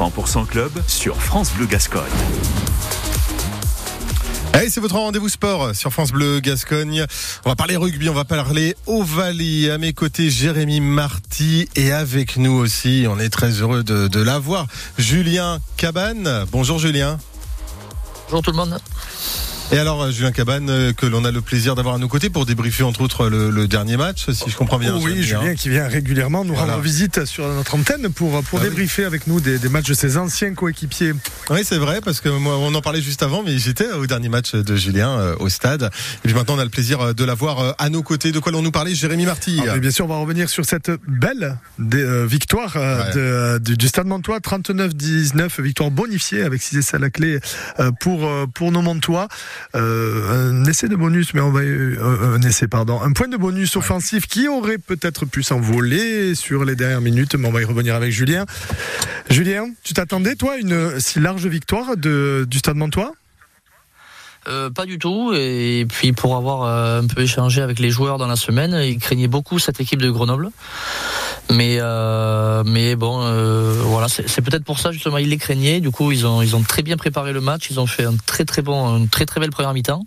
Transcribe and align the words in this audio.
100% 0.00 0.46
club 0.46 0.72
sur 0.86 1.20
France 1.20 1.52
Bleu 1.52 1.66
Gascogne. 1.66 2.00
Allez, 4.54 4.70
c'est 4.70 4.80
votre 4.80 4.94
rendez-vous 4.94 5.28
sport 5.28 5.74
sur 5.74 5.92
France 5.92 6.10
Bleu 6.10 6.40
Gascogne. 6.40 7.04
On 7.44 7.50
va 7.50 7.54
parler 7.54 7.76
rugby, 7.76 8.08
on 8.08 8.14
va 8.14 8.24
parler 8.24 8.74
Ovalie. 8.86 9.68
À 9.68 9.76
mes 9.76 9.92
côtés, 9.92 10.30
Jérémy 10.30 10.80
Marty 10.80 11.68
et 11.76 11.92
avec 11.92 12.38
nous 12.38 12.52
aussi, 12.52 13.04
on 13.10 13.18
est 13.18 13.28
très 13.28 13.50
heureux 13.60 13.84
de, 13.84 14.08
de 14.08 14.22
l'avoir, 14.22 14.66
Julien 14.96 15.58
Cabane. 15.76 16.46
Bonjour 16.50 16.78
Julien. 16.78 17.18
Bonjour 18.30 18.40
tout 18.40 18.52
le 18.52 18.56
monde. 18.56 18.80
Et 19.72 19.78
alors, 19.78 20.02
euh, 20.02 20.10
Julien 20.10 20.32
Cabane, 20.32 20.68
euh, 20.68 20.92
que 20.92 21.06
l'on 21.06 21.24
a 21.24 21.30
le 21.30 21.40
plaisir 21.40 21.76
d'avoir 21.76 21.94
à 21.94 21.98
nos 21.98 22.08
côtés 22.08 22.28
pour 22.28 22.44
débriefer 22.44 22.82
entre 22.82 23.02
autres 23.02 23.28
le, 23.28 23.50
le 23.50 23.68
dernier 23.68 23.96
match, 23.96 24.28
si 24.32 24.50
je 24.50 24.56
comprends 24.56 24.78
bien. 24.80 24.94
Oh 24.96 25.00
oui, 25.00 25.22
Julien 25.22 25.54
qui 25.54 25.68
vient 25.68 25.86
régulièrement 25.86 26.44
nous 26.44 26.54
Voilà. 26.56 26.72
rendre 26.72 26.82
visite 26.82 27.24
sur 27.24 27.46
notre 27.46 27.76
antenne 27.76 28.08
pour, 28.12 28.42
pour 28.42 28.58
Ah 28.58 28.62
oui. 28.64 28.68
débriefer 28.68 29.04
avec 29.04 29.28
nous 29.28 29.40
des, 29.40 29.60
des 29.60 29.68
matchs 29.68 29.86
de 29.88 29.94
ses 29.94 30.16
anciens 30.16 30.54
coéquipiers. 30.54 31.12
Oui, 31.50 31.60
c'est 31.62 31.76
vrai, 31.78 32.00
parce 32.04 32.20
que 32.20 32.28
moi, 32.28 32.58
on 32.58 32.74
en 32.74 32.80
parlait 32.82 33.00
juste 33.00 33.22
avant, 33.22 33.44
mais 33.44 33.58
j'étais 33.58 33.88
au 33.92 34.06
dernier 34.08 34.28
match 34.28 34.56
de 34.56 34.74
Julien 34.76 35.10
euh, 35.10 35.36
au 35.38 35.48
stade. 35.48 35.84
Et 36.24 36.28
puis 36.28 36.34
maintenant, 36.34 36.56
on 36.56 36.58
a 36.58 36.64
le 36.64 36.70
plaisir 36.70 37.00
euh, 37.00 37.12
de 37.12 37.24
l'avoir 37.24 37.60
euh, 37.60 37.72
à 37.78 37.90
nos 37.90 38.02
côtés. 38.02 38.32
De 38.32 38.40
quoi 38.40 38.50
l'on 38.50 38.62
nous 38.62 38.72
parlait, 38.72 38.96
Jérémy 38.96 39.24
Marty. 39.24 39.60
Alors, 39.62 39.76
et 39.76 39.80
bien 39.80 39.92
sûr, 39.92 40.04
on 40.04 40.08
va 40.08 40.16
revenir 40.16 40.48
sur 40.50 40.64
cette 40.64 40.90
belle 41.06 41.58
euh, 41.94 42.26
victoire 42.26 42.72
euh, 42.76 43.04
Ouais. 43.04 43.12
de, 43.14 43.20
euh, 43.20 43.58
du, 43.60 43.76
du 43.76 43.86
Stade 43.86 44.06
Montois, 44.08 44.40
39-19, 44.40 45.62
victoire 45.62 45.92
bonifiée 45.92 46.42
avec 46.42 46.60
6 46.60 46.78
essais 46.78 46.96
à 46.96 46.98
la 46.98 47.10
clé 47.10 47.38
euh, 47.78 47.92
pour, 48.00 48.26
euh, 48.26 48.46
pour 48.52 48.72
nos 48.72 48.82
Montois. 48.82 49.28
Euh, 49.74 50.50
un 50.50 50.64
essai 50.64 50.88
de 50.88 50.96
bonus, 50.96 51.34
mais 51.34 51.40
on 51.40 51.50
va 51.52 51.60
euh, 51.60 52.36
un 52.36 52.42
essai, 52.42 52.66
pardon, 52.66 53.00
un 53.00 53.12
point 53.12 53.28
de 53.28 53.36
bonus 53.36 53.76
offensif 53.76 54.26
qui 54.26 54.48
aurait 54.48 54.78
peut-être 54.78 55.26
pu 55.26 55.42
s'envoler 55.42 56.34
sur 56.34 56.64
les 56.64 56.74
dernières 56.74 57.00
minutes, 57.00 57.34
mais 57.36 57.48
on 57.48 57.52
va 57.52 57.62
y 57.62 57.64
revenir 57.64 57.94
avec 57.94 58.10
Julien. 58.10 58.46
Julien, 59.28 59.68
tu 59.84 59.94
t'attendais 59.94 60.34
toi 60.34 60.54
à 60.54 60.56
une 60.56 60.98
si 60.98 61.20
large 61.20 61.46
victoire 61.46 61.96
de, 61.96 62.46
du 62.48 62.58
Stade 62.58 62.76
Montois 62.76 63.12
Euh, 64.48 64.70
pas 64.70 64.86
du 64.86 64.98
tout. 64.98 65.32
Et 65.34 65.86
puis 65.88 66.12
pour 66.12 66.36
avoir 66.36 66.62
euh, 66.62 67.02
un 67.02 67.06
peu 67.06 67.22
échangé 67.22 67.62
avec 67.62 67.78
les 67.78 67.90
joueurs 67.90 68.18
dans 68.18 68.26
la 68.26 68.36
semaine, 68.36 68.72
ils 68.72 68.98
craignaient 68.98 69.28
beaucoup 69.28 69.58
cette 69.58 69.80
équipe 69.80 70.00
de 70.00 70.10
Grenoble. 70.10 70.50
Mais 71.50 71.78
euh, 71.80 72.62
mais 72.64 72.94
bon, 72.96 73.20
euh, 73.22 73.74
voilà, 73.84 74.06
c'est 74.08 74.40
peut-être 74.42 74.64
pour 74.64 74.78
ça 74.78 74.92
justement 74.92 75.18
ils 75.18 75.28
les 75.28 75.36
craignaient. 75.36 75.80
Du 75.80 75.90
coup, 75.90 76.12
ils 76.12 76.26
ont 76.26 76.42
ils 76.42 76.54
ont 76.54 76.62
très 76.62 76.82
bien 76.82 76.96
préparé 76.96 77.32
le 77.32 77.40
match. 77.40 77.68
Ils 77.70 77.80
ont 77.80 77.86
fait 77.86 78.04
un 78.04 78.14
très 78.26 78.44
très 78.44 78.62
bon, 78.62 78.96
une 78.98 79.08
très 79.08 79.26
très 79.26 79.40
belle 79.40 79.50
première 79.50 79.72
mi-temps. 79.74 80.04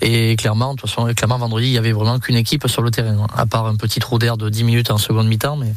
Et 0.00 0.36
clairement, 0.36 0.74
de 0.74 0.80
toute 0.80 0.88
façon, 0.88 1.12
clairement 1.14 1.38
vendredi, 1.38 1.66
il 1.66 1.72
y 1.72 1.78
avait 1.78 1.92
vraiment 1.92 2.18
qu'une 2.20 2.36
équipe 2.36 2.68
sur 2.68 2.82
le 2.82 2.90
terrain, 2.90 3.18
hein, 3.18 3.26
à 3.36 3.46
part 3.46 3.66
un 3.66 3.74
petit 3.76 3.98
trou 4.00 4.18
d'air 4.18 4.36
de 4.36 4.48
10 4.48 4.64
minutes 4.64 4.90
en 4.90 4.98
seconde 4.98 5.26
mi-temps, 5.26 5.56
mais 5.56 5.72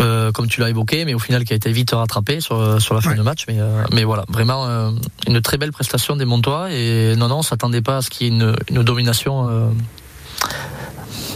euh, 0.00 0.32
comme 0.32 0.48
tu 0.48 0.60
l'as 0.60 0.70
évoqué, 0.70 1.04
mais 1.04 1.14
au 1.14 1.18
final 1.20 1.44
qui 1.44 1.52
a 1.52 1.56
été 1.56 1.70
vite 1.70 1.92
rattrapé 1.92 2.40
sur 2.40 2.80
sur 2.80 2.94
la 2.94 3.00
fin 3.00 3.10
Ouais. 3.10 3.16
de 3.16 3.22
match. 3.22 3.44
Mais 3.46 3.56
euh, 3.60 3.84
mais 3.92 4.04
voilà, 4.04 4.24
vraiment 4.28 4.66
euh, 4.66 4.90
une 5.28 5.40
très 5.42 5.58
belle 5.58 5.72
prestation 5.72 6.16
des 6.16 6.24
Montois. 6.24 6.72
Et 6.72 7.14
non 7.16 7.28
non, 7.28 7.38
on 7.38 7.42
s'attendait 7.42 7.82
pas 7.82 7.98
à 7.98 8.02
ce 8.02 8.10
qu'il 8.10 8.26
y 8.26 8.30
ait 8.30 8.32
une, 8.32 8.56
une 8.70 8.82
domination. 8.82 9.70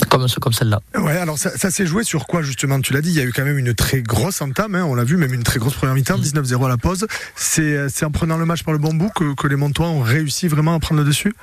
Euh, 0.07 0.09
comme, 0.09 0.27
comme 0.41 0.53
celle-là. 0.53 0.81
Ouais, 0.97 1.17
alors 1.17 1.39
ça, 1.39 1.51
ça 1.57 1.71
s'est 1.71 1.87
joué 1.87 2.05
sur 2.05 2.27
quoi 2.27 2.43
justement? 2.43 2.81
Tu 2.81 2.93
l'as 2.93 3.01
dit, 3.01 3.11
il 3.11 3.17
y 3.17 3.21
a 3.21 3.25
eu 3.25 3.33
quand 3.33 3.45
même 3.45 3.59
une 3.59 3.75
très 3.75 4.03
grosse 4.03 4.41
entame, 4.41 4.75
hein, 4.75 4.85
on 4.85 4.95
l'a 4.95 5.05
vu, 5.05 5.17
même 5.17 5.35
une 5.35 5.43
très 5.43 5.59
grosse 5.59 5.75
première 5.75 5.95
mi-temps, 5.95 6.19
19-0 6.19 6.65
à 6.65 6.69
la 6.69 6.77
pause. 6.77 7.07
C'est 7.35 7.89
c'est 7.89 8.05
en 8.05 8.11
prenant 8.11 8.37
le 8.37 8.47
match 8.47 8.63
par 8.63 8.73
le 8.73 8.79
bon 8.79 8.95
bout 8.95 9.11
que, 9.11 9.35
que 9.35 9.47
les 9.47 9.57
Montois 9.57 9.89
ont 9.89 10.03
réussi 10.03 10.49
vraiment 10.49 10.75
à 10.75 10.81
prendre 10.81 11.01
le 11.01 11.07
dessus? 11.07 11.35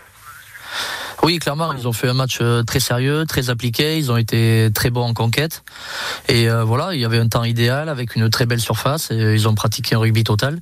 Oui, 1.24 1.40
clairement, 1.40 1.72
ils 1.72 1.88
ont 1.88 1.94
fait 1.94 2.10
un 2.10 2.14
match 2.14 2.40
euh, 2.42 2.64
très 2.64 2.82
sérieux, 2.82 3.24
très 3.26 3.50
appliqué. 3.50 3.98
Ils 3.98 4.12
ont 4.12 4.18
été 4.18 4.70
très 4.76 4.90
bons 4.90 5.04
en 5.04 5.14
conquête. 5.14 5.64
Et 6.28 6.50
euh, 6.50 6.66
voilà, 6.66 6.94
il 6.94 7.00
y 7.00 7.06
avait 7.06 7.18
un 7.18 7.30
temps 7.30 7.46
idéal 7.46 7.88
avec 7.88 8.18
une 8.18 8.30
très 8.30 8.46
belle 8.46 8.60
surface. 8.60 9.10
Et 9.10 9.34
ils 9.34 9.48
ont 9.48 9.56
pratiqué 9.56 9.96
un 9.96 10.00
rugby 10.00 10.26
total. 10.26 10.60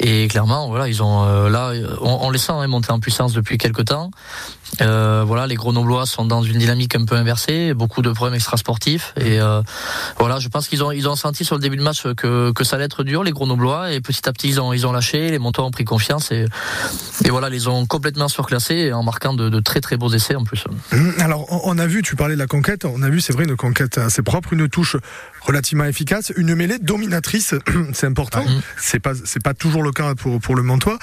Et 0.00 0.28
clairement, 0.28 0.68
voilà, 0.68 0.88
ils 0.88 1.02
ont 1.02 1.24
euh, 1.24 1.48
là, 1.48 1.72
on, 2.02 2.18
on 2.20 2.30
les 2.30 2.38
sent 2.38 2.52
hein, 2.52 2.66
monter 2.66 2.92
en 2.92 3.00
puissance 3.00 3.32
depuis 3.32 3.56
quelques 3.56 3.86
temps. 3.86 4.10
Euh, 4.80 5.24
voilà, 5.26 5.46
les 5.46 5.54
Grenoblois 5.54 6.06
sont 6.06 6.24
dans 6.24 6.42
une 6.42 6.58
dynamique 6.58 6.94
un 6.94 7.04
peu 7.04 7.14
inversée, 7.16 7.74
beaucoup 7.74 8.02
de 8.02 8.10
problèmes 8.10 8.34
extrasportifs. 8.34 9.14
Et 9.16 9.40
euh, 9.40 9.62
voilà, 10.18 10.38
je 10.38 10.48
pense 10.48 10.68
qu'ils 10.68 10.82
ont 10.82 10.90
ils 10.90 11.08
ont 11.08 11.16
senti 11.16 11.44
sur 11.44 11.56
le 11.56 11.60
début 11.60 11.76
de 11.76 11.82
match 11.82 12.02
que 12.16 12.52
que 12.52 12.64
ça 12.64 12.76
allait 12.76 12.86
être 12.86 13.04
dur 13.04 13.22
les 13.22 13.32
Grenoblois. 13.32 13.92
Et 13.92 14.00
petit 14.00 14.28
à 14.28 14.32
petit, 14.32 14.48
ils 14.48 14.60
ont 14.60 14.72
ils 14.72 14.86
ont 14.86 14.92
lâché. 14.92 15.30
Les 15.30 15.38
Montois 15.38 15.64
ont 15.64 15.70
pris 15.70 15.84
confiance 15.84 16.32
et 16.32 16.46
et 17.24 17.30
voilà, 17.30 17.48
les 17.48 17.68
ont 17.68 17.86
complètement 17.86 18.28
surclassés 18.28 18.92
en 18.92 19.02
marquant 19.02 19.34
de, 19.34 19.48
de 19.48 19.60
très 19.60 19.80
très 19.80 19.96
beaux 19.96 20.10
essais 20.10 20.34
en 20.34 20.44
plus. 20.44 20.64
Hum, 20.92 21.14
Alors, 21.18 21.46
on, 21.66 21.78
a 21.78 21.86
vu, 21.86 22.02
tu 22.02 22.16
parlais 22.16 22.34
de 22.34 22.38
la 22.38 22.46
conquête, 22.46 22.84
on 22.84 23.02
a 23.02 23.08
vu, 23.08 23.20
c'est 23.20 23.32
vrai, 23.32 23.44
une 23.44 23.56
conquête 23.56 23.98
assez 23.98 24.22
propre, 24.22 24.52
une 24.52 24.68
touche 24.68 24.96
relativement 25.42 25.84
efficace, 25.84 26.32
une 26.36 26.54
mêlée 26.54 26.78
dominatrice, 26.78 27.54
c'est 27.92 28.06
important. 28.06 28.44
Mhm. 28.44 28.60
C'est 28.78 29.00
pas, 29.00 29.12
c'est 29.24 29.42
pas 29.42 29.54
toujours 29.54 29.82
le 29.82 29.92
cas 29.92 30.14
pour, 30.14 30.40
pour 30.40 30.54
le 30.54 30.62
Montois. 30.62 30.98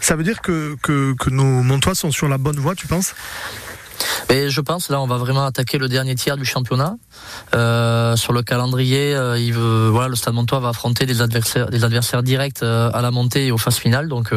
Ça 0.00 0.16
veut 0.16 0.24
dire 0.24 0.40
que, 0.40 0.76
que, 0.82 1.30
nos 1.30 1.62
Montois 1.62 1.94
sont 1.94 2.10
sur 2.10 2.28
la 2.28 2.38
bonne 2.38 2.58
voie, 2.58 2.74
tu 2.74 2.86
penses? 2.86 3.14
Et 4.30 4.48
je 4.48 4.60
pense 4.62 4.88
là, 4.88 4.98
on 5.00 5.06
va 5.06 5.18
vraiment 5.18 5.44
attaquer 5.44 5.76
le 5.76 5.88
dernier 5.88 6.14
tiers 6.14 6.38
du 6.38 6.46
championnat. 6.46 6.96
Euh, 7.54 8.16
sur 8.16 8.32
le 8.32 8.42
calendrier, 8.42 9.14
euh, 9.14 9.88
voilà, 9.92 10.08
le 10.08 10.16
Stade 10.16 10.32
Montois 10.32 10.58
va 10.58 10.70
affronter 10.70 11.04
des 11.04 11.20
adversaires, 11.20 11.68
des 11.68 11.84
adversaires 11.84 12.22
directs 12.22 12.62
euh, 12.62 12.90
à 12.94 13.02
la 13.02 13.10
montée 13.10 13.46
et 13.46 13.52
aux 13.52 13.58
phases 13.58 13.76
finales. 13.76 14.08
Donc, 14.08 14.32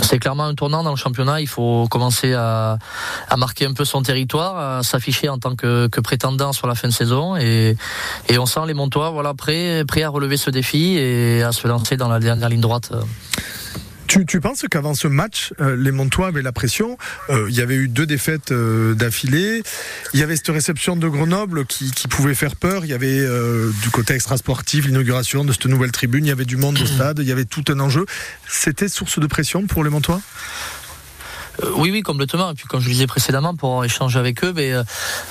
c'est 0.00 0.18
clairement 0.18 0.44
un 0.44 0.54
tournant 0.54 0.82
dans 0.82 0.90
le 0.90 0.96
championnat. 0.96 1.42
Il 1.42 1.48
faut 1.48 1.86
commencer 1.90 2.32
à, 2.32 2.78
à 3.28 3.36
marquer 3.36 3.66
un 3.66 3.74
peu 3.74 3.84
son 3.84 4.02
territoire, 4.02 4.78
à 4.78 4.82
s'afficher 4.82 5.28
en 5.28 5.38
tant 5.38 5.54
que, 5.54 5.88
que 5.88 6.00
prétendant 6.00 6.52
sur 6.52 6.66
la 6.66 6.74
fin 6.74 6.88
de 6.88 6.94
saison. 6.94 7.36
Et, 7.36 7.76
et 8.28 8.38
on 8.38 8.46
sent 8.46 8.60
les 8.66 8.74
Montois, 8.74 9.10
voilà, 9.10 9.34
prêts, 9.34 9.84
prêts 9.86 10.02
à 10.02 10.08
relever 10.08 10.38
ce 10.38 10.48
défi 10.48 10.96
et 10.96 11.42
à 11.42 11.52
se 11.52 11.68
lancer 11.68 11.96
dans 11.98 12.08
la 12.08 12.20
dernière 12.20 12.48
ligne 12.48 12.62
droite. 12.62 12.90
Tu, 14.08 14.24
tu 14.24 14.40
penses 14.40 14.64
qu'avant 14.70 14.94
ce 14.94 15.06
match, 15.06 15.52
euh, 15.60 15.76
les 15.76 15.92
Montois 15.92 16.28
avaient 16.28 16.42
la 16.42 16.52
pression 16.52 16.96
Euh, 17.28 17.46
Il 17.50 17.54
y 17.54 17.60
avait 17.60 17.74
eu 17.74 17.88
deux 17.88 18.06
défaites 18.06 18.52
euh, 18.52 18.94
d'affilée. 18.94 19.62
Il 20.14 20.20
y 20.20 20.22
avait 20.22 20.34
cette 20.36 20.48
réception 20.48 20.96
de 20.96 21.06
Grenoble 21.08 21.66
qui, 21.66 21.90
qui 21.90 22.08
pouvait 22.08 22.34
faire 22.34 22.56
peur. 22.56 22.84
Il 22.84 22.90
y 22.90 22.94
avait 22.94 23.20
euh, 23.20 23.70
du 23.82 23.90
côté 23.90 24.14
extrasportif 24.14 24.86
l'inauguration 24.86 25.44
de 25.44 25.52
cette 25.52 25.66
nouvelle 25.66 25.92
tribune. 25.92 26.24
Il 26.24 26.28
y 26.28 26.32
avait 26.32 26.46
du 26.46 26.56
monde 26.56 26.78
au 26.80 26.86
stade. 26.86 27.18
Il 27.18 27.26
y 27.28 27.32
avait 27.32 27.44
tout 27.44 27.64
un 27.68 27.78
enjeu. 27.80 28.06
C'était 28.48 28.88
source 28.88 29.18
de 29.18 29.26
pression 29.26 29.66
pour 29.66 29.84
les 29.84 29.90
Montois? 29.90 30.20
Oui, 31.76 31.90
oui, 31.90 32.02
complètement. 32.02 32.50
Et 32.50 32.54
puis, 32.54 32.66
comme 32.66 32.80
je 32.80 32.86
le 32.86 32.92
disais 32.92 33.06
précédemment, 33.06 33.54
pour 33.54 33.84
échanger 33.84 34.18
avec 34.18 34.44
eux, 34.44 34.52
mais, 34.54 34.72
euh, 34.72 34.82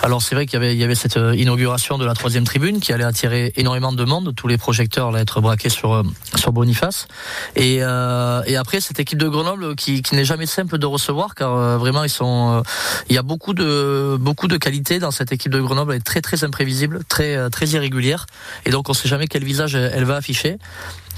alors 0.03 0.21
c'est 0.21 0.35
vrai 0.35 0.45
qu'il 0.45 0.61
y 0.61 0.83
avait, 0.83 0.95
cette 0.95 1.17
euh, 1.17 1.35
inauguration 1.35 1.97
de 1.97 2.05
la 2.05 2.13
troisième 2.13 2.43
tribune 2.43 2.79
qui 2.79 2.93
allait 2.93 3.03
attirer 3.03 3.53
énormément 3.55 3.91
de 3.91 4.03
monde. 4.03 4.33
Tous 4.35 4.47
les 4.47 4.57
projecteurs 4.57 5.09
allaient 5.09 5.21
être 5.21 5.41
braqués 5.41 5.69
sur 5.69 5.93
euh, 5.93 6.03
sur 6.35 6.51
Boniface. 6.51 7.07
Et, 7.55 7.79
euh, 7.81 8.41
après, 8.57 8.81
cette 8.81 8.99
équipe 8.99 9.19
de 9.19 9.27
Grenoble 9.27 9.75
qui, 9.75 10.01
n'est 10.13 10.25
jamais 10.25 10.45
simple 10.45 10.77
de 10.77 10.85
recevoir, 10.85 11.35
car 11.35 11.53
euh, 11.53 11.77
vraiment 11.77 12.03
ils 12.03 12.09
sont, 12.09 12.57
euh, 12.57 12.61
il 13.09 13.15
y 13.15 13.17
a 13.17 13.21
beaucoup 13.21 13.53
de 13.53 14.17
beaucoup 14.19 14.47
de 14.47 14.57
qualités 14.57 14.99
dans 14.99 15.11
cette 15.11 15.31
équipe 15.31 15.51
de 15.51 15.61
Grenoble. 15.61 15.93
Elle 15.93 15.99
est 15.99 16.03
très 16.03 16.21
très 16.21 16.43
imprévisible, 16.43 17.01
très 17.07 17.35
euh, 17.35 17.49
très 17.49 17.67
irrégulière. 17.67 18.25
Et 18.65 18.71
donc 18.71 18.89
on 18.89 18.93
sait 18.93 19.07
jamais 19.07 19.27
quel 19.27 19.43
visage 19.43 19.75
elle 19.75 20.05
va 20.05 20.15
afficher. 20.15 20.57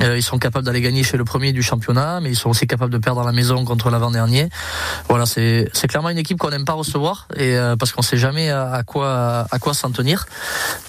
Euh, 0.01 0.17
ils 0.17 0.23
sont 0.23 0.37
capables 0.37 0.65
d'aller 0.65 0.81
gagner 0.81 1.03
chez 1.03 1.17
le 1.17 1.25
premier 1.25 1.51
du 1.51 1.61
championnat, 1.61 2.19
mais 2.21 2.29
ils 2.29 2.35
sont 2.35 2.49
aussi 2.49 2.67
capables 2.67 2.91
de 2.91 2.97
perdre 2.97 3.21
à 3.21 3.25
la 3.25 3.31
maison 3.31 3.63
contre 3.65 3.89
l'avant-dernier. 3.89 4.49
Voilà, 5.07 5.25
c'est 5.25 5.69
clairement 5.87 6.09
une 6.09 6.17
équipe 6.17 6.37
qu'on 6.37 6.49
n'aime 6.49 6.65
pas 6.65 6.73
recevoir 6.73 7.27
et 7.35 7.57
euh, 7.57 7.75
parce 7.75 7.91
qu'on 7.91 8.01
sait 8.01 8.17
jamais 8.17 8.49
à, 8.49 8.83
quoi 8.85 9.47
à 9.49 9.59
quoi 9.59 9.73
s'en 9.73 9.91
tenir. 9.91 10.25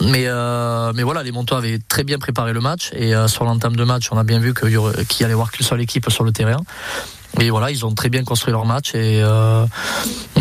Mais 0.00 0.24
euh, 0.26 0.92
mais 0.94 1.02
voilà, 1.02 1.22
les 1.22 1.32
Montois 1.32 1.58
avaient 1.58 1.78
très 1.88 2.04
bien 2.04 2.18
préparé 2.18 2.52
le 2.52 2.60
match 2.60 2.90
et 2.92 3.12
sur 3.26 3.44
l'entame 3.44 3.76
de 3.76 3.84
match, 3.84 4.08
on 4.12 4.18
a 4.18 4.24
bien 4.24 4.38
vu 4.38 4.54
qu'il 4.54 4.70
qu'il 5.06 5.20
y 5.20 5.24
allait 5.24 5.32
y 5.32 5.32
avoir 5.32 5.50
qu'une 5.50 5.66
seule 5.66 5.80
équipe 5.80 6.10
sur 6.10 6.24
le 6.24 6.32
terrain. 6.32 6.60
Et 7.38 7.50
voilà, 7.50 7.70
ils 7.70 7.86
ont 7.86 7.94
très 7.94 8.08
bien 8.08 8.24
construit 8.24 8.52
leur 8.52 8.66
match 8.66 8.94
et, 8.94 9.22
euh, 9.22 9.64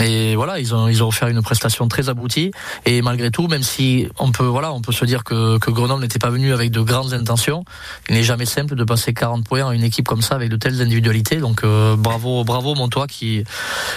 et 0.02 0.36
voilà, 0.36 0.60
ils 0.60 0.74
ont 0.74 0.88
ils 0.88 1.04
ont 1.04 1.08
offert 1.08 1.28
une 1.28 1.42
prestation 1.42 1.88
très 1.88 2.10
aboutie. 2.10 2.52
Et 2.86 3.02
malgré 3.02 3.30
tout, 3.32 3.48
même 3.48 3.64
si 3.64 4.08
on 4.18 4.32
peut 4.32 4.46
voilà, 4.46 4.74
on 4.74 4.82
peut 4.82 4.92
se 4.92 5.06
dire 5.06 5.24
que, 5.24 5.60
que 5.60 5.70
Grenoble 5.72 6.02
n'était 6.02 6.20
pas 6.20 6.30
venu 6.32 6.52
avec 6.52 6.72
de 6.72 6.82
grandes 6.82 7.14
intentions, 7.14 7.64
il 8.10 8.16
n'est 8.16 8.24
jamais 8.24 8.46
simple 8.46 8.76
de 8.76 8.84
passer 8.84 9.14
40 9.14 9.46
points 9.46 9.70
à 9.70 9.74
une 9.74 9.84
équipe 9.84 10.08
comme 10.08 10.22
ça 10.22 10.36
avec 10.36 10.50
de 10.50 10.56
telles 10.58 10.82
individualités. 10.82 11.38
Donc 11.38 11.64
euh, 11.64 11.96
bravo 11.96 12.44
bravo 12.44 12.74
Montois 12.76 13.08
qui, 13.08 13.44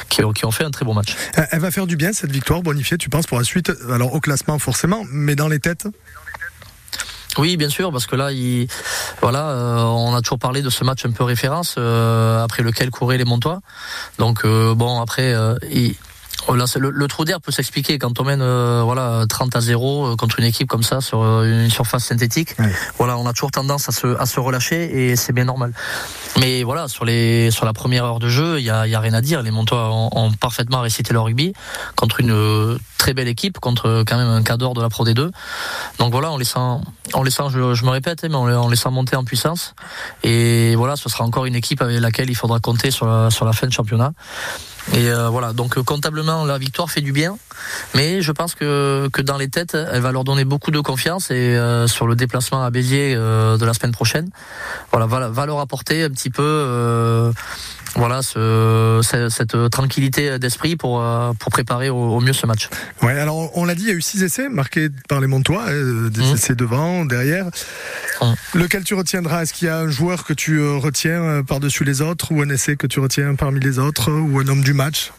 qui 0.08 0.22
qui 0.34 0.44
ont 0.44 0.50
fait 0.50 0.64
un 0.64 0.70
très 0.70 0.84
bon 0.84 0.94
match. 0.94 1.14
Elle 1.50 1.60
va 1.60 1.70
faire 1.70 1.86
du 1.86 1.96
bien 1.96 2.12
cette 2.12 2.32
victoire 2.32 2.62
bonifiée, 2.62 2.98
tu 2.98 3.08
penses, 3.08 3.26
pour 3.26 3.38
la 3.38 3.44
suite? 3.44 3.72
Alors 3.90 4.14
au 4.14 4.20
classement 4.20 4.58
forcément, 4.58 5.04
mais 5.10 5.34
dans 5.34 5.48
les 5.48 5.60
têtes? 5.60 5.86
Oui, 7.38 7.56
bien 7.56 7.68
sûr, 7.70 7.90
parce 7.92 8.06
que 8.06 8.16
là, 8.16 8.30
il, 8.32 8.66
voilà, 9.20 9.48
euh, 9.48 9.82
on 9.84 10.14
a 10.14 10.20
toujours 10.20 10.38
parlé 10.38 10.60
de 10.62 10.70
ce 10.70 10.84
match 10.84 11.04
un 11.06 11.12
peu 11.12 11.24
référence 11.24 11.76
euh, 11.78 12.42
après 12.44 12.62
lequel 12.62 12.90
couraient 12.90 13.18
les 13.18 13.24
Montois. 13.24 13.60
Donc 14.18 14.44
euh, 14.44 14.74
bon, 14.74 15.00
après, 15.00 15.34
il- 15.70 15.94
Oh, 16.48 16.56
le, 16.56 17.06
trou 17.06 17.24
d'air 17.24 17.40
peut 17.40 17.52
s'expliquer 17.52 17.98
quand 17.98 18.20
on 18.20 18.24
mène 18.24 18.42
euh, 18.42 18.82
voilà 18.84 19.24
30 19.28 19.54
à 19.54 19.60
0 19.60 20.06
euh, 20.06 20.16
contre 20.16 20.40
une 20.40 20.44
équipe 20.44 20.68
comme 20.68 20.82
ça 20.82 21.00
sur 21.00 21.22
euh, 21.22 21.64
une 21.64 21.70
surface 21.70 22.04
synthétique. 22.04 22.56
Voilà, 22.98 23.16
on 23.16 23.26
a 23.26 23.32
toujours 23.32 23.52
tendance 23.52 23.88
à 23.88 23.92
se, 23.92 24.18
à 24.18 24.26
se 24.26 24.40
relâcher 24.40 25.10
et 25.12 25.16
c'est 25.16 25.32
bien 25.32 25.44
normal. 25.44 25.72
Mais 26.40 26.64
voilà, 26.64 26.88
sur 26.88 27.04
les 27.04 27.50
sur 27.52 27.64
la 27.64 27.72
première 27.72 28.04
heure 28.04 28.18
de 28.18 28.28
jeu, 28.28 28.58
il 28.58 28.64
y 28.64 28.70
a, 28.70 28.88
y 28.88 28.94
a 28.94 29.00
rien 29.00 29.14
à 29.14 29.20
dire. 29.20 29.42
Les 29.42 29.52
Montois 29.52 29.90
ont, 29.92 30.32
parfaitement 30.32 30.80
récité 30.80 31.12
leur 31.12 31.24
rugby 31.24 31.52
contre 31.94 32.20
une 32.20 32.78
très 32.98 33.14
belle 33.14 33.28
équipe, 33.28 33.60
contre 33.60 34.02
quand 34.06 34.16
même 34.16 34.28
un 34.28 34.42
cadre 34.42 34.74
de 34.74 34.80
la 34.80 34.88
Pro 34.88 35.04
D2. 35.04 35.30
Donc 35.98 36.10
voilà, 36.10 36.30
en 36.32 36.38
laissant 36.38 36.82
en 37.14 37.22
laissant, 37.22 37.48
je, 37.48 37.74
je 37.74 37.84
me 37.84 37.90
répète, 37.90 38.24
mais 38.24 38.34
en, 38.34 38.68
laissant 38.68 38.90
monter 38.90 39.16
en 39.16 39.24
puissance. 39.24 39.74
Et 40.22 40.74
voilà, 40.76 40.96
ce 40.96 41.08
sera 41.08 41.24
encore 41.24 41.46
une 41.46 41.54
équipe 41.54 41.82
avec 41.82 42.00
laquelle 42.00 42.30
il 42.30 42.34
faudra 42.34 42.60
compter 42.60 42.90
sur 42.90 43.06
la, 43.06 43.30
sur 43.30 43.44
la 43.44 43.52
fin 43.52 43.66
de 43.66 43.72
championnat. 43.72 44.12
Et 44.94 45.08
euh, 45.08 45.28
voilà, 45.28 45.52
donc 45.52 45.78
euh, 45.78 45.82
comptablement, 45.82 46.44
la 46.44 46.58
victoire 46.58 46.90
fait 46.90 47.00
du 47.00 47.12
bien, 47.12 47.38
mais 47.94 48.20
je 48.20 48.32
pense 48.32 48.54
que, 48.54 49.08
que 49.12 49.22
dans 49.22 49.38
les 49.38 49.48
têtes, 49.48 49.74
elle 49.74 50.02
va 50.02 50.10
leur 50.10 50.24
donner 50.24 50.44
beaucoup 50.44 50.70
de 50.70 50.80
confiance 50.80 51.30
et 51.30 51.34
euh, 51.34 51.86
sur 51.86 52.06
le 52.06 52.16
déplacement 52.16 52.64
à 52.64 52.70
Béziers 52.70 53.14
de 53.14 53.64
la 53.64 53.74
semaine 53.74 53.92
prochaine, 53.92 54.28
voilà, 54.90 55.06
va, 55.06 55.28
va 55.28 55.46
leur 55.46 55.60
apporter 55.60 56.02
un 56.02 56.10
petit 56.10 56.30
peu 56.30 57.32
voilà 57.94 58.22
ce, 58.22 59.00
cette, 59.02 59.70
tranquillité 59.70 60.38
d'esprit 60.38 60.76
pour, 60.76 61.04
pour 61.38 61.52
préparer 61.52 61.90
au, 61.90 62.20
mieux 62.20 62.32
ce 62.32 62.46
match. 62.46 62.68
Ouais, 63.02 63.18
alors 63.18 63.56
on 63.56 63.64
l'a 63.64 63.74
dit, 63.74 63.82
il 63.82 63.88
y 63.88 63.92
a 63.92 63.94
eu 63.94 64.02
six 64.02 64.22
essais 64.22 64.48
marqués 64.48 64.88
par 65.08 65.20
les 65.20 65.26
Montois, 65.26 65.64
hein, 65.68 66.08
des 66.10 66.20
mmh. 66.20 66.34
essais 66.34 66.54
devant, 66.54 67.04
derrière. 67.04 67.46
Mmh. 68.20 68.32
Lequel 68.54 68.84
tu 68.84 68.94
retiendras? 68.94 69.42
Est-ce 69.42 69.52
qu'il 69.52 69.68
y 69.68 69.70
a 69.70 69.78
un 69.78 69.88
joueur 69.88 70.24
que 70.24 70.32
tu 70.32 70.60
retiens 70.60 71.42
par-dessus 71.46 71.84
les 71.84 72.00
autres 72.00 72.32
ou 72.32 72.40
un 72.42 72.48
essai 72.48 72.76
que 72.76 72.86
tu 72.86 73.00
retiens 73.00 73.34
parmi 73.34 73.60
les 73.60 73.78
autres 73.78 74.10
ou 74.10 74.38
un 74.38 74.48
homme 74.48 74.62
du 74.62 74.74
match? 74.74 75.12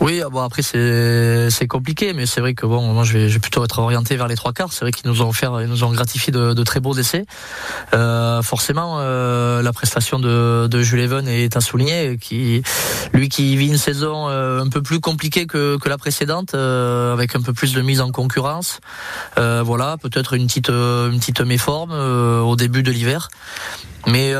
Oui, 0.00 0.20
ah 0.24 0.28
bon 0.28 0.42
après 0.42 0.62
c'est 0.62 1.66
compliqué, 1.66 2.12
mais 2.12 2.26
c'est 2.26 2.40
vrai 2.40 2.54
que 2.54 2.66
bon, 2.66 2.92
moi 2.92 3.04
je 3.04 3.16
vais, 3.16 3.38
plutôt 3.38 3.64
être 3.64 3.78
orienté 3.78 4.16
vers 4.16 4.28
les 4.28 4.34
trois 4.34 4.52
quarts. 4.52 4.72
C'est 4.72 4.84
vrai 4.84 4.92
qu'ils 4.92 5.08
nous 5.08 5.22
ont 5.22 5.28
offert, 5.28 5.60
ils 5.62 5.68
nous 5.68 5.84
ont 5.84 5.92
gratifié 5.92 6.32
de, 6.32 6.52
de 6.52 6.62
très 6.62 6.80
beaux 6.80 6.94
essais. 6.94 7.24
Euh, 7.94 8.42
forcément, 8.42 8.96
euh, 8.98 9.62
la 9.62 9.72
prestation 9.72 10.18
de, 10.18 10.66
de 10.70 10.82
Jules 10.82 11.00
Even 11.00 11.28
est 11.28 11.56
à 11.56 11.60
souligner. 11.60 12.18
Qui, 12.20 12.62
lui 13.12 13.28
qui 13.28 13.56
vit 13.56 13.68
une 13.68 13.78
saison 13.78 14.28
euh, 14.28 14.60
un 14.60 14.68
peu 14.68 14.82
plus 14.82 15.00
compliquée 15.00 15.46
que, 15.46 15.78
que 15.78 15.88
la 15.88 15.96
précédente, 15.96 16.54
avec 16.54 17.36
un 17.36 17.40
peu 17.40 17.52
plus 17.52 17.72
de 17.72 17.80
mise 17.80 18.00
en 18.00 18.10
concurrence. 18.10 18.80
Voilà, 19.36 19.96
peut-être 19.96 20.34
une 20.34 20.46
petite 20.46 20.68
une 20.68 21.18
petite 21.18 21.40
méforme 21.40 21.92
au 21.92 22.56
début 22.56 22.82
de 22.82 22.90
l'hiver. 22.90 23.28
Mais 24.06 24.34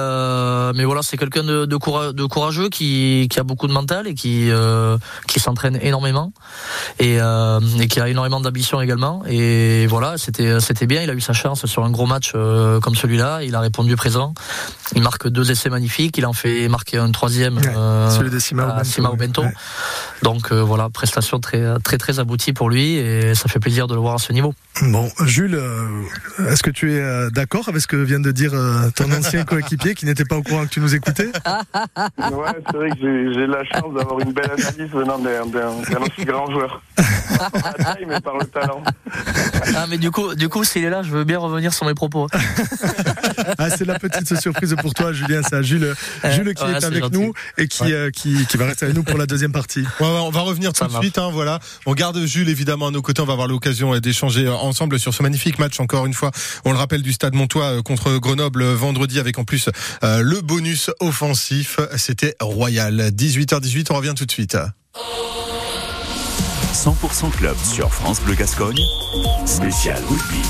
mais 0.74 0.84
voilà, 0.84 1.02
c'est 1.02 1.16
quelqu'un 1.16 1.44
de, 1.44 1.64
de, 1.64 2.12
de, 2.12 2.24
courageux 2.26 2.68
qui, 2.68 3.28
qui 3.30 3.40
a 3.40 3.44
beaucoup 3.44 3.66
de 3.66 3.72
mental 3.72 4.06
et 4.06 4.14
qui 4.14 4.50
qui 5.26 5.40
s'entraîne 5.40 5.78
énormément 5.80 6.32
et, 6.98 7.18
euh, 7.20 7.60
et 7.80 7.88
qui 7.88 8.00
a 8.00 8.08
énormément 8.08 8.40
d'ambition 8.40 8.80
également. 8.80 9.22
Et 9.26 9.86
voilà, 9.86 10.18
c'était 10.18 10.60
c'était 10.60 10.86
bien. 10.86 11.02
Il 11.02 11.10
a 11.10 11.14
eu 11.14 11.20
sa 11.20 11.32
chance 11.32 11.66
sur 11.66 11.84
un 11.84 11.90
gros 11.90 12.06
match 12.06 12.32
euh, 12.34 12.80
comme 12.80 12.94
celui-là. 12.94 13.42
Il 13.42 13.54
a 13.54 13.60
répondu 13.60 13.96
présent. 13.96 14.34
Il 14.94 15.02
marque 15.02 15.28
deux 15.28 15.50
essais 15.50 15.70
magnifiques. 15.70 16.18
Il 16.18 16.26
en 16.26 16.32
fait 16.32 16.68
marquer 16.68 16.98
un 16.98 17.10
troisième. 17.10 17.58
Euh, 17.58 18.10
celui 18.10 18.30
de 18.30 18.38
Sima 18.38 18.82
Bento. 19.16 19.44
Donc 20.24 20.52
euh, 20.52 20.62
voilà, 20.62 20.88
prestation 20.88 21.38
très 21.38 21.78
très 21.84 21.98
très 21.98 22.18
aboutie 22.18 22.54
pour 22.54 22.70
lui 22.70 22.94
et 22.94 23.34
ça 23.34 23.48
fait 23.48 23.60
plaisir 23.60 23.86
de 23.86 23.94
le 23.94 24.00
voir 24.00 24.14
à 24.14 24.18
ce 24.18 24.32
niveau. 24.32 24.54
Bon, 24.80 25.08
Jules, 25.26 25.60
est-ce 26.48 26.62
que 26.62 26.70
tu 26.70 26.94
es 26.94 27.30
d'accord 27.30 27.68
avec 27.68 27.82
ce 27.82 27.86
que 27.86 27.96
vient 27.96 28.20
de 28.20 28.32
dire 28.32 28.52
ton 28.96 29.12
ancien 29.12 29.44
coéquipier 29.50 29.94
qui 29.94 30.06
n'était 30.06 30.24
pas 30.24 30.36
au 30.36 30.42
courant 30.42 30.64
que 30.64 30.70
tu 30.70 30.80
nous 30.80 30.94
écoutais? 30.94 31.28
Ouais, 32.34 32.52
c'est 32.66 32.76
vrai 32.76 32.90
que 32.90 33.32
j'ai 33.32 33.46
la 33.46 33.64
chance 33.64 33.94
d'avoir 33.94 34.18
une 34.20 34.32
belle 34.32 34.50
analyse 34.50 34.90
venant 34.90 35.18
d'un 35.18 36.00
aussi 36.00 36.24
grand 36.24 36.50
joueur. 36.50 36.82
par 37.38 37.50
la 37.64 37.84
taille, 37.84 38.06
mais 38.06 38.20
par 38.20 38.36
le 38.36 38.46
talent. 38.46 38.82
Ah, 39.76 39.86
mais 39.88 39.98
du 39.98 40.10
coup, 40.10 40.34
du 40.34 40.48
coup, 40.48 40.64
s'il 40.64 40.84
est 40.84 40.90
là, 40.90 41.02
je 41.02 41.10
veux 41.10 41.24
bien 41.24 41.38
revenir 41.38 41.72
sur 41.72 41.86
mes 41.86 41.94
propos. 41.94 42.28
ah, 43.58 43.70
c'est 43.70 43.84
la 43.84 43.98
petite 43.98 44.38
surprise 44.40 44.74
pour 44.80 44.94
toi, 44.94 45.12
Julien. 45.12 45.42
C'est 45.48 45.62
Jules, 45.62 45.94
Jules 46.24 46.54
qui 46.54 46.64
est, 46.64 46.84
avec 46.84 47.10
nous 47.10 47.32
et 47.58 47.68
qui, 47.68 47.92
euh, 47.92 48.10
qui, 48.10 48.46
qui, 48.46 48.56
va 48.56 48.66
rester 48.66 48.86
avec 48.86 48.96
nous 48.96 49.02
pour 49.02 49.18
la 49.18 49.26
deuxième 49.26 49.52
partie. 49.52 49.84
On 50.22 50.30
va 50.30 50.40
revenir 50.40 50.72
tout 50.72 50.84
de 50.84 50.92
suite. 50.92 51.18
Hein, 51.18 51.30
voilà. 51.32 51.58
On 51.86 51.94
garde 51.94 52.24
Jules 52.24 52.48
évidemment 52.48 52.88
à 52.88 52.90
nos 52.90 53.02
côtés. 53.02 53.22
On 53.22 53.26
va 53.26 53.32
avoir 53.32 53.48
l'occasion 53.48 53.98
d'échanger 53.98 54.48
ensemble 54.48 54.98
sur 54.98 55.14
ce 55.14 55.22
magnifique 55.22 55.58
match. 55.58 55.80
Encore 55.80 56.06
une 56.06 56.14
fois, 56.14 56.30
on 56.64 56.72
le 56.72 56.78
rappelle 56.78 57.02
du 57.02 57.12
Stade 57.12 57.34
Montois 57.34 57.64
euh, 57.64 57.82
contre 57.82 58.18
Grenoble 58.18 58.64
vendredi 58.64 59.18
avec 59.18 59.38
en 59.38 59.44
plus 59.44 59.68
euh, 60.02 60.22
le 60.22 60.40
bonus 60.40 60.90
offensif. 61.00 61.78
C'était 61.96 62.34
royal. 62.40 63.10
18h18. 63.10 63.86
On 63.90 63.96
revient 63.96 64.14
tout 64.16 64.26
de 64.26 64.32
suite. 64.32 64.56
100% 66.74 67.30
club 67.30 67.56
sur 67.64 67.92
France 67.92 68.20
Bleu 68.20 68.34
Gascogne. 68.34 68.80
Spécial 69.46 70.02
rugby. 70.08 70.42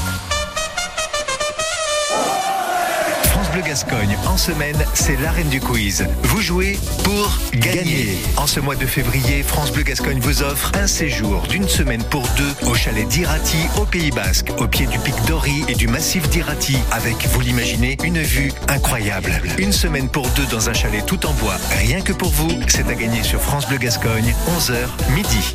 Gascogne, 3.63 4.17
en 4.27 4.37
semaine, 4.37 4.77
c'est 4.95 5.17
l'arène 5.21 5.49
du 5.49 5.61
quiz. 5.61 6.07
Vous 6.25 6.41
jouez 6.41 6.79
pour 7.05 7.39
gagner. 7.55 8.19
En 8.37 8.47
ce 8.47 8.61
mois 8.61 8.75
de 8.75 8.87
février, 8.87 9.43
France 9.43 9.71
Bleu 9.73 9.83
Gascogne 9.83 10.19
vous 10.21 10.43
offre 10.43 10.73
un 10.75 10.87
séjour 10.87 11.43
d'une 11.43 11.69
semaine 11.69 12.03
pour 12.05 12.27
deux 12.37 12.69
au 12.69 12.75
chalet 12.75 13.07
d'Irati 13.07 13.59
au 13.77 13.85
Pays 13.85 14.11
Basque, 14.11 14.51
au 14.59 14.67
pied 14.67 14.87
du 14.87 14.99
pic 14.99 15.15
d'Ori 15.27 15.65
et 15.69 15.75
du 15.75 15.89
massif 15.89 16.29
d'Irati, 16.31 16.77
avec, 16.91 17.27
vous 17.29 17.41
l'imaginez, 17.41 17.97
une 18.03 18.21
vue 18.21 18.53
incroyable. 18.69 19.33
Une 19.59 19.73
semaine 19.73 20.09
pour 20.09 20.29
deux 20.31 20.47
dans 20.47 20.69
un 20.69 20.75
chalet 20.75 21.05
tout 21.05 21.25
en 21.27 21.33
bois, 21.35 21.57
rien 21.79 22.01
que 22.01 22.13
pour 22.13 22.31
vous, 22.31 22.51
c'est 22.69 22.89
à 22.89 22.95
gagner 22.95 23.23
sur 23.23 23.41
France 23.41 23.69
Bleu 23.69 23.79
Gascogne, 23.79 24.35
11h 24.59 25.13
midi. 25.15 25.53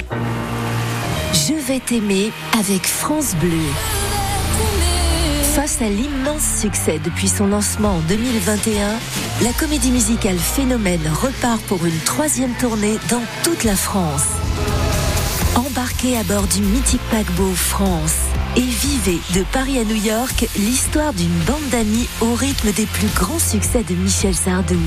Je 1.33 1.53
vais 1.53 1.79
t'aimer 1.79 2.31
avec 2.57 2.85
France 2.85 3.35
Bleu. 3.35 4.08
À 5.81 5.87
l'immense 5.87 6.59
succès 6.59 6.99
depuis 6.99 7.29
son 7.29 7.47
lancement 7.47 7.95
en 7.95 7.99
2021, 7.99 8.99
la 9.41 9.53
comédie 9.53 9.91
musicale 9.91 10.37
Phénomène 10.37 11.07
repart 11.21 11.61
pour 11.63 11.85
une 11.85 11.97
troisième 11.99 12.51
tournée 12.55 12.97
dans 13.09 13.21
toute 13.43 13.63
la 13.63 13.77
France. 13.77 14.25
Embarquez 15.55 16.17
à 16.17 16.23
bord 16.23 16.47
du 16.47 16.59
mythique 16.61 17.01
paquebot 17.09 17.53
France 17.53 18.17
et 18.57 18.61
vivez 18.61 19.19
de 19.33 19.43
Paris 19.53 19.79
à 19.79 19.85
New 19.85 19.95
York 19.95 20.49
l'histoire 20.57 21.13
d'une 21.13 21.37
bande 21.47 21.69
d'amis 21.71 22.09
au 22.19 22.33
rythme 22.33 22.73
des 22.73 22.85
plus 22.85 23.09
grands 23.15 23.39
succès 23.39 23.83
de 23.83 23.95
Michel 23.95 24.35
Sardou. 24.35 24.79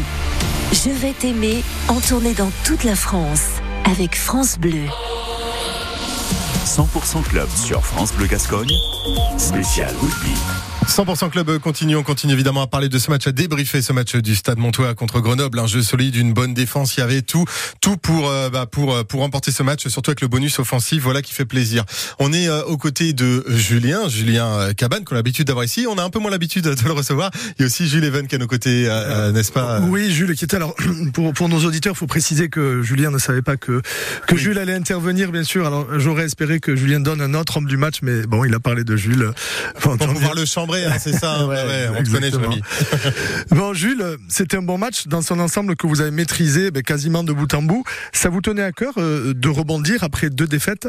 Je 0.73 0.91
vais 0.91 1.15
t'aimer 1.15 1.65
en 1.89 2.01
tournée 2.01 2.35
dans 2.35 2.51
toute 2.65 2.85
la 2.85 2.97
France 2.97 3.63
avec 3.91 4.15
France 4.15 4.59
Bleu. 4.59 4.85
100% 6.67 7.23
club 7.23 7.49
sur 7.55 7.83
France 7.83 8.13
Bleu 8.13 8.27
Gascogne. 8.27 8.77
Spécial 9.39 9.95
rugby. 10.03 10.35
100% 10.87 11.31
club 11.31 11.59
continue, 11.59 11.97
on 11.97 12.03
continue 12.03 12.33
évidemment 12.33 12.63
à 12.63 12.67
parler 12.67 12.89
de 12.89 12.99
ce 12.99 13.11
match, 13.11 13.27
à 13.27 13.33
débriefer 13.33 13.83
ce 13.83 13.93
match 13.93 14.17
du 14.17 14.35
Stade 14.35 14.59
Montois 14.59 14.95
contre 14.95 15.21
Grenoble, 15.21 15.59
un 15.59 15.67
jeu 15.67 15.81
solide, 15.81 16.17
une 16.17 16.33
bonne 16.33 16.55
défense, 16.55 16.97
il 16.97 17.01
y 17.01 17.03
avait 17.03 17.23
tout, 17.23 17.45
tout 17.81 17.97
pour 17.97 18.29
euh, 18.29 18.51
bah, 18.51 18.67
pour 18.67 18.95
euh, 18.95 19.05
pour 19.05 19.21
remporter 19.21 19.53
ce 19.53 19.63
match, 19.63 19.87
surtout 19.87 20.11
avec 20.11 20.21
le 20.21 20.29
bonus 20.29 20.59
offensif, 20.59 21.03
voilà 21.03 21.23
qui 21.23 21.33
fait 21.33 21.45
plaisir. 21.45 21.85
On 22.19 22.33
est 22.33 22.49
euh, 22.49 22.65
aux 22.65 22.77
côtés 22.77 23.13
de 23.13 23.45
Julien, 23.49 24.09
Julien 24.09 24.73
Cabane 24.77 25.05
qu'on 25.05 25.15
a 25.15 25.19
l'habitude 25.19 25.47
d'avoir 25.47 25.65
ici, 25.65 25.87
on 25.89 25.99
a 25.99 26.03
un 26.03 26.11
peu 26.11 26.19
moins 26.19 26.31
l'habitude 26.31 26.65
de 26.65 26.85
le 26.85 26.93
recevoir. 26.93 27.31
Il 27.59 27.63
y 27.63 27.65
a 27.65 27.67
aussi 27.67 27.89
Jules 27.89 28.05
Even 28.05 28.27
qui 28.27 28.35
est 28.35 28.39
à 28.39 28.41
nos 28.41 28.49
côtés, 28.49 28.89
n'est-ce 29.33 29.53
pas 29.53 29.81
Oui, 29.81 30.11
Jules 30.11 30.35
qui 30.35 30.45
était 30.45 30.57
alors 30.57 30.75
pour 31.13 31.33
pour 31.33 31.49
nos 31.49 31.65
auditeurs, 31.65 31.97
faut 31.97 32.07
préciser 32.07 32.49
que 32.49 32.83
Julien 32.83 33.11
ne 33.11 33.19
savait 33.19 33.43
pas 33.43 33.57
que 33.57 33.83
que 34.27 34.37
Jules 34.37 34.59
allait 34.59 34.75
intervenir, 34.75 35.31
bien 35.31 35.45
sûr. 35.45 35.67
Alors 35.67 35.87
j'aurais 35.99 36.25
espéré 36.25 36.59
que 36.59 36.75
Julien 36.75 37.01
donne 37.01 37.21
un 37.21 37.35
autre 37.35 37.59
homme 37.59 37.67
du 37.67 37.77
match, 37.77 37.99
mais 38.03 38.23
bon, 38.23 38.45
il 38.45 38.55
a 38.55 38.61
parlé 38.61 38.83
de 38.83 38.97
Jules. 38.97 39.31
Enfin, 39.77 39.97
pour 39.97 40.09
pouvoir 40.09 40.35
le 40.35 40.45
chambre 40.45 40.72
Hein, 40.75 40.97
c'est 40.99 41.13
ça. 41.13 41.41
Hein, 41.41 41.95
on 41.99 42.03
te 42.03 42.11
connaît, 42.11 42.31
bon, 43.51 43.75
Jules, 43.75 44.17
c'était 44.29 44.57
un 44.57 44.63
bon 44.63 44.79
match 44.79 45.07
dans 45.07 45.23
son 45.23 45.39
ensemble 45.39 45.77
que 45.77 45.87
vous 45.87 46.01
avez 46.01 46.11
maîtrisé 46.11 46.71
ben, 46.71 46.83
quasiment 46.83 47.25
de 47.25 47.33
bout 47.33 47.53
en 47.55 47.63
bout. 47.63 47.85
Ça 48.13 48.29
vous 48.29 48.41
tenait 48.41 48.63
à 48.63 48.73
cœur 48.73 48.95
euh, 48.99 49.35
de 49.35 49.49
rebondir 49.49 50.03
après 50.03 50.31
deux 50.31 50.47
défaites? 50.47 50.89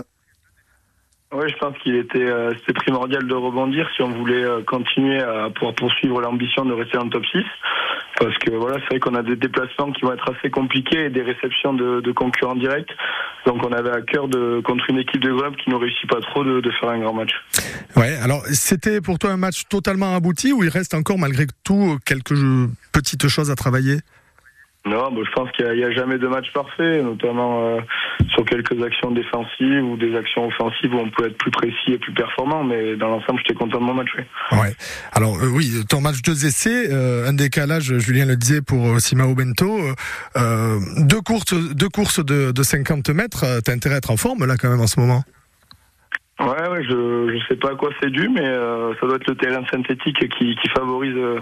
Oui, 1.33 1.49
je 1.49 1.55
pense 1.57 1.77
qu'il 1.79 1.95
était 1.95 2.19
euh, 2.19 2.51
c'était 2.59 2.73
primordial 2.73 3.25
de 3.25 3.33
rebondir 3.33 3.89
si 3.95 4.01
on 4.01 4.09
voulait 4.09 4.43
euh, 4.43 4.61
continuer 4.63 5.19
à 5.19 5.49
pouvoir 5.49 5.73
poursuivre 5.73 6.21
l'ambition 6.21 6.63
de 6.65 6.73
rester 6.73 6.97
en 6.97 7.09
top 7.09 7.25
6 7.25 7.43
parce 8.19 8.37
que 8.37 8.51
voilà, 8.51 8.77
c'est 8.81 8.89
vrai 8.89 8.99
qu'on 8.99 9.15
a 9.15 9.23
des 9.23 9.35
déplacements 9.35 9.91
qui 9.91 10.01
vont 10.01 10.13
être 10.13 10.31
assez 10.31 10.49
compliqués 10.49 11.05
et 11.05 11.09
des 11.09 11.23
réceptions 11.23 11.73
de, 11.73 12.11
concurrents 12.11 12.55
directs. 12.55 12.91
Donc 13.45 13.65
on 13.65 13.71
avait 13.71 13.89
à 13.89 14.01
cœur 14.01 14.27
de 14.27 14.61
contre 14.63 14.85
une 14.89 14.99
équipe 14.99 15.21
de 15.21 15.31
Grenoble 15.31 15.57
qui 15.57 15.69
ne 15.69 15.75
réussit 15.75 16.07
pas 16.07 16.21
trop 16.21 16.43
de, 16.43 16.61
faire 16.79 16.89
un 16.89 16.99
grand 16.99 17.13
match. 17.13 17.31
Ouais, 17.95 18.15
alors 18.21 18.43
c'était 18.45 19.01
pour 19.01 19.17
toi 19.19 19.31
un 19.31 19.37
match 19.37 19.63
totalement 19.67 20.15
abouti 20.15 20.53
ou 20.53 20.63
il 20.63 20.69
reste 20.69 20.93
encore 20.93 21.17
malgré 21.17 21.45
tout 21.63 21.97
quelques 22.05 22.35
petites 22.91 23.27
choses 23.27 23.49
à 23.49 23.55
travailler? 23.55 23.97
Non, 24.85 25.11
bah, 25.11 25.21
je 25.25 25.31
pense 25.31 25.49
qu'il 25.51 25.65
n'y 25.65 25.83
a, 25.83 25.91
jamais 25.91 26.17
de 26.17 26.27
match 26.27 26.51
parfait, 26.53 27.01
notamment 27.01 27.63
euh, 27.63 27.79
sur 28.33 28.43
quelques 28.43 28.83
actions 28.83 29.11
défensives 29.11 29.83
ou 29.83 29.95
des 29.95 30.13
actions 30.15 30.45
offensives 30.47 30.93
où 30.93 30.97
on 30.97 31.09
peut 31.09 31.27
être 31.27 31.37
plus 31.37 31.51
précis 31.51 31.93
et 31.93 31.97
plus 31.97 32.13
performant. 32.13 32.65
Mais 32.65 32.97
dans 32.97 33.07
l'ensemble, 33.07 33.39
j'étais 33.39 33.53
content 33.53 33.79
de 33.79 33.83
mon 33.85 33.93
match. 33.93 34.09
Ouais. 34.51 34.75
Alors 35.13 35.37
euh, 35.37 35.47
oui, 35.47 35.71
ton 35.87 36.01
match 36.01 36.21
deux 36.21 36.45
essais, 36.45 36.91
euh, 36.91 37.29
un 37.29 37.33
décalage, 37.33 37.97
Julien 37.99 38.25
le 38.25 38.35
disait 38.35 38.61
pour 38.61 38.99
Simao 38.99 39.33
Bento, 39.35 39.79
deux 40.35 41.21
courses, 41.21 41.53
deux 41.53 41.89
courses 41.89 42.23
de, 42.23 42.51
de 42.51 42.63
50 42.63 43.09
mètres. 43.09 43.45
T'as 43.63 43.71
intérêt 43.71 43.95
à 43.95 43.97
être 43.99 44.11
en 44.11 44.17
forme 44.17 44.45
là 44.45 44.57
quand 44.57 44.69
même 44.69 44.81
en 44.81 44.87
ce 44.87 44.99
moment? 44.99 45.23
Ouais, 46.39 46.67
ouais, 46.67 46.83
je 46.83 47.37
je 47.37 47.47
sais 47.47 47.55
pas 47.55 47.71
à 47.71 47.75
quoi 47.75 47.89
c'est 48.01 48.09
dû, 48.09 48.27
mais 48.27 48.43
euh, 48.43 48.93
ça 48.99 49.05
doit 49.05 49.17
être 49.17 49.27
le 49.27 49.35
terrain 49.35 49.63
synthétique 49.71 50.17
qui, 50.35 50.55
qui 50.55 50.69
favorise 50.69 51.15
euh, 51.15 51.39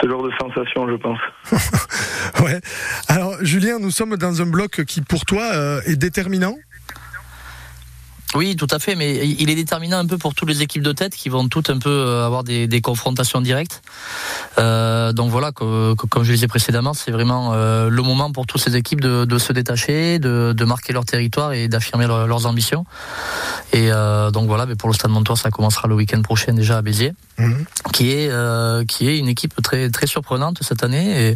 ce 0.00 0.08
genre 0.08 0.22
de 0.24 0.32
sensation, 0.40 0.88
je 0.88 0.96
pense. 0.96 1.18
ouais. 2.44 2.60
Alors, 3.08 3.36
Julien, 3.42 3.78
nous 3.78 3.92
sommes 3.92 4.16
dans 4.16 4.42
un 4.42 4.46
bloc 4.46 4.84
qui, 4.84 5.00
pour 5.00 5.24
toi, 5.24 5.44
euh, 5.54 5.80
est 5.86 5.96
déterminant? 5.96 6.56
Oui, 8.34 8.56
tout 8.56 8.66
à 8.70 8.78
fait, 8.78 8.94
mais 8.94 9.26
il 9.26 9.50
est 9.50 9.54
déterminant 9.54 9.98
un 9.98 10.06
peu 10.06 10.16
pour 10.16 10.34
toutes 10.34 10.48
les 10.48 10.62
équipes 10.62 10.82
de 10.82 10.92
tête 10.92 11.14
qui 11.14 11.28
vont 11.28 11.48
toutes 11.48 11.68
un 11.68 11.78
peu 11.78 12.22
avoir 12.24 12.44
des, 12.44 12.66
des 12.66 12.80
confrontations 12.80 13.42
directes. 13.42 13.82
Euh, 14.58 15.12
donc 15.12 15.30
voilà, 15.30 15.52
que, 15.52 15.94
comme 15.94 16.24
je 16.24 16.30
le 16.30 16.36
disais 16.36 16.48
précédemment, 16.48 16.94
c'est 16.94 17.10
vraiment 17.10 17.52
euh, 17.52 17.90
le 17.90 18.02
moment 18.02 18.32
pour 18.32 18.46
toutes 18.46 18.62
ces 18.62 18.74
équipes 18.76 19.02
de, 19.02 19.26
de 19.26 19.38
se 19.38 19.52
détacher, 19.52 20.18
de, 20.18 20.54
de, 20.56 20.64
marquer 20.64 20.94
leur 20.94 21.04
territoire 21.04 21.52
et 21.52 21.68
d'affirmer 21.68 22.06
leurs 22.06 22.46
ambitions. 22.46 22.86
Et 23.72 23.90
euh, 23.90 24.30
donc 24.30 24.46
voilà, 24.48 24.66
mais 24.66 24.76
pour 24.76 24.88
le 24.88 24.94
Stade 24.94 25.10
Montois, 25.10 25.36
ça 25.36 25.50
commencera 25.50 25.88
le 25.88 25.94
week-end 25.94 26.20
prochain 26.22 26.52
déjà 26.52 26.78
à 26.78 26.82
Béziers, 26.82 27.14
mhm. 27.38 27.64
qui 27.92 28.12
est 28.12 28.28
euh, 28.30 28.84
qui 28.84 29.08
est 29.08 29.18
une 29.18 29.28
équipe 29.28 29.54
très 29.62 29.88
très 29.90 30.06
surprenante 30.06 30.58
cette 30.62 30.84
année. 30.84 31.34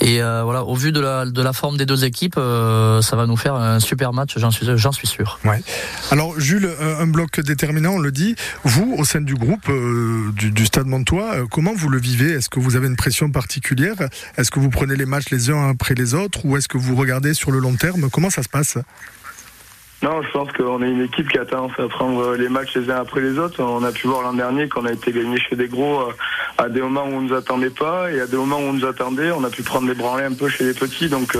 Et, 0.00 0.16
et 0.16 0.20
voilà, 0.20 0.64
au 0.64 0.74
vu 0.74 0.92
de 0.92 1.00
la 1.00 1.26
de 1.26 1.42
la 1.42 1.52
forme 1.52 1.76
des 1.76 1.86
deux 1.86 2.04
équipes, 2.04 2.36
ça 2.36 3.16
va 3.16 3.26
nous 3.26 3.36
faire 3.36 3.54
un 3.54 3.80
super 3.80 4.12
match, 4.12 4.34
j'en 4.36 4.50
suis 4.50 4.66
j'en 4.76 4.92
suis 4.92 5.06
sûr. 5.06 5.38
Ouais. 5.44 5.62
Alors 6.10 6.38
Jules, 6.38 6.70
un 6.80 7.06
bloc 7.06 7.40
déterminant, 7.40 7.94
on 7.94 7.98
le 7.98 8.12
dit. 8.12 8.34
Vous, 8.64 8.94
au 8.98 9.04
sein 9.04 9.20
du 9.20 9.34
groupe 9.34 9.68
euh, 9.68 10.32
du, 10.32 10.66
Stade 10.66 10.86
Montois, 10.86 11.34
euh, 11.34 11.46
comment 11.50 11.74
vous 11.74 11.88
le 11.88 11.98
vivez? 11.98 12.32
Est-ce 12.32 12.48
que 12.48 12.60
vous 12.60 12.76
avez 12.76 12.86
une 12.86 12.96
pression 12.96 13.30
particulière? 13.30 13.96
Est-ce 14.36 14.50
que 14.50 14.60
vous 14.60 14.70
prenez 14.70 14.96
les 14.96 15.06
matchs 15.06 15.30
les 15.30 15.50
uns 15.50 15.68
après 15.68 15.94
les 15.94 16.14
autres? 16.14 16.44
Ou 16.44 16.56
est-ce 16.56 16.68
que 16.68 16.78
vous 16.78 16.96
regardez 16.96 17.34
sur 17.34 17.50
le 17.50 17.58
long 17.58 17.74
terme? 17.74 18.10
Comment 18.10 18.30
ça 18.30 18.42
se 18.42 18.48
passe? 18.48 18.78
Non, 20.02 20.20
je 20.22 20.30
pense 20.30 20.52
qu'on 20.52 20.82
est 20.82 20.90
une 20.90 21.02
équipe 21.02 21.28
qui 21.28 21.38
a 21.38 21.46
tendance 21.46 21.72
à 21.78 21.88
prendre 21.88 22.34
les 22.34 22.50
matchs 22.50 22.76
les 22.76 22.90
uns 22.90 23.00
après 23.00 23.22
les 23.22 23.38
autres. 23.38 23.62
On 23.62 23.82
a 23.82 23.92
pu 23.92 24.06
voir 24.06 24.22
l'an 24.22 24.34
dernier 24.34 24.68
qu'on 24.68 24.84
a 24.84 24.92
été 24.92 25.10
gagné 25.10 25.38
chez 25.38 25.56
des 25.56 25.68
gros 25.68 26.00
euh, 26.00 26.12
à 26.58 26.68
des 26.68 26.82
moments 26.82 27.04
où 27.04 27.14
on 27.14 27.20
ne 27.22 27.28
nous 27.28 27.34
attendait 27.34 27.70
pas 27.70 28.12
et 28.12 28.20
à 28.20 28.26
des 28.26 28.36
moments 28.36 28.58
où 28.58 28.64
on 28.64 28.72
nous 28.74 28.84
attendait, 28.84 29.30
on 29.30 29.42
a 29.42 29.50
pu 29.50 29.62
prendre 29.62 29.88
des 29.88 29.94
branlées 29.94 30.24
un 30.24 30.34
peu 30.34 30.48
chez 30.48 30.64
les 30.64 30.74
petits. 30.74 31.08
Donc 31.08 31.34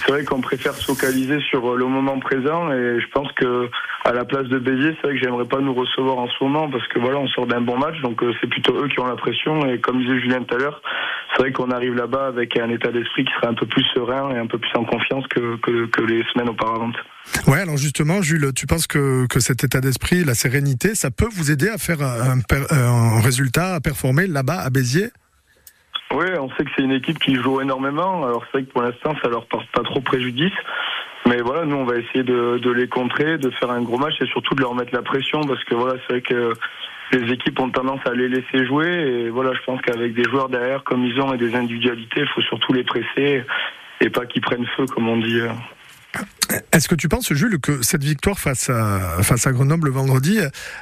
c'est 0.00 0.12
vrai 0.12 0.24
qu'on 0.24 0.40
préfère 0.40 0.74
se 0.74 0.84
focaliser 0.84 1.40
sur 1.50 1.76
le 1.76 1.86
moment 1.86 2.18
présent 2.18 2.72
et 2.72 3.00
je 3.00 3.06
pense 3.12 3.30
que 3.32 3.68
à 4.04 4.12
la 4.12 4.24
place 4.24 4.46
de 4.48 4.58
Béziers, 4.58 4.96
c'est 4.96 5.06
vrai 5.06 5.16
que 5.16 5.22
j'aimerais 5.22 5.44
pas 5.44 5.60
nous 5.60 5.74
recevoir 5.74 6.18
en 6.18 6.28
ce 6.28 6.42
moment 6.42 6.70
parce 6.70 6.86
que 6.88 6.98
voilà, 6.98 7.18
on 7.18 7.28
sort 7.28 7.46
d'un 7.46 7.60
bon 7.60 7.76
match, 7.76 8.00
donc 8.02 8.22
euh, 8.22 8.32
c'est 8.40 8.48
plutôt 8.48 8.74
eux 8.82 8.88
qui 8.88 8.98
ont 8.98 9.06
la 9.06 9.16
pression 9.16 9.66
et 9.66 9.78
comme 9.78 10.00
disait 10.00 10.18
Julien 10.20 10.42
tout 10.42 10.54
à 10.54 10.58
l'heure, 10.58 10.82
c'est 11.34 11.42
vrai 11.42 11.52
qu'on 11.52 11.70
arrive 11.70 11.94
là-bas 11.94 12.28
avec 12.28 12.58
un 12.58 12.70
état 12.70 12.90
d'esprit 12.90 13.24
qui 13.24 13.32
serait 13.34 13.48
un 13.48 13.54
peu 13.54 13.66
plus 13.66 13.84
serein 13.94 14.34
et 14.34 14.38
un 14.38 14.46
peu 14.46 14.58
plus 14.58 14.72
en 14.74 14.84
confiance 14.84 15.26
que, 15.28 15.58
les 16.08 16.24
semaines 16.32 16.48
auparavant. 16.48 16.90
Ouais, 17.46 17.60
alors 17.60 17.76
justement, 17.76 18.22
Jules, 18.22 18.52
tu 18.54 18.66
penses 18.66 18.86
que, 18.86 19.26
cet 19.38 19.64
état 19.64 19.80
d'esprit, 19.80 20.24
la 20.24 20.34
sérénité, 20.34 20.94
ça 20.94 21.10
peut 21.10 21.28
vous 21.30 21.50
aider 21.50 21.68
à 21.68 21.78
faire 21.78 22.00
un, 22.02 22.38
un 22.70 23.20
résultat, 23.20 23.74
à 23.74 23.80
performer 23.80 24.26
là-bas 24.26 24.60
à 24.60 24.70
Béziers? 24.70 25.10
Oui, 26.12 26.26
on 26.38 26.48
sait 26.50 26.64
que 26.64 26.70
c'est 26.76 26.82
une 26.82 26.92
équipe 26.92 27.18
qui 27.18 27.36
joue 27.36 27.60
énormément. 27.60 28.24
Alors 28.24 28.42
c'est 28.46 28.58
vrai 28.58 28.62
que 28.64 28.72
pour 28.72 28.82
l'instant, 28.82 29.14
ça 29.22 29.28
leur 29.28 29.46
porte 29.46 29.68
pas 29.70 29.82
trop 29.82 30.00
préjudice. 30.00 30.52
Mais 31.26 31.40
voilà, 31.40 31.64
nous, 31.64 31.76
on 31.76 31.84
va 31.84 31.96
essayer 31.96 32.24
de, 32.24 32.58
de, 32.58 32.70
les 32.70 32.88
contrer, 32.88 33.38
de 33.38 33.50
faire 33.50 33.70
un 33.70 33.82
gros 33.82 33.98
match 33.98 34.14
et 34.20 34.26
surtout 34.26 34.54
de 34.54 34.60
leur 34.60 34.74
mettre 34.74 34.94
la 34.94 35.02
pression 35.02 35.42
parce 35.42 35.62
que 35.64 35.74
voilà, 35.74 35.94
c'est 36.00 36.14
vrai 36.14 36.22
que 36.22 36.54
les 37.12 37.32
équipes 37.32 37.60
ont 37.60 37.70
tendance 37.70 38.00
à 38.06 38.14
les 38.14 38.28
laisser 38.28 38.66
jouer. 38.66 38.88
Et 38.88 39.30
voilà, 39.30 39.52
je 39.52 39.60
pense 39.64 39.80
qu'avec 39.82 40.14
des 40.14 40.24
joueurs 40.24 40.48
derrière 40.48 40.82
comme 40.82 41.04
ils 41.04 41.20
ont 41.20 41.32
et 41.32 41.38
des 41.38 41.54
individualités, 41.54 42.20
il 42.20 42.28
faut 42.28 42.42
surtout 42.42 42.72
les 42.72 42.84
presser 42.84 43.44
et 44.00 44.10
pas 44.10 44.26
qu'ils 44.26 44.42
prennent 44.42 44.66
feu, 44.76 44.86
comme 44.86 45.08
on 45.08 45.18
dit. 45.18 45.40
Est-ce 46.72 46.88
que 46.88 46.94
tu 46.94 47.08
penses, 47.08 47.32
Jules, 47.32 47.60
que 47.60 47.82
cette 47.82 48.02
victoire 48.02 48.38
face 48.38 48.70
à, 48.70 49.22
face 49.22 49.46
à 49.46 49.52
Grenoble 49.52 49.86
le 49.86 49.92
vendredi, 49.92 50.38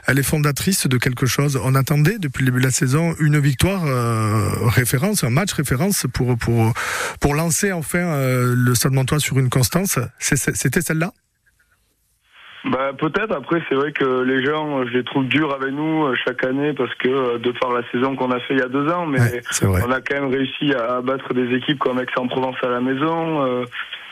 elle 0.06 0.18
est 0.18 0.22
fondatrice 0.22 0.86
de 0.86 0.96
quelque 0.96 1.26
chose? 1.26 1.60
On 1.62 1.74
attendait 1.74 2.18
depuis 2.18 2.44
le 2.44 2.50
début 2.50 2.60
de 2.60 2.66
la 2.66 2.72
saison 2.72 3.14
une 3.20 3.38
victoire 3.38 3.84
euh, 3.84 4.48
référence, 4.68 5.24
un 5.24 5.30
match 5.30 5.52
référence 5.52 6.06
pour, 6.14 6.38
pour, 6.38 6.72
pour 7.20 7.34
lancer 7.34 7.72
enfin 7.72 7.98
euh, 7.98 8.54
le 8.56 8.74
Stade 8.74 8.92
Montois 8.92 9.20
sur 9.20 9.38
une 9.38 9.50
constance. 9.50 9.98
C'était 10.18 10.80
celle-là? 10.80 11.12
Bah 12.64 12.92
peut-être. 12.98 13.32
Après, 13.34 13.62
c'est 13.68 13.74
vrai 13.74 13.92
que 13.92 14.22
les 14.22 14.44
gens, 14.44 14.84
je 14.86 14.92
les 14.92 15.04
trouve 15.04 15.26
durs 15.26 15.54
avec 15.54 15.72
nous 15.72 16.06
euh, 16.06 16.14
chaque 16.24 16.44
année 16.44 16.72
parce 16.72 16.94
que 16.96 17.38
de 17.38 17.52
par 17.52 17.72
la 17.72 17.82
saison 17.92 18.16
qu'on 18.16 18.30
a 18.30 18.40
fait 18.40 18.54
il 18.54 18.58
y 18.58 18.62
a 18.62 18.68
deux 18.68 18.88
ans, 18.88 19.06
mais 19.06 19.42
on 19.62 19.90
a 19.90 20.00
quand 20.00 20.20
même 20.20 20.30
réussi 20.30 20.72
à 20.74 21.00
battre 21.02 21.34
des 21.34 21.54
équipes 21.54 21.78
comme 21.78 22.00
Aix-en-Provence 22.00 22.56
à 22.62 22.68
la 22.68 22.80
maison 22.80 23.64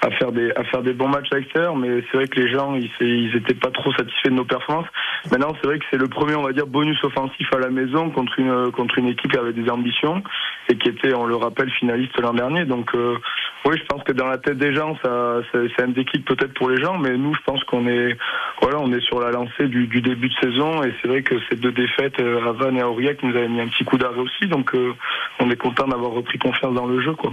à 0.07 0.11
faire 0.13 0.33
des 0.33 0.51
à 0.53 0.65
faire 0.65 0.83
des 0.83 0.93
bons 0.93 1.09
matchs 1.09 1.29
à 1.33 1.37
l'extérieur, 1.37 1.77
mais 1.77 2.03
c'est 2.11 2.17
vrai 2.17 2.29
que 2.29 2.41
les 2.41 2.51
gens 2.51 2.75
ils, 2.75 2.91
ils 3.01 3.37
étaient 3.37 3.55
pas 3.55 3.71
trop 3.71 3.93
satisfaits 3.93 4.31
de 4.31 4.35
nos 4.35 4.45
performances. 4.45 4.87
Maintenant, 5.31 5.53
c'est 5.61 5.67
vrai 5.67 5.79
que 5.79 5.85
c'est 5.91 5.99
le 5.99 6.09
premier, 6.09 6.35
on 6.37 6.43
va 6.43 6.53
dire, 6.53 6.67
bonus 6.67 7.03
offensif 7.03 7.49
à 7.53 7.59
la 7.59 7.71
maison 7.71 8.11
contre 8.11 8.39
une 8.39 8.71
contre 8.71 8.99
une 8.99 9.09
équipe 9.09 9.33
qui 9.33 9.39
avait 9.39 9.53
des 9.53 9.69
ambitions 9.69 10.23
et 10.69 10.77
qui 10.77 10.89
était, 10.89 11.15
on 11.15 11.27
le 11.27 11.37
rappelle, 11.37 11.71
finaliste 11.71 12.19
l'an 12.21 12.35
dernier. 12.35 12.65
Donc 12.65 12.95
euh, 12.95 13.17
oui, 13.65 13.77
je 13.79 13.85
pense 13.87 14.03
que 14.05 14.13
dans 14.13 14.27
la 14.27 14.39
tête 14.39 14.59
des 14.59 14.75
gens, 14.75 14.97
ça, 15.03 15.41
c'est 15.53 15.83
un 15.83 15.89
déclic 15.89 16.25
peut-être 16.25 16.55
pour 16.55 16.71
les 16.71 16.81
gens, 16.81 16.99
mais 16.99 17.17
nous, 17.17 17.35
je 17.35 17.41
pense 17.45 17.63
qu'on 17.65 17.87
est 17.89 18.17
voilà, 18.63 18.79
on 18.79 18.93
est 18.93 19.01
sur 19.01 19.21
la 19.21 19.31
lancée 19.31 19.67
du, 19.67 19.87
du 19.87 20.01
début 20.01 20.29
de 20.29 20.35
saison 20.41 20.83
et 20.85 20.95
c'est 21.01 21.09
vrai 21.09 21.23
que 21.23 21.35
ces 21.51 21.57
deux 21.57 21.73
défaites 21.73 22.21
euh, 22.21 22.49
à 22.49 22.53
Vannes 22.53 22.77
et 22.77 22.83
à 22.83 22.89
Aurillac 22.89 23.23
nous 23.23 23.37
avaient 23.37 23.49
mis 23.49 23.61
un 23.61 23.69
petit 23.69 23.85
coup 23.85 23.99
d'arrêt 23.99 24.21
aussi. 24.21 24.47
Donc 24.47 24.75
euh, 24.75 24.95
on 25.41 25.51
est 25.51 25.57
content 25.57 25.89
d'avoir 25.89 26.13
repris 26.13 26.39
confiance 26.39 26.75
dans 26.75 26.87
le 26.87 27.01
jeu, 27.01 27.15
quoi. 27.15 27.33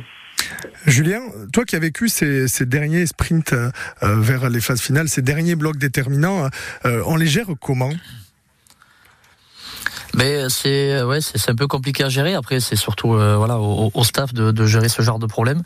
Julien, 0.86 1.22
toi 1.52 1.64
qui 1.66 1.76
as 1.76 1.80
vécu 1.80 2.10
ces, 2.10 2.48
derniers 2.66 3.06
sprints 3.06 3.54
euh, 3.54 3.72
vers 4.02 4.50
les 4.50 4.60
phases 4.60 4.82
finales, 4.82 5.08
ces 5.08 5.22
derniers 5.22 5.56
blocs 5.56 5.78
déterminants, 5.78 6.50
euh, 6.86 7.02
on 7.06 7.16
les 7.16 7.28
gère 7.28 7.48
comment? 7.62 7.92
Mais 10.16 10.48
c'est 10.50 11.00
un 11.48 11.56
peu 11.56 11.66
compliqué 11.68 12.04
à 12.04 12.10
gérer. 12.10 12.36
Après, 12.36 12.60
c'est 12.60 12.76
surtout 12.76 13.16
euh, 13.16 13.36
au, 13.38 14.04
staff 14.04 14.32
de, 14.34 14.66
gérer 14.66 14.88
ce 14.88 15.02
genre 15.02 15.18
de 15.18 15.26
problème. 15.26 15.64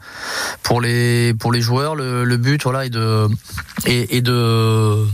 Pour 0.63 0.79
les 0.79 1.35
joueurs, 1.57 1.95
le, 1.95 2.37
but 2.37 2.63
est 3.85 4.21
de 4.21 5.05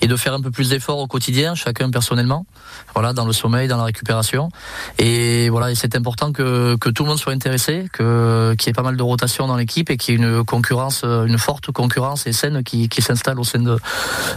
et 0.00 0.06
de 0.06 0.16
faire 0.16 0.34
un 0.34 0.40
peu 0.40 0.50
plus 0.50 0.70
d'efforts 0.70 0.98
au 0.98 1.06
quotidien, 1.06 1.54
chacun 1.54 1.90
personnellement. 1.90 2.46
Voilà, 2.94 3.12
dans 3.12 3.24
le 3.24 3.32
sommeil, 3.32 3.68
dans 3.68 3.76
la 3.76 3.84
récupération. 3.84 4.50
Et 4.98 5.48
voilà, 5.48 5.70
et 5.70 5.74
c'est 5.74 5.96
important 5.96 6.32
que, 6.32 6.76
que 6.76 6.88
tout 6.88 7.04
le 7.04 7.10
monde 7.10 7.18
soit 7.18 7.32
intéressé, 7.32 7.86
que 7.92 8.54
qu'il 8.58 8.68
y 8.68 8.70
ait 8.70 8.74
pas 8.74 8.82
mal 8.82 8.96
de 8.96 9.02
rotation 9.02 9.46
dans 9.46 9.56
l'équipe 9.56 9.90
et 9.90 9.96
qu'il 9.96 10.14
y 10.14 10.16
ait 10.16 10.26
une 10.26 10.44
concurrence, 10.44 11.04
une 11.04 11.38
forte 11.38 11.70
concurrence 11.72 12.26
et 12.26 12.32
saine 12.32 12.62
qui, 12.62 12.88
qui 12.88 13.02
s'installe 13.02 13.38
au 13.38 13.44
sein 13.44 13.60
de 13.60 13.78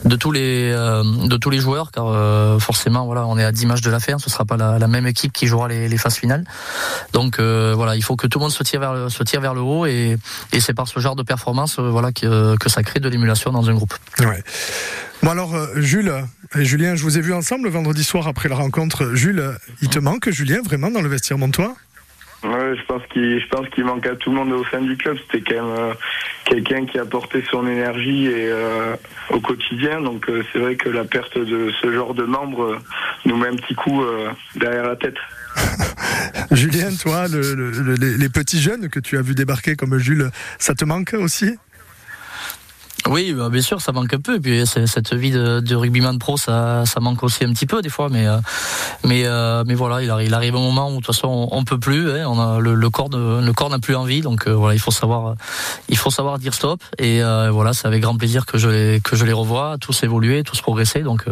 de 0.06 0.16
tous 0.16 0.32
les 0.32 0.72
euh, 0.72 1.04
de 1.28 1.38
tous 1.38 1.50
les 1.50 1.60
joueurs, 1.60 1.92
car 1.92 2.06
euh, 2.08 2.60
forcément 2.60 3.06
voilà, 3.06 3.26
on 3.26 3.38
est 3.38 3.44
à 3.44 3.52
10 3.52 3.66
matchs 3.66 3.82
de 3.82 3.92
la 3.92 4.00
fin, 4.00 4.18
ce 4.18 4.30
sera 4.30 4.46
pas 4.46 4.58
la, 4.58 4.88
même 4.88 5.08
équipe 5.08 5.34
qui 5.34 5.48
jouera 5.48 5.68
les, 5.68 5.90
les 5.90 5.98
phases 5.98 6.16
finales. 6.16 6.46
Donc 7.14 7.40
euh, 7.40 7.74
voilà, 7.76 7.96
il 7.96 8.04
faut 8.04 8.16
que 8.16 8.28
tout 8.28 8.40
le 8.40 8.44
monde 8.44 8.52
se 8.52 8.64
tire 8.64 8.80
vers 8.80 9.12
se 9.12 9.24
tire 9.24 9.42
vers 9.42 9.54
le 9.54 9.62
haut 9.62 9.86
et, 9.86 10.18
et 10.54 10.60
c'est 10.60 10.74
par 10.74 10.88
ce 10.88 11.00
genre 11.00 11.16
de 11.16 11.24
performance 11.24 11.80
voilà 11.80 12.12
que, 12.12 12.56
que 12.58 12.70
ça 12.70 12.84
crée 12.84 13.00
de 13.00 13.10
l'émulation 13.10 13.52
dans 13.52 13.70
un 13.70 13.74
groupe. 13.74 13.94
Ouais. 14.20 14.44
Bon 15.24 15.32
alors 15.32 15.56
Jules 15.76 16.14
et 16.58 16.64
Julien, 16.64 16.96
je 16.96 17.04
vous 17.04 17.18
ai 17.18 17.22
vu 17.22 17.34
ensemble 17.34 17.68
vendredi 17.70 18.04
soir 18.04 18.28
après 18.28 18.50
la 18.50 18.56
rencontre. 18.56 19.16
Jules, 19.16 19.44
il 19.82 19.90
te 19.90 20.00
manque 20.00 20.30
Julien 20.30 20.62
vraiment 20.64 20.92
dans 20.92 21.02
le 21.02 21.10
vestiaire 21.10 21.38
Montois? 21.38 21.76
Ouais, 22.44 22.76
je 22.78 22.86
pense 22.86 23.02
qu'il 23.12 23.40
je 23.42 23.48
pense 23.48 23.68
qu'il 23.70 23.84
manque 23.84 24.06
à 24.06 24.16
tout 24.16 24.30
le 24.30 24.38
monde 24.38 24.52
au 24.54 24.64
sein 24.66 24.80
du 24.80 24.96
club. 24.96 25.18
C'était 25.26 25.56
quand 25.56 25.66
même 25.66 25.94
quelqu'un 26.46 26.86
qui 26.86 27.00
a 27.00 27.06
porté 27.06 27.44
son 27.50 27.68
énergie 27.68 28.28
et 28.28 28.52
au 29.32 29.40
quotidien. 29.40 30.02
Donc 30.02 30.30
c'est 30.54 30.60
vrai 30.60 30.76
que 30.76 30.90
la 30.90 31.04
perte 31.04 31.38
de 31.38 31.72
ce 31.82 31.92
genre 31.92 32.14
de 32.14 32.24
membre 32.24 32.80
nous 33.26 33.38
met 33.38 33.48
un 33.48 33.56
petit 33.56 33.76
coup 33.76 34.04
derrière 34.56 34.88
la 34.88 34.96
tête. 34.96 35.18
Julien, 36.52 36.90
toi, 37.02 37.26
les 37.28 38.30
petits 38.30 38.62
jeunes 38.62 38.90
que 38.90 39.00
tu 39.00 39.18
as 39.18 39.22
vu 39.22 39.34
débarquer 39.34 39.76
comme 39.76 39.98
Jules, 39.98 40.30
ça 40.60 40.76
te 40.76 40.86
manque 40.86 41.14
aussi? 41.14 41.58
Oui, 43.10 43.34
bah, 43.34 43.50
bien 43.50 43.62
sûr, 43.62 43.82
ça 43.82 43.92
manque 43.92 44.14
un 44.14 44.20
peu. 44.20 44.36
Et 44.36 44.40
puis 44.40 44.66
cette 44.66 45.14
vie 45.14 45.32
de, 45.32 45.60
de 45.60 45.76
rugbyman 45.76 46.20
pro, 46.20 46.38
ça, 46.38 46.86
ça 46.86 47.00
manque 47.00 47.24
aussi 47.24 47.44
un 47.44 47.54
petit 47.54 47.66
peu 47.66 47.82
des 47.82 47.90
fois. 47.90 48.10
Mais, 48.10 48.28
euh, 48.28 48.38
mais, 49.04 49.26
euh, 49.26 49.64
mais 49.66 49.76
voilà, 49.76 50.02
il 50.02 50.10
arrive, 50.10 50.28
il 50.28 50.34
arrive 50.34 50.56
un 50.56 50.60
moment 50.60 50.90
où 50.90 50.92
de 50.92 50.96
toute 50.98 51.08
façon 51.08 51.48
on, 51.52 51.64
peut 51.64 51.80
plus. 51.80 52.12
Hein, 52.12 52.26
on 52.28 52.40
a 52.40 52.60
le, 52.60 52.90
corps, 52.90 53.10
le 53.10 53.52
corps 53.54 53.70
n'a 53.70 53.80
plus 53.80 53.96
envie. 53.96 54.22
Donc 54.22 54.48
euh, 54.48 54.54
voilà, 54.54 54.76
il 54.76 54.80
faut 54.80 54.92
savoir, 54.92 55.36
il 55.90 55.98
faut 55.98 56.12
savoir 56.12 56.40
dire 56.40 56.54
stop. 56.54 56.82
Et 56.98 57.22
voilà, 57.50 57.74
c'est 57.74 57.88
avec 57.88 58.02
grand 58.02 58.18
plaisir 58.18 58.46
que 58.46 58.58
je 58.58 58.70
les, 58.70 59.02
que 59.02 59.16
je 59.16 59.26
les 59.26 59.34
revois, 59.34 59.78
tous 59.80 60.04
évoluer, 60.04 60.44
tous 60.44 60.62
progresser. 60.62 61.02
Donc 61.02 61.26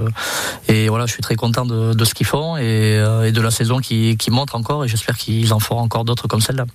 et 0.68 0.90
voilà, 0.90 1.06
je 1.06 1.12
suis 1.14 1.24
très 1.24 1.36
content 1.36 1.66
de, 1.66 2.06
ce 2.06 2.14
qu'ils 2.14 2.26
font 2.26 2.58
et, 2.58 3.04
et, 3.26 3.32
de 3.32 3.42
la 3.42 3.52
saison 3.52 3.80
qui, 3.80 4.18
qui 4.18 4.32
montre 4.32 4.56
encore. 4.56 4.86
Et 4.86 4.88
j'espère 4.88 5.18
qu'ils 5.18 5.54
en 5.54 5.60
feront 5.60 5.80
encore 5.80 6.06
d'autres 6.06 6.28
comme 6.28 6.42
celle-là. 6.42 6.66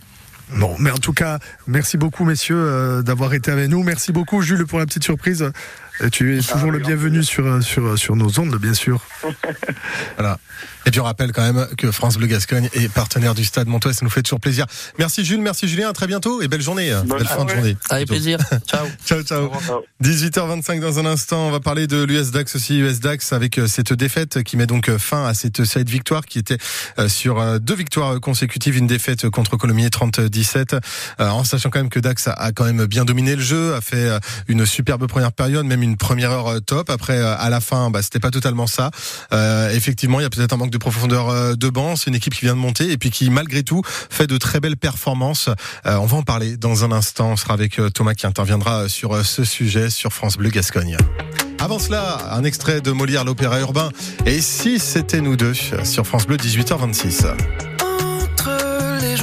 Bon, 0.56 0.74
mais 0.78 0.90
en 0.90 0.98
tout 0.98 1.12
cas, 1.12 1.38
merci 1.66 1.96
beaucoup, 1.96 2.24
messieurs, 2.24 2.56
euh, 2.58 3.02
d'avoir 3.02 3.34
été 3.34 3.50
avec 3.50 3.68
nous. 3.68 3.82
Merci 3.82 4.12
beaucoup, 4.12 4.42
Jules, 4.42 4.66
pour 4.66 4.78
la 4.78 4.86
petite 4.86 5.04
surprise. 5.04 5.50
Et 6.02 6.10
tu 6.10 6.36
es 6.36 6.40
toujours 6.40 6.70
le 6.70 6.78
bienvenu 6.78 7.22
sur, 7.22 7.62
sur, 7.62 7.98
sur 7.98 8.16
nos 8.16 8.38
ondes, 8.38 8.56
bien 8.56 8.74
sûr. 8.74 9.04
Voilà. 10.16 10.38
Et 10.86 10.90
puis 10.90 11.00
on 11.00 11.04
rappelle 11.04 11.32
quand 11.32 11.42
même 11.42 11.66
que 11.76 11.90
France 11.90 12.16
Bleu 12.16 12.26
Gascogne 12.26 12.68
est 12.74 12.88
partenaire 12.88 13.34
du 13.34 13.44
Stade 13.44 13.68
Montois. 13.68 13.92
Ça 13.92 14.00
nous 14.02 14.10
fait 14.10 14.22
toujours 14.22 14.40
plaisir. 14.40 14.66
Merci 14.98 15.24
Jules, 15.24 15.40
merci 15.40 15.68
Julien. 15.68 15.88
À 15.90 15.92
très 15.92 16.06
bientôt 16.06 16.42
et 16.42 16.48
belle 16.48 16.62
journée. 16.62 16.92
Bonne 17.04 17.18
belle 17.18 17.26
fin 17.26 17.44
de 17.44 17.50
journée. 17.50 17.76
Avec 17.90 18.08
plaisir. 18.08 18.38
Ciao. 18.66 18.86
Ciao, 19.04 19.22
ciao. 19.22 19.50
18h25 20.02 20.80
dans 20.80 20.98
un 20.98 21.06
instant, 21.06 21.48
on 21.48 21.50
va 21.50 21.60
parler 21.60 21.86
de 21.86 22.02
l'US 22.02 22.30
Dax 22.30 22.56
aussi, 22.56 22.78
US 22.78 23.00
Dax 23.00 23.32
avec 23.32 23.58
euh, 23.58 23.66
cette 23.66 23.92
défaite 23.92 24.42
qui 24.42 24.56
met 24.56 24.66
donc 24.66 24.88
euh, 24.88 24.98
fin 24.98 25.26
à 25.26 25.34
cette 25.34 25.64
série 25.64 25.84
de 25.84 25.90
victoires 25.90 26.24
qui 26.26 26.38
était 26.38 26.58
euh, 26.98 27.08
sur 27.08 27.40
euh, 27.40 27.58
deux 27.58 27.74
victoires 27.74 28.20
consécutives, 28.20 28.76
une 28.76 28.86
défaite 28.86 29.28
contre 29.28 29.56
Colomiers 29.56 29.88
30-17, 29.88 30.80
euh, 31.20 31.28
en 31.28 31.44
sachant 31.44 31.70
quand 31.70 31.78
même 31.78 31.88
que 31.88 32.00
Dax 32.00 32.28
a, 32.28 32.52
quand 32.52 32.64
même 32.64 32.86
bien 32.86 33.04
dominé 33.04 33.36
le 33.36 33.42
jeu, 33.42 33.74
a 33.74 33.80
fait 33.80 33.96
euh, 33.96 34.18
une 34.48 34.66
superbe 34.66 35.06
première 35.06 35.32
période, 35.32 35.66
même 35.66 35.82
une 35.82 35.96
première 35.96 36.30
heure 36.30 36.48
euh, 36.48 36.60
top. 36.60 36.90
Après, 36.90 37.18
euh, 37.18 37.36
à 37.36 37.50
la 37.50 37.60
fin, 37.60 37.90
bah, 37.90 38.02
c'était 38.02 38.20
pas 38.20 38.30
totalement 38.30 38.66
ça. 38.66 38.90
Euh, 39.32 39.70
effectivement, 39.70 40.20
il 40.20 40.22
y 40.22 40.26
a 40.26 40.30
peut-être 40.30 40.52
un 40.52 40.56
manque 40.56 40.69
de 40.70 40.78
profondeur 40.78 41.28
euh, 41.28 41.54
de 41.54 41.68
banc. 41.68 41.96
C'est 41.96 42.08
une 42.08 42.16
équipe 42.16 42.34
qui 42.34 42.44
vient 42.44 42.54
de 42.54 42.60
monter 42.60 42.90
et 42.90 42.96
puis 42.96 43.10
qui, 43.10 43.30
malgré 43.30 43.62
tout, 43.62 43.82
fait 43.84 44.26
de 44.26 44.38
très 44.38 44.60
belles 44.60 44.76
performances. 44.76 45.48
Euh, 45.86 45.96
on 45.96 46.06
va 46.06 46.18
en 46.18 46.22
parler 46.22 46.56
dans 46.56 46.84
un 46.84 46.92
instant. 46.92 47.32
On 47.32 47.36
sera 47.36 47.54
avec 47.54 47.78
euh, 47.78 47.90
Thomas 47.90 48.14
qui 48.14 48.26
interviendra 48.26 48.88
sur 48.88 49.24
ce 49.24 49.44
sujet 49.44 49.90
sur 49.90 50.12
France 50.12 50.36
Bleu 50.36 50.50
Gascogne. 50.50 50.96
Avant 51.58 51.78
cela, 51.78 52.32
un 52.32 52.44
extrait 52.44 52.80
de 52.80 52.90
Molière, 52.90 53.24
l'opéra 53.24 53.60
urbain. 53.60 53.90
Et 54.24 54.40
si 54.40 54.78
c'était 54.78 55.20
nous 55.20 55.36
deux 55.36 55.52
sur 55.52 56.06
France 56.06 56.26
Bleu, 56.26 56.36
18h26. 56.36 57.26
Entre 57.82 59.00
les 59.02 59.16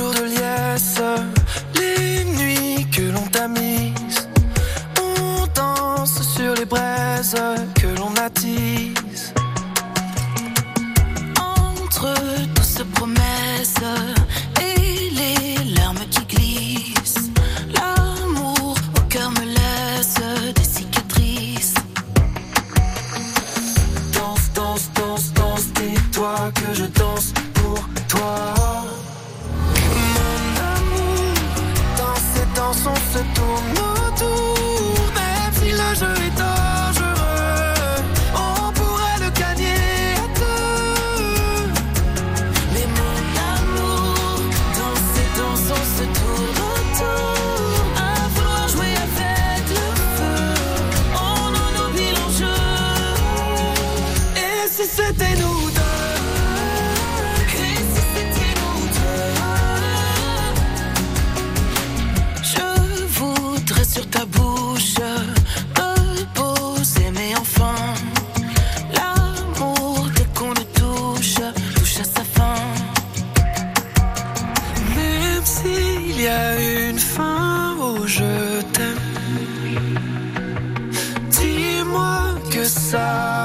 y 76.28 76.30
a 76.30 76.90
une 76.90 77.00
fin 77.00 77.76
au 77.80 78.06
je 78.06 78.62
t'aime, 78.74 79.08
dis-moi 81.30 82.18
que 82.52 82.64
ça 82.66 83.37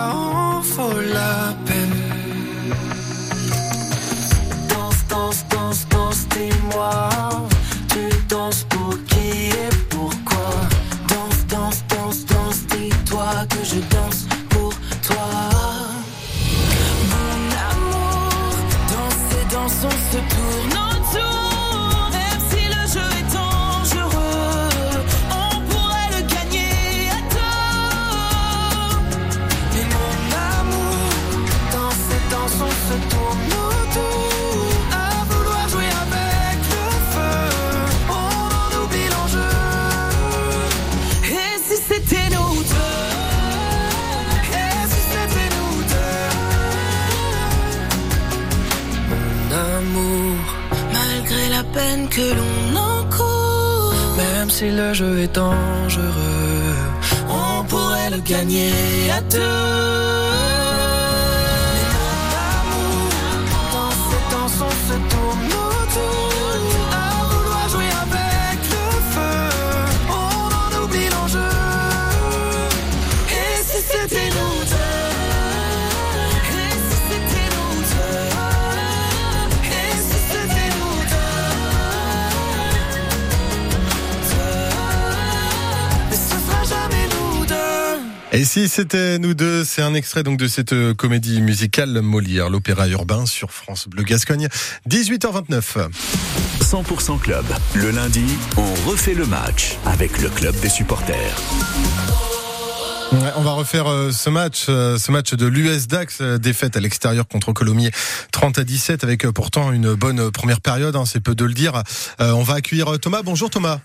que 52.15 52.35
l'on 52.39 52.77
encourt. 52.77 53.95
Même 54.17 54.51
si 54.51 54.71
le 54.71 54.93
jeu 54.93 55.21
est 55.21 55.35
dangereux 55.35 56.77
On 57.29 57.65
pourrait 57.65 58.11
le 58.11 58.19
gagner 58.19 58.73
à 59.17 59.21
deux 59.23 60.32
Et 88.35 88.47
si 88.47 88.67
c'était 88.67 89.19
nous 89.19 89.35
deux, 89.35 89.63
c'est 89.63 89.83
un 89.83 89.93
extrait 89.93 90.23
donc 90.23 90.39
de 90.39 90.49
cette 90.49 90.73
euh, 90.73 90.95
comédie 90.95 91.43
musicale 91.43 92.01
Molière, 92.01 92.49
l'opéra 92.49 92.89
urbain 92.89 93.27
sur 93.27 93.53
France 93.53 93.89
Bleu 93.89 94.05
Gascogne, 94.05 94.49
18h29. 94.89 95.91
100% 96.63 97.21
Club. 97.21 97.45
Le 97.75 97.91
lundi, 97.91 98.25
on 98.57 98.89
refait 98.89 99.13
le 99.13 99.27
match 99.27 99.77
avec 99.85 100.19
le 100.23 100.31
club 100.31 100.59
des 100.61 100.71
supporters. 100.71 101.37
On 103.37 103.43
va 103.43 103.53
refaire 103.53 103.89
euh, 103.89 104.11
ce 104.11 104.31
match, 104.31 104.65
euh, 104.71 104.97
ce 104.97 105.13
match 105.13 105.35
de 105.35 105.47
l'US 105.47 105.87
Dax, 105.87 106.23
défaite 106.23 106.79
à 106.79 106.81
l'extérieur 106.81 107.29
contre 107.29 107.53
Colomiers 107.53 107.91
30 108.31 108.61
à 108.61 108.65
17 108.65 109.05
avec 109.05 109.27
pourtant 109.27 109.73
une 109.73 109.93
bonne 109.93 110.31
première 110.31 110.63
période, 110.63 110.97
hein, 110.97 111.05
c'est 111.05 111.21
peu 111.21 111.35
de 111.35 111.45
le 111.45 111.53
dire. 111.53 111.83
On 112.19 112.43
va 112.43 112.55
accueillir 112.55 112.99
Thomas. 112.99 113.21
Bonjour 113.23 113.51
Thomas. 113.51 113.81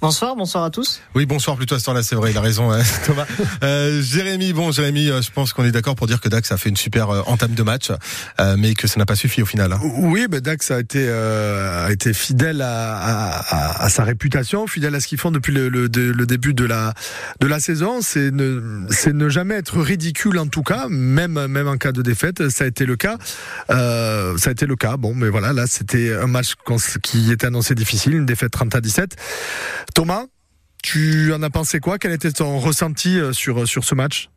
Bonsoir, 0.00 0.34
bonsoir 0.36 0.64
à 0.64 0.70
tous. 0.70 1.00
Oui, 1.14 1.26
bonsoir 1.26 1.56
plutôt 1.56 1.74
à 1.74 1.78
ce 1.78 1.84
temps-là, 1.84 2.02
c'est 2.02 2.14
vrai, 2.16 2.30
il 2.30 2.36
a 2.38 2.40
raison 2.40 2.72
euh, 2.72 2.80
Thomas. 3.06 3.26
Euh, 3.62 4.00
Jérémy, 4.02 4.52
bon 4.52 4.72
Jérémy, 4.72 5.10
euh, 5.10 5.22
je 5.22 5.30
pense 5.30 5.52
qu'on 5.52 5.64
est 5.64 5.70
d'accord 5.72 5.94
pour 5.94 6.06
dire 6.06 6.20
que 6.20 6.28
Dax 6.28 6.50
a 6.52 6.56
fait 6.56 6.68
une 6.68 6.76
super 6.76 7.10
euh, 7.10 7.22
entame 7.26 7.52
de 7.54 7.62
match, 7.62 7.90
euh, 8.40 8.56
mais 8.58 8.74
que 8.74 8.86
ça 8.88 8.98
n'a 8.98 9.06
pas 9.06 9.14
suffi 9.16 9.42
au 9.42 9.46
final. 9.46 9.72
hein. 9.72 9.80
Oui, 9.82 10.26
ben 10.28 10.40
Dax 10.40 10.70
a 10.70 10.80
été 10.80 11.04
euh, 11.08 11.86
a 11.86 11.92
été 11.92 12.12
fidèle 12.12 12.62
à, 12.62 12.96
à, 12.96 13.38
à- 13.38 13.84
à 13.84 13.88
sa 13.90 14.04
réputation, 14.04 14.66
fidèle 14.66 14.94
à 14.94 15.00
ce 15.00 15.06
qu'ils 15.06 15.18
font 15.18 15.30
depuis 15.30 15.52
le, 15.52 15.68
le, 15.68 15.88
de- 15.88 16.12
le 16.12 16.26
début 16.26 16.54
de 16.54 16.64
la 16.64 16.94
de 17.40 17.46
la 17.46 17.60
saison. 17.60 18.00
C'est 18.02 18.30
ne 18.30 18.86
c'est 18.90 19.12
ne 19.12 19.28
jamais 19.28 19.54
être 19.54 19.78
ridicule 19.80 20.38
en 20.38 20.46
tout 20.46 20.62
cas, 20.62 20.86
même 20.88 21.46
même 21.46 21.68
en 21.68 21.76
cas 21.76 21.92
de 21.92 22.02
défaite, 22.02 22.48
ça 22.50 22.64
a 22.64 22.66
été 22.66 22.86
le 22.86 22.96
cas. 22.96 23.16
Euh, 23.70 24.36
ça 24.38 24.50
a 24.50 24.52
été 24.52 24.66
le 24.66 24.76
cas. 24.76 24.96
Bon, 24.96 25.14
mais 25.14 25.28
voilà, 25.28 25.52
là 25.52 25.66
c'était 25.66 26.14
un 26.14 26.26
match 26.26 26.54
qui 27.02 27.30
était 27.30 27.46
annoncé 27.46 27.74
difficile, 27.74 28.14
une 28.14 28.26
défaite 28.26 28.50
30 28.52 28.74
à 28.74 28.80
17. 28.80 29.16
Thomas, 29.94 30.24
tu 30.82 31.32
en 31.32 31.42
as 31.42 31.50
pensé 31.50 31.80
quoi? 31.80 31.98
Quel 31.98 32.12
était 32.12 32.32
ton 32.32 32.58
ressenti 32.58 33.18
euh, 33.18 33.32
sur 33.32 33.66
sur 33.68 33.84
ce 33.84 33.94
match? 33.94 34.30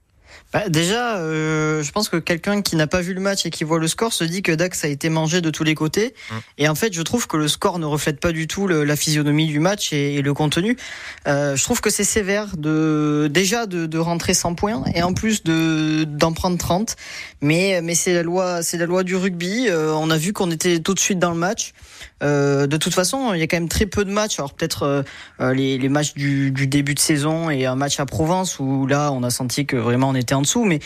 Bah, 0.52 0.68
déjà, 0.70 1.18
euh, 1.18 1.82
je 1.84 1.92
pense 1.92 2.10
que 2.10 2.18
quelqu'un 2.18 2.62
qui 2.62 2.76
n'a 2.76 2.86
pas 2.86 3.02
vu 3.02 3.14
le 3.16 3.22
match 3.22 3.46
et 3.46 3.50
qui 3.50 3.64
voit 3.64 3.80
le 3.80 3.88
score 3.88 4.14
se 4.14 4.24
dit 4.24 4.42
que 4.44 4.52
Dax 4.52 4.84
a 4.84 4.88
été 4.88 5.10
mangé 5.10 5.42
de 5.42 5.50
tous 5.50 5.64
les 5.64 5.74
côtés. 5.74 6.14
Hum. 6.32 6.42
Et 6.60 6.68
en 6.68 6.76
fait, 6.76 6.94
je 6.94 7.02
trouve 7.02 7.28
que 7.28 7.38
le 7.38 7.48
score 7.48 7.80
ne 7.80 7.86
reflète 7.86 8.20
pas 8.20 8.32
du 8.32 8.46
tout 8.48 8.68
le- 8.68 8.84
la 8.84 8.96
physionomie 8.96 9.48
du 9.48 9.60
match 9.60 9.94
et, 9.94 10.16
et 10.16 10.22
le 10.22 10.34
contenu. 10.36 10.76
Euh, 11.28 11.56
je 11.56 11.64
trouve 11.64 11.82
que 11.82 11.90
c'est 11.90 12.04
sévère 12.04 12.56
de 12.58 13.30
déjà 13.32 13.66
de, 13.66 13.86
de 13.88 13.98
rentrer 13.98 14.34
sans 14.36 14.54
points 14.54 14.84
et 14.94 15.02
en 15.02 15.14
plus 15.14 15.44
de 15.44 16.04
d'en 16.04 16.34
prendre 16.34 16.58
30. 16.58 16.96
Mais 17.42 17.80
mais 17.82 17.96
c'est 17.96 18.14
la 18.14 18.24
loi, 18.24 18.62
c'est 18.64 18.78
la 18.78 18.86
loi 18.86 19.04
du 19.04 19.16
rugby. 19.16 19.68
Euh, 19.70 19.92
on 19.94 20.10
a 20.12 20.18
vu 20.18 20.34
qu'on 20.34 20.52
était 20.52 20.80
tout 20.80 20.94
de 20.94 21.00
suite 21.00 21.20
dans 21.20 21.32
le 21.32 21.38
match. 21.38 21.74
Euh, 22.24 22.68
de 22.68 22.78
toute 22.78 22.94
façon, 22.94 23.34
il 23.34 23.40
y 23.40 23.44
a 23.44 23.48
quand 23.48 23.58
même 23.58 23.70
très 23.70 23.86
peu 23.86 24.06
de 24.06 24.12
matchs. 24.12 24.40
Alors 24.40 24.54
peut-être 24.54 24.84
euh, 24.84 25.04
euh, 25.42 25.54
les, 25.54 25.90
matchs 25.90 26.14
du, 26.14 26.52
début 26.68 26.94
de 26.94 27.00
saison 27.00 27.50
et 27.50 27.66
un 27.66 27.76
match 27.76 28.00
à 28.00 28.06
Provence 28.06 28.60
où 28.60 28.88
là 28.88 29.12
on 29.12 29.24
a 29.24 29.30
senti 29.30 29.66
que 29.66 29.76
vraiment 29.76 30.10
on 30.10 30.16
était 30.16 30.34
en 30.34 30.42
dessous. 30.42 30.66
Mais 30.66 30.80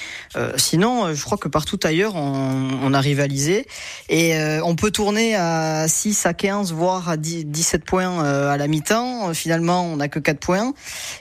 sinon, 0.58 1.14
je 1.14 1.24
crois 1.24 1.38
que 1.38 1.48
partout 1.48 1.80
ailleurs 1.84 2.16
on, 2.16 2.94
a 2.94 3.00
rivalisé 3.00 3.68
et 4.10 4.34
on 4.64 4.76
peut 4.76 4.92
tourner 4.92 5.36
à 5.36 5.88
6, 5.88 6.26
à 6.26 6.34
15, 6.34 6.74
voire 6.74 7.10
à 7.10 7.18
10, 7.18 7.46
17 7.46 7.86
points 7.86 8.24
à 8.24 8.58
la 8.58 8.68
mi-temps. 8.68 9.34
Finalement, 9.34 9.86
on 9.86 9.98
n'a 9.98 10.08
que 10.08 10.20
4 10.20 10.40
points 10.40 10.74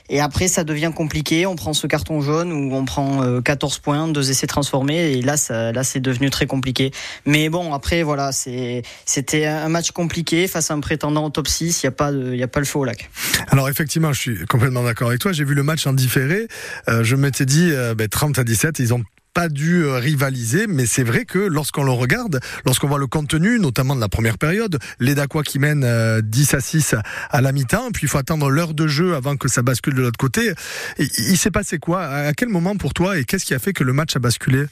et 0.09 0.19
après 0.19 0.47
ça 0.47 0.63
devient 0.63 0.91
compliqué. 0.95 1.45
On 1.45 1.55
prend 1.55 1.73
ce 1.73 1.87
carton 1.87 2.21
jaune 2.21 2.51
où 2.51 2.73
on 2.73 2.85
prend 2.85 3.23
euh, 3.23 3.41
14 3.41 3.79
points, 3.79 4.07
deux 4.07 4.31
essais 4.31 4.47
transformés 4.47 5.11
et 5.11 5.21
là, 5.21 5.37
ça, 5.37 5.71
là 5.71 5.83
c'est 5.83 5.99
devenu 5.99 6.29
très 6.29 6.47
compliqué. 6.47 6.91
Mais 7.25 7.49
bon, 7.49 7.73
après 7.73 8.03
voilà, 8.03 8.31
c'était 8.31 9.45
un 9.45 9.69
match 9.69 9.91
compliqué 9.91 10.06
face 10.47 10.71
à 10.71 10.73
un 10.73 10.79
prétendant 10.79 11.25
au 11.25 11.29
top 11.29 11.47
6. 11.47 11.83
Il 11.83 11.85
y 11.85 11.87
a 11.87 11.91
pas 11.91 12.11
le 12.11 12.65
feu 12.65 12.79
au 12.79 12.85
lac. 12.85 13.09
Alors 13.49 13.69
effectivement, 13.69 14.13
je 14.13 14.19
suis 14.19 14.45
complètement 14.45 14.83
d'accord 14.83 15.09
avec 15.09 15.21
toi. 15.21 15.31
J'ai 15.31 15.43
vu 15.43 15.53
le 15.53 15.63
match 15.63 15.85
en 15.87 15.93
différé. 15.93 16.47
Euh, 16.89 17.03
je 17.03 17.15
m'étais 17.15 17.45
dit, 17.45 17.69
euh, 17.71 17.95
ben, 17.95 18.07
30 18.07 18.39
à 18.39 18.43
17, 18.43 18.79
ils 18.79 18.93
ont 18.93 19.03
pas 19.37 19.49
dû 19.49 19.83
euh, 19.83 19.99
rivaliser, 19.99 20.65
mais 20.65 20.87
c'est 20.87 21.03
vrai 21.03 21.23
que 21.23 21.37
lorsqu'on 21.37 21.83
le 21.83 21.91
regarde, 21.91 22.39
lorsqu'on 22.65 22.87
voit 22.87 22.97
le 22.97 23.05
contenu, 23.05 23.59
notamment 23.59 23.95
de 23.95 24.01
la 24.01 24.09
première 24.09 24.39
période, 24.39 24.79
les 24.99 25.13
Dacois 25.13 25.43
qui 25.43 25.59
mènent 25.59 25.83
euh, 25.83 26.21
10 26.23 26.55
à 26.55 26.59
6 26.59 26.95
à 27.29 27.41
la 27.41 27.51
mi-temps, 27.51 27.91
puis 27.91 28.07
il 28.07 28.09
faut 28.09 28.17
attendre 28.17 28.49
l'heure 28.49 28.73
de 28.73 28.87
jeu 28.87 29.13
avant 29.13 29.37
que 29.37 29.47
ça 29.47 29.61
bascule 29.61 29.93
de 29.93 30.01
l'autre 30.01 30.17
côté. 30.17 30.53
Il, 30.97 31.37
s'est 31.37 31.51
passé 31.51 31.77
quoi? 31.77 32.03
À 32.05 32.33
quel 32.33 32.49
moment 32.49 32.77
pour 32.77 32.95
toi? 32.95 33.19
Et 33.19 33.25
qu'est-ce 33.25 33.45
qui 33.45 33.53
a 33.53 33.59
fait 33.59 33.73
que 33.73 33.83
le 33.83 33.93
match 33.93 34.15
a 34.15 34.19
basculé? 34.19 34.57
Euh, 34.61 34.65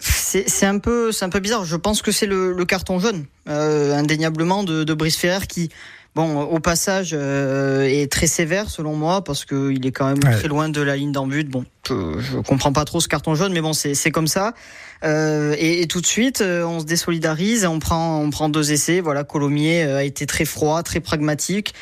C'est 0.00 0.48
c'est 0.48 0.66
un 0.66 0.78
peu, 0.78 1.10
c'est 1.10 1.24
un 1.24 1.28
peu 1.30 1.40
bizarre. 1.40 1.64
Je 1.64 1.76
pense 1.76 2.00
que 2.00 2.12
c'est 2.12 2.26
le, 2.26 2.52
le 2.52 2.64
carton 2.64 3.00
jaune, 3.00 3.26
euh, 3.48 3.92
indéniablement 3.94 4.62
de, 4.62 4.84
de 4.84 4.94
Brice 4.94 5.16
Ferrer 5.16 5.46
qui, 5.48 5.70
bon, 6.14 6.42
au 6.42 6.58
passage, 6.60 7.10
euh, 7.12 7.84
est 7.84 8.10
très 8.10 8.26
sévère 8.26 8.70
selon 8.70 8.94
moi 8.94 9.22
parce 9.24 9.44
que 9.44 9.70
il 9.72 9.86
est 9.86 9.92
quand 9.92 10.06
même 10.06 10.18
Ouais. 10.24 10.38
très 10.38 10.48
loin 10.48 10.68
de 10.68 10.80
la 10.80 10.96
ligne 10.96 11.12
d'en 11.12 11.26
but. 11.26 11.48
Bon, 11.48 11.64
je, 11.88 11.94
je 12.18 12.38
comprends 12.38 12.72
pas 12.72 12.84
trop 12.84 13.00
ce 13.00 13.08
carton 13.08 13.34
jaune, 13.34 13.52
mais 13.52 13.60
bon, 13.60 13.72
c'est 13.72 14.10
comme 14.10 14.28
ça. 14.28 14.54
Euh, 15.02 15.54
et, 15.58 15.82
et 15.82 15.86
tout 15.86 16.00
de 16.00 16.06
suite, 16.06 16.40
euh, 16.40 16.64
on 16.64 16.80
se 16.80 16.86
désolidarise, 16.86 17.64
et 17.64 17.66
on 17.66 17.78
prend, 17.78 18.20
on 18.22 18.30
prend 18.30 18.48
deux 18.48 18.72
essais. 18.72 19.00
Voilà, 19.00 19.22
Colomiers 19.22 19.84
euh, 19.84 19.98
a 19.98 20.04
été 20.04 20.24
très 20.24 20.46
froid, 20.46 20.82
très 20.82 21.00
pragmatique. 21.00 21.74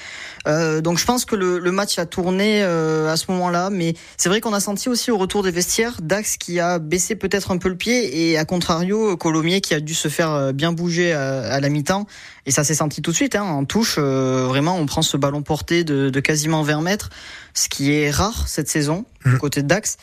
Euh, 0.48 0.80
donc 0.80 0.98
je 0.98 1.04
pense 1.04 1.24
que 1.24 1.36
le, 1.36 1.60
le 1.60 1.70
match 1.70 2.00
a 2.00 2.06
tourné 2.06 2.64
euh, 2.64 3.12
à 3.12 3.16
ce 3.16 3.26
moment-là, 3.30 3.70
mais 3.70 3.94
c'est 4.16 4.28
vrai 4.28 4.40
qu'on 4.40 4.52
a 4.54 4.58
senti 4.58 4.88
aussi 4.88 5.12
au 5.12 5.18
retour 5.18 5.44
des 5.44 5.52
vestiaires 5.52 5.98
Dax 6.02 6.36
qui 6.36 6.58
a 6.58 6.80
baissé 6.80 7.14
peut-être 7.14 7.52
un 7.52 7.58
peu 7.58 7.68
le 7.68 7.76
pied 7.76 8.32
et 8.32 8.36
à 8.38 8.44
contrario 8.44 9.16
Colomiers 9.16 9.60
qui 9.60 9.72
a 9.72 9.78
dû 9.78 9.94
se 9.94 10.08
faire 10.08 10.52
bien 10.52 10.72
bouger 10.72 11.12
à, 11.12 11.42
à 11.42 11.60
la 11.60 11.68
mi-temps 11.68 12.08
et 12.46 12.50
ça 12.50 12.64
s'est 12.64 12.74
senti 12.74 13.02
tout 13.02 13.11
de 13.12 13.16
suite 13.16 13.37
hein, 13.37 13.44
en 13.44 13.64
touche. 13.64 13.96
euh, 13.98 14.46
vraiment, 14.46 14.76
on 14.76 14.87
prend 14.87 15.02
ce 15.02 15.16
ballon 15.16 15.42
porté 15.42 15.85
de, 15.85 16.11
de 16.11 16.20
quasiment 16.20 16.62
20 16.62 16.81
mètres, 16.83 17.11
ce 17.55 17.68
qui 17.68 17.92
est 17.92 18.11
rare 18.11 18.48
cette 18.48 18.68
saison 18.68 19.05
du 19.24 19.38
côté 19.38 19.62
de 19.62 19.68
Dax. 19.68 19.96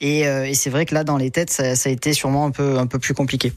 Et, 0.00 0.26
euh, 0.26 0.46
et 0.46 0.54
c'est 0.54 0.70
vrai 0.70 0.86
que 0.86 0.94
là, 0.94 1.04
dans 1.04 1.16
les 1.16 1.30
têtes, 1.30 1.50
ça, 1.50 1.76
ça 1.76 1.88
a 1.88 1.92
été 1.92 2.12
sûrement 2.12 2.46
un 2.46 2.50
peu 2.50 2.78
un 2.78 2.86
peu 2.86 2.98
plus 2.98 3.14
compliqué. 3.14 3.52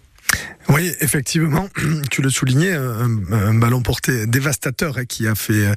Oui, 0.70 0.92
effectivement, 1.00 1.70
tu 2.12 2.22
le 2.22 2.30
soulignais, 2.30 2.74
un, 2.74 3.10
un 3.32 3.54
ballon 3.54 3.82
porté 3.82 4.26
dévastateur 4.26 4.98
hein, 4.98 5.06
qui 5.06 5.28
a 5.28 5.36
fait 5.36 5.68
euh, 5.68 5.74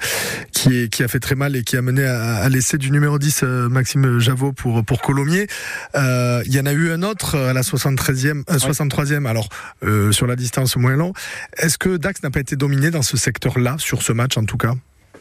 qui, 0.88 1.02
a 1.02 1.08
fait 1.08 1.20
très 1.20 1.34
mal 1.34 1.56
et 1.56 1.62
qui 1.62 1.76
a 1.76 1.82
mené 1.82 2.04
à, 2.04 2.36
à 2.36 2.48
l'essai 2.48 2.78
du 2.78 2.90
numéro 2.90 3.18
10 3.18 3.40
euh, 3.42 3.68
Maxime 3.68 4.18
Javot 4.18 4.52
pour 4.52 4.84
pour 4.84 5.02
Colomiers. 5.02 5.46
Euh, 5.94 6.42
Il 6.46 6.54
y 6.54 6.60
en 6.60 6.66
a 6.66 6.72
eu 6.72 6.90
un 6.90 7.02
autre 7.02 7.36
à 7.36 7.52
la 7.52 7.60
73e 7.60 8.42
euh, 8.50 8.56
63e 8.56 9.26
alors 9.26 9.48
euh, 9.84 10.10
sur 10.10 10.26
la 10.26 10.36
distance 10.36 10.76
moins 10.76 10.96
long. 10.96 11.12
Est-ce 11.58 11.78
que 11.78 11.96
Dax 11.96 12.22
n'a 12.22 12.30
pas 12.30 12.40
été 12.40 12.56
dominé 12.56 12.90
dans 12.90 13.02
ce 13.02 13.16
secteur-là 13.16 13.76
sur 13.78 14.02
ce 14.02 14.12
match 14.12 14.36
en 14.38 14.44
tout 14.44 14.56
cas? 14.56 14.74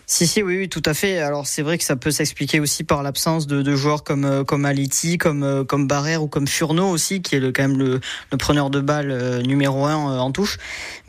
Si, 0.09 0.25
si, 0.25 0.41
oui, 0.41 0.57
oui, 0.57 0.69
tout 0.69 0.81
à 0.85 0.93
fait. 0.93 1.17
Alors, 1.19 1.47
c'est 1.47 1.61
vrai 1.61 1.77
que 1.77 1.83
ça 1.83 1.97
peut 1.97 2.11
s'expliquer 2.11 2.61
aussi 2.61 2.85
par 2.85 3.03
l'absence 3.03 3.45
de, 3.45 3.61
de 3.61 3.75
joueurs 3.75 4.05
comme, 4.05 4.23
euh, 4.23 4.45
comme 4.45 4.63
Aliti, 4.63 5.17
comme, 5.17 5.43
euh, 5.43 5.65
comme 5.65 5.85
Barrère 5.85 6.23
ou 6.23 6.27
comme 6.29 6.47
Furneau 6.47 6.87
aussi, 6.89 7.21
qui 7.21 7.35
est 7.35 7.41
le, 7.41 7.51
quand 7.51 7.63
même 7.63 7.77
le, 7.77 7.99
le 8.31 8.37
preneur 8.37 8.69
de 8.69 8.79
balle 8.79 9.11
euh, 9.11 9.41
numéro 9.41 9.83
un 9.85 10.17
en 10.17 10.31
touche. 10.31 10.59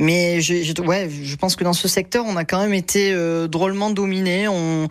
Mais 0.01 0.41
j'ai, 0.41 0.65
j'ai- 0.65 0.75
ouais, 0.81 1.09
je 1.23 1.37
pense 1.37 1.55
que 1.55 1.63
dans 1.63 1.75
ce 1.75 1.87
secteur, 1.87 2.25
on 2.27 2.35
a 2.35 2.45
quand 2.45 2.61
même 2.61 2.75
été 2.75 3.13
euh, 3.13 3.47
drôlement 3.47 3.91
dominé. 3.91 4.49
On, 4.49 4.89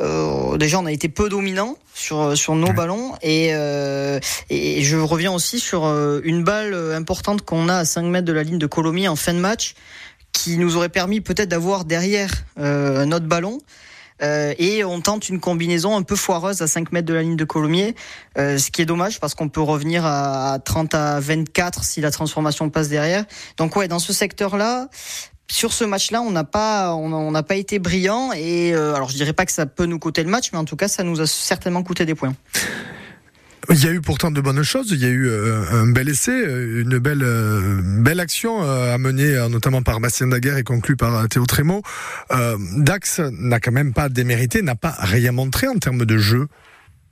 euh, 0.00 0.58
déjà, 0.58 0.78
on 0.78 0.84
a 0.84 0.92
été 0.92 1.08
peu 1.08 1.30
dominant 1.30 1.78
sur, 1.94 2.36
sur 2.36 2.56
nos 2.56 2.74
ballons. 2.74 3.14
Et, 3.22 3.52
euh, 3.54 4.20
et 4.50 4.82
je 4.82 4.98
reviens 4.98 5.32
aussi 5.32 5.60
sur 5.60 5.86
une 6.24 6.44
balle 6.44 6.74
importante 6.92 7.40
qu'on 7.40 7.70
a 7.70 7.76
à 7.76 7.84
5 7.86 8.02
mètres 8.02 8.26
de 8.26 8.34
la 8.34 8.42
ligne 8.42 8.58
de 8.58 8.66
Colomiers 8.66 9.08
en 9.08 9.16
fin 9.16 9.32
de 9.32 9.38
match 9.38 9.74
qui 10.36 10.58
nous 10.58 10.76
aurait 10.76 10.90
permis 10.90 11.22
peut-être 11.22 11.48
d'avoir 11.48 11.86
derrière 11.86 12.30
euh, 12.58 13.02
un 13.02 13.12
autre 13.12 13.26
ballon. 13.26 13.58
Euh, 14.22 14.54
et 14.58 14.84
on 14.84 15.00
tente 15.00 15.28
une 15.28 15.40
combinaison 15.40 15.96
un 15.96 16.02
peu 16.02 16.16
foireuse 16.16 16.62
à 16.62 16.66
5 16.66 16.92
mètres 16.92 17.06
de 17.06 17.14
la 17.14 17.22
ligne 17.22 17.36
de 17.36 17.44
Colomiers, 17.44 17.94
euh, 18.38 18.56
ce 18.56 18.70
qui 18.70 18.80
est 18.80 18.86
dommage 18.86 19.20
parce 19.20 19.34
qu'on 19.34 19.50
peut 19.50 19.60
revenir 19.60 20.06
à, 20.06 20.54
à 20.54 20.58
30 20.58 20.94
à 20.94 21.20
24 21.20 21.84
si 21.84 22.00
la 22.00 22.10
transformation 22.10 22.70
passe 22.70 22.88
derrière. 22.88 23.24
Donc 23.58 23.76
ouais, 23.76 23.88
dans 23.88 23.98
ce 23.98 24.14
secteur-là, 24.14 24.88
sur 25.50 25.72
ce 25.72 25.84
match-là, 25.84 26.22
on 26.22 26.30
n'a 26.30 26.44
pas, 26.44 26.94
on 26.94 27.30
n'a 27.30 27.42
pas 27.42 27.56
été 27.56 27.78
brillant 27.78 28.32
et 28.32 28.74
euh, 28.74 28.94
alors 28.94 29.08
je 29.10 29.16
dirais 29.16 29.34
pas 29.34 29.44
que 29.44 29.52
ça 29.52 29.66
peut 29.66 29.86
nous 29.86 29.98
coûter 29.98 30.22
le 30.22 30.30
match, 30.30 30.50
mais 30.52 30.58
en 30.58 30.64
tout 30.64 30.76
cas 30.76 30.88
ça 30.88 31.02
nous 31.02 31.20
a 31.20 31.26
certainement 31.26 31.82
coûté 31.82 32.06
des 32.06 32.14
points. 32.14 32.34
Il 33.70 33.84
y 33.84 33.88
a 33.88 33.92
eu 33.92 34.00
pourtant 34.00 34.30
de 34.30 34.40
bonnes 34.40 34.62
choses. 34.62 34.88
Il 34.92 35.00
y 35.00 35.04
a 35.04 35.08
eu 35.08 35.26
euh, 35.28 35.62
un 35.72 35.86
bel 35.88 36.08
essai, 36.08 36.30
euh, 36.46 36.82
une 36.82 36.98
belle, 36.98 37.22
euh, 37.22 37.80
belle 37.82 38.20
action 38.20 38.58
euh, 38.62 38.96
notamment 39.48 39.82
par 39.82 39.98
Bastien 40.00 40.28
Daguerre 40.28 40.56
et 40.56 40.62
conclue 40.62 40.96
par 40.96 41.28
Théo 41.28 41.44
Trémaux. 41.46 41.82
Dax 42.76 43.20
n'a 43.32 43.60
quand 43.60 43.72
même 43.72 43.92
pas 43.92 44.08
démérité, 44.08 44.62
n'a 44.62 44.74
pas 44.76 44.94
rien 44.98 45.32
montré 45.32 45.66
en 45.68 45.76
termes 45.76 46.04
de 46.04 46.18
jeu. 46.18 46.46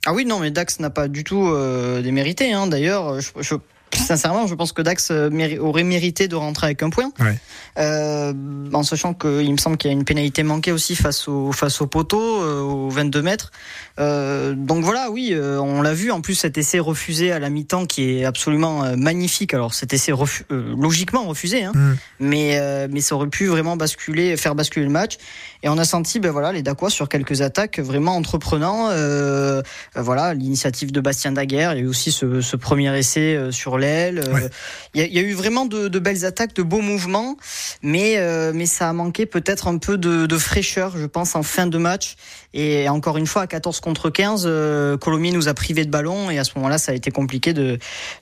Ah 0.05 0.13
oui, 0.13 0.25
non, 0.25 0.39
mais 0.39 0.51
Dax 0.51 0.79
n'a 0.79 0.89
pas 0.89 1.07
du 1.07 1.23
tout 1.23 1.47
euh, 1.47 2.01
démérité. 2.01 2.53
Hein. 2.53 2.67
D'ailleurs, 2.67 3.19
je, 3.21 3.29
je- 3.41 3.55
sincèrement, 3.95 4.45
je 4.45 4.53
pense 4.55 4.71
que 4.71 4.81
Dax 4.81 5.09
méri- 5.11 5.57
aurait 5.57 5.83
mérité 5.83 6.27
de 6.27 6.35
rentrer 6.35 6.67
avec 6.67 6.83
un 6.83 6.89
point. 6.89 7.11
Ouais. 7.19 7.39
Euh, 7.79 8.33
en 8.73 8.83
sachant 8.83 9.13
qu'il 9.13 9.51
me 9.51 9.57
semble 9.57 9.77
qu'il 9.77 9.89
y 9.89 9.93
a 9.93 9.97
une 9.97 10.03
pénalité 10.05 10.43
manquée 10.43 10.71
aussi 10.71 10.95
face 10.95 11.27
au, 11.27 11.51
face 11.51 11.81
au 11.81 11.87
poteau, 11.87 12.41
euh, 12.43 12.84
aux 12.85 12.89
22 12.89 13.21
mètres. 13.21 13.51
Euh, 13.99 14.53
donc 14.55 14.83
voilà, 14.83 15.09
oui, 15.11 15.29
euh, 15.33 15.59
on 15.59 15.81
l'a 15.81 15.93
vu. 15.93 16.11
En 16.11 16.21
plus, 16.21 16.35
cet 16.35 16.57
essai 16.57 16.79
refusé 16.79 17.31
à 17.31 17.39
la 17.39 17.49
mi-temps 17.49 17.85
qui 17.85 18.19
est 18.19 18.25
absolument 18.25 18.83
euh, 18.83 18.95
magnifique. 18.95 19.53
Alors, 19.53 19.73
cet 19.73 19.93
essai 19.93 20.11
refu- 20.11 20.43
logiquement 20.49 21.23
refusé, 21.25 21.63
hein, 21.63 21.71
Mm. 21.75 21.93
mais, 22.19 22.87
mais 22.89 23.01
ça 23.01 23.15
aurait 23.15 23.27
pu 23.27 23.47
vraiment 23.47 23.75
basculer, 23.77 24.37
faire 24.37 24.55
basculer 24.55 24.85
le 24.85 24.91
match. 24.91 25.17
Et 25.63 25.69
on 25.69 25.77
a 25.77 25.85
senti, 25.85 26.19
ben 26.19 26.31
voilà, 26.31 26.51
les 26.51 26.61
Dacois 26.61 26.89
sur 26.89 27.09
quelques 27.09 27.41
attaques 27.41 27.79
vraiment 27.79 28.15
entreprenants. 28.15 28.89
Voilà, 29.95 30.33
l'initiative 30.33 30.91
de 30.91 30.99
Bastien 31.01 31.31
Daguerre. 31.31 31.73
Il 31.73 31.77
y 31.77 31.81
a 31.81 31.83
eu 31.83 31.87
aussi 31.87 32.11
ce, 32.11 32.41
ce 32.41 32.55
premier 32.55 32.95
essai 32.97 33.39
sur 33.51 33.77
l'aile. 33.77 34.23
Ouais. 34.31 34.49
Il, 34.93 35.01
y 35.01 35.03
a, 35.03 35.07
il 35.07 35.13
y 35.13 35.19
a 35.19 35.21
eu 35.21 35.33
vraiment 35.33 35.65
de, 35.65 35.87
de 35.87 35.99
belles 35.99 36.25
attaques, 36.25 36.53
de 36.55 36.61
beaux 36.63 36.81
mouvements, 36.81 37.37
mais 37.81 38.17
mais 38.53 38.65
ça 38.65 38.89
a 38.89 38.93
manqué 38.93 39.25
peut-être 39.25 39.67
un 39.67 39.77
peu 39.77 39.97
de, 39.97 40.25
de 40.25 40.37
fraîcheur, 40.37 40.95
je 40.97 41.05
pense, 41.05 41.35
en 41.35 41.43
fin 41.43 41.67
de 41.67 41.77
match. 41.77 42.15
Et 42.53 42.74
encore 42.89 43.17
une 43.17 43.27
fois, 43.27 43.43
à 43.43 43.47
14 43.47 43.79
contre 43.79 44.09
15, 44.09 44.43
euh, 44.45 44.97
Colomiers 44.97 45.31
nous 45.31 45.47
a 45.47 45.53
privé 45.53 45.85
de 45.85 45.91
ballon 45.91 46.29
et 46.29 46.39
à 46.39 46.43
ce 46.43 46.51
moment-là, 46.55 46.77
ça 46.77 46.91
a 46.91 46.95
été 46.95 47.11
compliqué 47.11 47.53
de, 47.53 47.77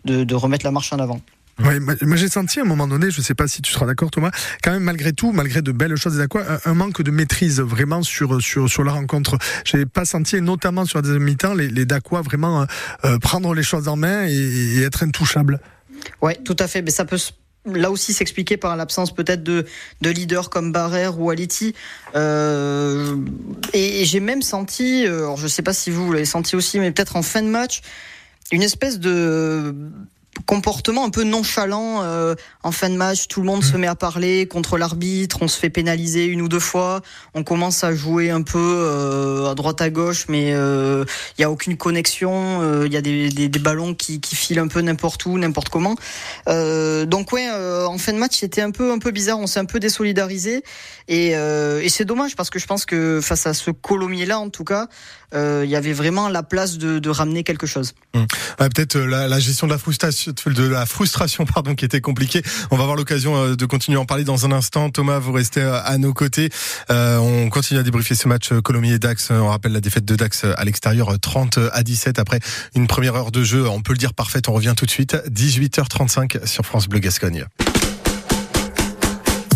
de, 0.06 0.24
de 0.24 0.36
remettre 0.36 0.66
la 0.66 0.72
marche 0.72 0.92
en 0.94 1.00
avant. 1.00 1.20
Ouais, 1.64 1.80
moi 1.80 2.16
j'ai 2.16 2.30
senti 2.30 2.60
à 2.60 2.64
un 2.64 2.66
moment 2.66 2.88
donné, 2.88 3.12
je 3.12 3.22
sais 3.22 3.36
pas 3.36 3.48
si 3.48 3.62
tu 3.62 3.72
seras 3.72 3.86
d'accord 3.86 4.10
Thomas, 4.10 4.32
quand 4.64 4.72
même 4.72 4.82
malgré 4.82 5.14
tout, 5.14 5.32
malgré 5.32 5.62
de 5.62 5.72
belles 5.72 5.96
choses 5.98 6.16
des 6.16 6.22
Aquas, 6.22 6.42
un, 6.66 6.74
manque 6.74 7.04
de 7.04 7.12
maîtrise 7.12 7.60
vraiment 7.62 8.02
sur 8.02 8.42
sur 8.42 8.68
sur 8.68 8.84
la 8.84 8.92
rencontre. 8.92 9.38
J'ai 9.64 9.86
pas 9.86 10.04
senti, 10.04 10.38
et 10.38 10.42
notamment 10.42 10.86
sur 10.86 10.98
la 10.98 11.04
deuxième 11.04 11.22
mi-temps, 11.24 11.54
les, 11.54 11.68
les 11.68 11.86
Dacois 11.86 12.24
vraiment 12.24 12.62
euh, 12.62 12.66
euh, 13.06 13.20
prendre 13.20 13.54
les 13.54 13.62
choses 13.62 13.88
en 13.88 13.96
main 13.96 14.26
et, 14.26 14.32
et 14.34 14.82
être 14.82 15.04
intouchables. 15.04 15.60
Ouais, 16.24 16.40
tout 16.44 16.56
à 16.58 16.68
fait. 16.68 16.82
Mais 16.82 16.90
ça 16.90 17.06
peut 17.06 17.18
s- 17.18 17.34
là 17.66 17.92
aussi 17.92 18.14
s'expliquer 18.14 18.58
par 18.58 18.76
l'absence 18.76 19.14
peut-être 19.14 19.44
de, 19.44 19.66
de 20.02 20.10
leaders 20.10 20.50
comme 20.50 20.72
Barrère 20.72 21.20
ou 21.20 21.30
Aliti. 21.30 21.74
Euh, 22.16 23.16
et 23.74 24.02
et 24.02 24.06
j'ai 24.06 24.20
même 24.20 24.42
senti, 24.42 25.06
euh, 25.06 25.20
alors 25.20 25.38
je 25.38 25.48
sais 25.48 25.62
pas 25.62 25.74
si 25.74 25.90
vous 25.90 26.12
l'avez 26.12 26.26
senti 26.26 26.56
aussi, 26.56 26.80
mais 26.80 26.92
peut-être 26.92 27.16
en 27.16 27.22
fin 27.22 27.42
de 27.42 27.48
match, 27.48 27.82
une 28.52 28.64
espèce 28.64 29.00
de 29.00 29.76
comportement 30.46 31.06
un 31.06 31.10
peu 31.10 31.24
nonchalant 31.24 32.02
euh, 32.04 32.36
en 32.64 32.72
fin 32.72 32.90
de 32.90 32.96
match. 32.96 33.28
Tout 33.28 33.42
le 33.42 33.48
monde 33.48 33.64
se 33.64 33.78
met 33.78 33.88
à 33.88 33.96
parler 33.96 34.48
contre 34.48 34.78
l'arbitre, 34.78 35.38
on 35.42 35.48
se 35.48 35.58
fait 35.60 35.70
pénaliser 35.70 36.26
une 36.26 36.42
ou 36.42 36.48
deux 36.48 36.60
fois, 36.60 37.02
on 37.34 37.44
commence 37.44 37.84
à 37.84 37.94
jouer 37.94 38.30
un 38.30 38.42
peu 38.42 38.60
euh, 38.60 39.52
à 39.52 39.56
droite 39.56 39.82
à 39.82 39.90
gauche, 39.90 40.26
mais 40.30 40.50
il 40.50 41.06
n'y 41.40 41.46
a 41.46 41.52
aucune 41.52 41.78
connexion. 41.78 42.84
Il 42.84 42.92
y 42.92 42.98
a 42.98 43.02
des, 43.02 43.30
des, 43.30 43.48
des 43.48 43.60
ballons 43.60 43.94
qui, 43.94 44.20
qui, 44.20 44.36
filent 44.36 44.60
un 44.60 44.68
peu 44.68 44.82
n'importe 44.82 45.26
où, 45.26 45.38
n'importe 45.38 45.70
comment. 45.70 45.96
donc 46.48 47.32
ouais, 47.32 47.50
en 47.50 47.98
fin 47.98 48.14
de 48.14 48.18
match, 48.18 48.38
c'était 48.40 48.62
un 48.62 48.72
peu 48.72 48.92
un 48.92 49.00
peu 49.00 49.12
bizarre. 49.12 49.40
On 49.40 49.48
s'est 49.48 49.60
un 49.60 49.66
peu 49.66 49.80
désolidarisé 49.80 50.64
et, 51.08 51.30
et 51.30 51.90
c'est 51.90 52.06
dommage 52.06 52.36
parce 52.36 52.50
que 52.50 52.60
je 52.60 52.66
pense 52.66 52.86
que 52.86 53.20
face 53.22 53.46
à 53.46 53.54
ce 53.54 53.72
Colomier 53.72 54.26
là, 54.26 54.40
en 54.40 54.50
tout 54.50 54.64
cas, 54.64 54.88
il 55.34 55.70
y 55.70 55.76
avait 55.76 55.94
vraiment 55.94 56.30
la 56.30 56.44
place 56.44 56.78
de, 56.78 57.00
de 57.00 57.10
ramener 57.10 57.44
quelque 57.44 57.68
chose. 57.68 57.94
Ouais, 58.16 58.26
Peut-être 58.58 58.98
la, 58.98 59.28
la 59.28 59.40
gestion 59.40 59.68
de 59.68 59.72
la 59.72 59.78
frustration 59.78 60.23
de 60.28 60.68
la 60.68 60.86
frustration 60.86 61.46
pardon 61.46 61.76
qui 61.76 61.86
était 61.86 62.02
compliquée. 62.02 62.42
On 62.72 62.76
va 62.76 62.84
avoir 62.84 62.98
l'occasion 62.98 63.36
euh, 63.36 63.56
de 63.56 63.66
continuer 63.66 63.98
à 63.98 64.02
en 64.02 64.06
parler 64.06 64.24
dans 64.24 64.46
un 64.46 64.52
instant. 64.52 64.90
Thomas, 64.90 65.20
vous 65.20 65.32
restez 65.32 65.62
euh, 65.62 65.80
à 65.84 65.98
nos 65.98 66.14
côtés. 66.14 66.50
Euh, 66.90 67.18
on 67.18 67.50
continue 67.50 67.80
à 67.80 67.84
débriefer 67.84 68.16
ce 68.16 68.28
match 68.28 68.52
Colomiers 68.64 69.00
Dax. 69.00 69.32
On 69.32 69.48
rappelle 69.48 69.74
la 69.74 69.82
défaite 69.82 70.06
de 70.06 70.16
Dax 70.16 70.46
à 70.46 70.64
l'extérieur 70.64 71.18
30 71.20 71.60
à 71.72 71.84
17 71.84 72.20
après 72.20 72.40
une 72.76 72.88
première 72.88 73.16
heure 73.16 73.32
de 73.32 73.44
jeu. 73.44 73.68
On 73.68 73.82
peut 73.82 73.94
le 73.94 74.00
dire 74.00 74.14
parfaite. 74.14 74.50
On 74.50 74.54
revient 74.54 74.74
tout 74.76 74.86
de 74.86 74.92
suite 74.92 75.16
18h35 75.30 76.46
sur 76.46 76.66
France 76.66 76.88
Bleu 76.88 77.00
Gascogne. 77.00 77.46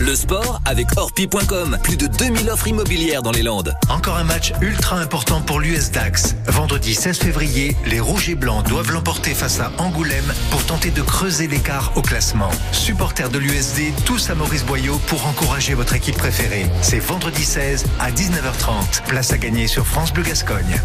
Le 0.08 0.16
sport 0.16 0.62
avec 0.64 0.88
Orpi.com. 0.96 1.78
Plus 1.84 1.98
de 1.98 2.08
2000 2.08 2.50
offres 2.50 2.70
immobilières 2.70 3.22
dans 3.22 3.32
les 3.32 3.44
Landes. 3.44 3.76
Encore 3.90 4.16
un 4.16 4.24
match 4.24 4.54
ultra 4.62 5.02
important 5.02 5.42
pour 5.42 5.60
l'US 5.60 5.92
Dax. 5.92 6.34
Vendredi 6.48 6.96
16 6.96 7.20
février, 7.20 7.76
les 7.86 8.00
Rouges 8.00 8.30
et 8.30 8.36
Blancs 8.36 8.66
doivent 8.70 8.94
l'emporter 8.94 9.34
face 9.34 9.60
à 9.60 9.70
Angoulême 9.78 10.34
pour 10.50 10.66
tenter 10.66 10.92
de 10.92 11.02
creuser 11.02 11.48
l'écart 11.48 11.92
au 11.98 12.02
classement. 12.02 12.52
Supporters 12.72 13.30
de 13.30 13.38
l'USD, 13.38 13.92
tous 14.06 14.30
à 14.30 14.36
Maurice 14.36 14.64
Boyau 14.64 14.98
pour 15.08 15.28
encourager 15.28 15.74
votre 15.74 15.94
équipe 15.94 16.18
préférée. 16.18 16.68
C'est 16.82 17.00
vendredi 17.00 17.44
16 17.44 17.84
à 18.00 18.10
19h30. 18.10 19.04
Place 19.08 19.34
à 19.34 19.38
gagner 19.38 19.68
sur 19.68 19.86
France 19.86 20.14
Bleu 20.14 20.24
Gascogne. 20.24 20.82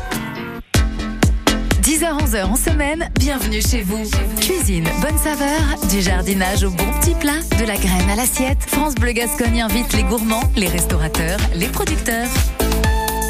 10h-11h 1.83 2.45
en 2.45 2.55
semaine, 2.55 3.11
bienvenue 3.19 3.61
chez 3.61 3.83
vous. 3.83 4.05
Cuisine, 4.41 4.89
bonne 5.01 5.19
saveur, 5.19 5.59
du 5.91 6.01
jardinage 6.01 6.63
au 6.63 6.71
bon 6.71 6.85
petit 7.01 7.15
plat, 7.17 7.41
de 7.59 7.65
la 7.67 7.77
graine 7.77 8.09
à 8.09 8.15
l'assiette. 8.15 8.63
France 8.69 8.95
Bleu 8.95 9.11
Gascogne 9.11 9.63
invite 9.63 9.93
les 9.93 10.05
gourmands, 10.05 10.49
les 10.55 10.69
restaurateurs, 10.69 11.41
les 11.57 11.67
producteurs. 11.67 12.29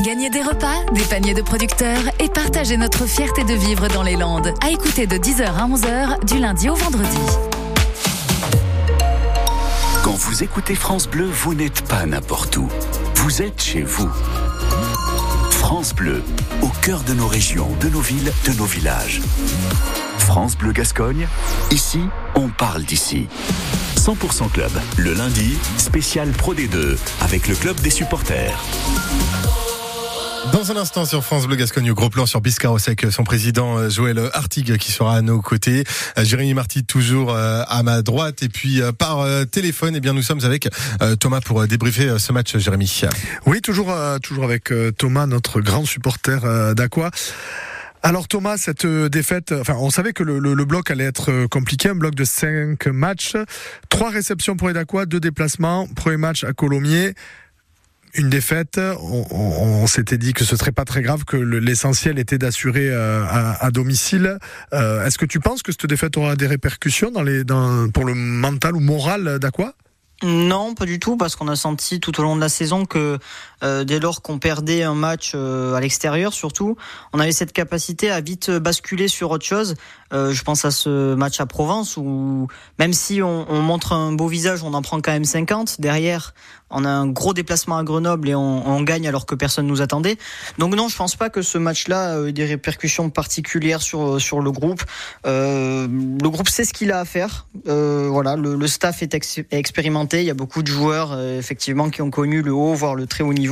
Gagnez 0.05 0.29
des 0.29 0.43
repas, 0.43 0.85
des 0.93 1.05
paniers 1.05 1.33
de 1.33 1.41
producteurs 1.41 2.03
et 2.21 2.29
partagez 2.29 2.77
notre 2.77 3.07
fierté 3.07 3.43
de 3.45 3.55
vivre 3.55 3.89
dans 3.89 4.03
les 4.03 4.17
Landes. 4.17 4.53
À 4.63 4.71
écouter 4.71 5.07
de 5.07 5.17
10h 5.17 5.45
à 5.45 5.67
11h, 5.67 6.27
du 6.27 6.39
lundi 6.39 6.69
au 6.69 6.75
vendredi. 6.75 7.19
Quand 10.05 10.15
vous 10.15 10.43
écoutez 10.43 10.75
France 10.75 11.09
Bleu, 11.09 11.25
vous 11.25 11.55
n'êtes 11.55 11.89
pas 11.89 12.05
n'importe 12.05 12.55
où. 12.59 12.69
Vous 13.15 13.41
êtes 13.41 13.63
chez 13.63 13.81
vous. 13.81 14.11
France 15.51 15.95
Bleu, 15.95 16.23
cœur 16.81 17.03
de 17.03 17.15
nos 17.15 17.27
régions, 17.27 17.69
de 17.81 17.89
nos 17.89 18.01
villes, 18.01 18.33
de 18.47 18.53
nos 18.55 18.65
villages. 18.65 19.21
France 20.19 20.57
Bleu 20.57 20.73
Gascogne, 20.73 21.29
ici, 21.71 22.01
on 22.35 22.49
parle 22.49 22.83
d'ici. 22.85 23.29
100% 23.97 24.51
Club, 24.51 24.73
le 24.97 25.15
lundi, 25.15 25.57
spécial 25.77 26.31
Pro 26.31 26.55
D2, 26.55 26.97
avec 27.21 27.49
le 27.49 27.55
club 27.55 27.79
des 27.81 27.91
supporters. 27.91 28.59
Dans 30.51 30.73
un 30.73 30.77
instant 30.77 31.05
sur 31.05 31.23
France 31.23 31.47
Bleu 31.47 31.55
Gascogne, 31.55 31.93
gros 31.93 32.11
plan 32.11 32.27
sur 32.27 32.41
Biscarros 32.41 32.79
avec 32.87 33.07
son 33.13 33.23
président 33.23 33.79
euh, 33.79 33.89
Joël 33.89 34.19
Artigue 34.33 34.77
qui 34.77 34.91
sera 34.91 35.17
à 35.17 35.23
nos 35.23 35.41
côtés. 35.41 35.85
Euh, 36.19 36.25
Jérémy 36.25 36.53
Marty 36.53 36.85
toujours 36.85 37.33
euh, 37.33 37.63
à 37.69 37.85
ma 37.85 38.03
droite 38.03 38.43
et 38.43 38.49
puis 38.49 38.81
par 38.99 39.25
téléphone, 39.51 39.95
eh 39.97 40.01
bien 40.01 40.13
nous 40.13 40.23
sommes 40.23 40.45
avec 40.45 40.69
Thomas 41.21 41.41
pour 41.41 41.67
débriefer 41.69 42.19
ce 42.19 42.33
match, 42.33 42.57
Jérémy. 42.57 43.03
Oui, 43.47 43.61
toujours 43.61 43.95
toujours 44.23 44.45
avec 44.45 44.73
Thomas, 44.99 45.27
notre 45.27 45.61
grand 45.61 45.85
supporter 45.85 46.75
d'Aqua. 46.75 47.11
Alors 48.03 48.27
Thomas, 48.27 48.57
cette 48.57 48.87
défaite, 48.87 49.53
enfin 49.53 49.77
on 49.79 49.91
savait 49.91 50.13
que 50.13 50.25
le, 50.25 50.39
le, 50.39 50.55
le, 50.55 50.65
bloc 50.65 50.91
allait 50.91 51.05
être 51.05 51.47
compliqué, 51.47 51.91
un 51.91 51.95
bloc 51.95 52.15
de 52.15 52.25
cinq 52.25 52.87
matchs, 52.89 53.37
trois 53.89 54.11
réceptions 54.11 54.57
pour 54.57 54.73
Dacois, 54.73 55.07
deux 55.07 55.21
déplacements, 55.21 55.87
premier 55.95 56.17
match 56.17 56.43
à 56.43 56.53
Colomiers 56.53 57.15
une 58.15 58.29
défaite. 58.29 58.79
On, 59.01 59.87
s'était 59.87 60.19
dit 60.19 60.33
que 60.33 60.45
ce 60.45 60.57
serait 60.57 60.73
pas 60.73 60.85
très 60.85 61.03
grave, 61.03 61.25
que 61.25 61.37
l'essentiel 61.37 62.19
était 62.19 62.39
d'assurer 62.39 62.91
euh, 62.91 63.25
à, 63.27 63.71
domicile. 63.71 64.39
Euh, 64.73 65.05
Est-ce 65.05 65.19
que 65.19 65.27
tu 65.27 65.41
penses 65.41 65.63
que 65.63 65.73
cette 65.73 65.87
défaite 65.87 66.17
aura 66.17 66.37
des 66.37 66.47
répercussions 66.47 67.13
pour 67.13 68.05
le 68.05 68.15
mental 68.15 68.77
ou 68.77 68.81
moral 68.81 69.39
d'Aqua? 69.39 69.75
Non, 70.23 70.75
pas 70.75 70.87
du 70.87 71.01
tout, 71.01 71.17
parce 71.17 71.35
qu'on 71.35 71.49
a 71.49 71.57
senti 71.57 71.99
tout 71.99 72.19
au 72.21 72.23
long 72.23 72.37
de 72.37 72.41
la 72.41 72.49
saison 72.49 72.85
que 72.85 73.19
euh, 73.63 73.85
dès 73.85 74.01
lors 74.01 74.23
qu'on 74.23 74.39
perdait 74.39 74.83
un 74.83 74.95
match 74.95 75.33
euh, 75.35 75.75
à 75.75 75.81
l'extérieur, 75.81 76.33
surtout, 76.33 76.77
on 77.13 77.21
avait 77.21 77.33
cette 77.33 77.53
capacité 77.53 78.11
à 78.11 78.21
vite 78.21 78.51
basculer 78.51 79.09
sur 79.09 79.31
autre 79.31 79.45
chose. 79.45 79.75
Euh, 80.13 80.33
je 80.33 80.43
pense 80.43 80.65
à 80.65 80.71
ce 80.71 81.15
match 81.15 81.41
à 81.41 81.47
Provence 81.47 81.97
où 81.97 82.49
même 82.79 82.93
si 82.93 83.23
on, 83.23 83.51
on, 83.51 83.63
montre 83.63 83.93
un 83.93 84.13
beau 84.13 84.27
visage, 84.27 84.63
on 84.63 84.75
en 84.75 84.83
prend 84.83 85.01
quand 85.01 85.13
même 85.13 85.25
50. 85.25 85.81
Derrière, 85.81 86.35
on 86.71 86.85
a 86.85 86.91
un 86.91 87.07
gros 87.07 87.33
déplacement 87.35 87.79
à 87.79 87.85
Grenoble 87.85 88.29
et 88.29 88.35
on, 88.35 88.83
gagne 88.83 89.07
alors 89.07 89.27
que 89.27 89.35
personne 89.35 89.67
nous 89.67 89.81
attendait. 89.81 90.17
Donc 90.59 90.75
non, 90.75 90.89
je 90.89 90.97
pense 90.97 91.15
pas 91.15 91.31
que 91.31 91.41
ce 91.41 91.57
match-là 91.57 92.19
ait 92.27 92.33
des 92.33 92.45
répercussions 92.45 93.11
particulières 93.11 93.81
sur 93.81 94.21
sur 94.21 94.41
le 94.41 94.51
groupe. 94.51 94.83
le 95.25 96.29
groupe 96.29 96.49
sait 96.49 96.65
ce 96.65 96.73
qu'il 96.73 96.91
a 96.91 97.01
à 97.01 97.05
faire. 97.05 97.47
voilà, 97.65 98.37
le, 98.37 98.67
staff 98.67 99.03
est, 99.03 99.15
ex 99.15 99.41
expérimenté. 99.51 100.21
Il 100.21 100.27
y 100.27 100.31
a 100.31 100.35
beaucoup 100.35 100.63
de 100.63 100.69
joueurs 100.69 101.19
effectivement 101.21 101.91
qui 101.91 102.03
ont 102.03 102.11
connu 102.11 102.43
le 102.43 102.53
haut, 102.53 102.75
voire 102.75 102.95
le 102.95 103.07
très 103.07 103.23
haut 103.23 103.35
niveau. 103.35 103.52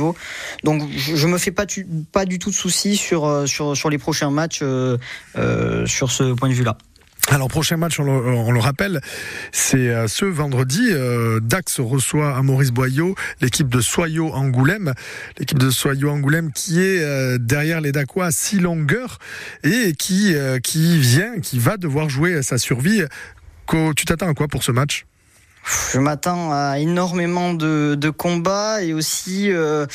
Donc 0.63 0.83
je 0.95 1.27
me 1.27 1.37
fais 1.37 1.51
pas, 1.51 1.65
du 1.65 2.39
tout 2.39 2.49
de 2.49 2.55
soucis 2.55 2.97
sur, 2.97 3.47
sur 3.47 3.89
les 3.89 3.97
prochains 3.97 4.31
matchs 4.31 4.59
euh, 4.61 4.97
euh, 5.37 5.85
sur 5.85 6.11
ce 6.11 6.33
point 6.33 6.49
de 6.49 6.53
vue-là. 6.53 6.77
Alors 7.27 7.47
prochain 7.49 7.77
match, 7.77 7.99
on 7.99 8.51
le, 8.51 8.59
rappelle, 8.59 8.99
c'est 9.51 10.07
ce 10.07 10.25
vendredi. 10.25 10.81
Euh, 10.89 11.39
Dax 11.39 11.79
reçoit 11.79 12.35
à 12.35 12.41
Maurice 12.41 12.71
Boyau 12.71 13.15
l'équipe 13.41 13.69
de 13.69 13.79
Soyaux 13.79 14.33
Angoulême, 14.33 14.93
l'équipe 15.37 15.59
de 15.59 15.69
Soyaux 15.69 16.09
Angoulême 16.09 16.51
qui 16.51 16.81
est 16.81 17.01
euh, 17.01 17.37
derrière 17.39 17.79
les 17.79 17.91
Dacois 17.91 18.25
à 18.25 18.31
six 18.31 18.59
longueurs 18.59 19.19
et 19.63 19.93
qui 19.97 20.35
euh, 20.35 20.59
qui 20.59 20.97
vient, 20.97 21.39
qui 21.39 21.59
va 21.59 21.77
devoir 21.77 22.09
jouer 22.09 22.41
sa 22.41 22.57
survie. 22.57 23.03
Tu 23.95 24.05
t'attends 24.05 24.27
à 24.27 24.33
quoi 24.33 24.49
pour 24.49 24.63
ce 24.63 24.73
match? 24.73 25.05
Je 25.63 25.99
m'attends 25.99 26.51
à 26.51 26.79
énormément 26.79 27.53
de, 27.53 27.95
de, 27.95 28.09
combats 28.09 28.81
et 28.81 28.93
aussi 28.93 29.51
euh, 29.51 29.85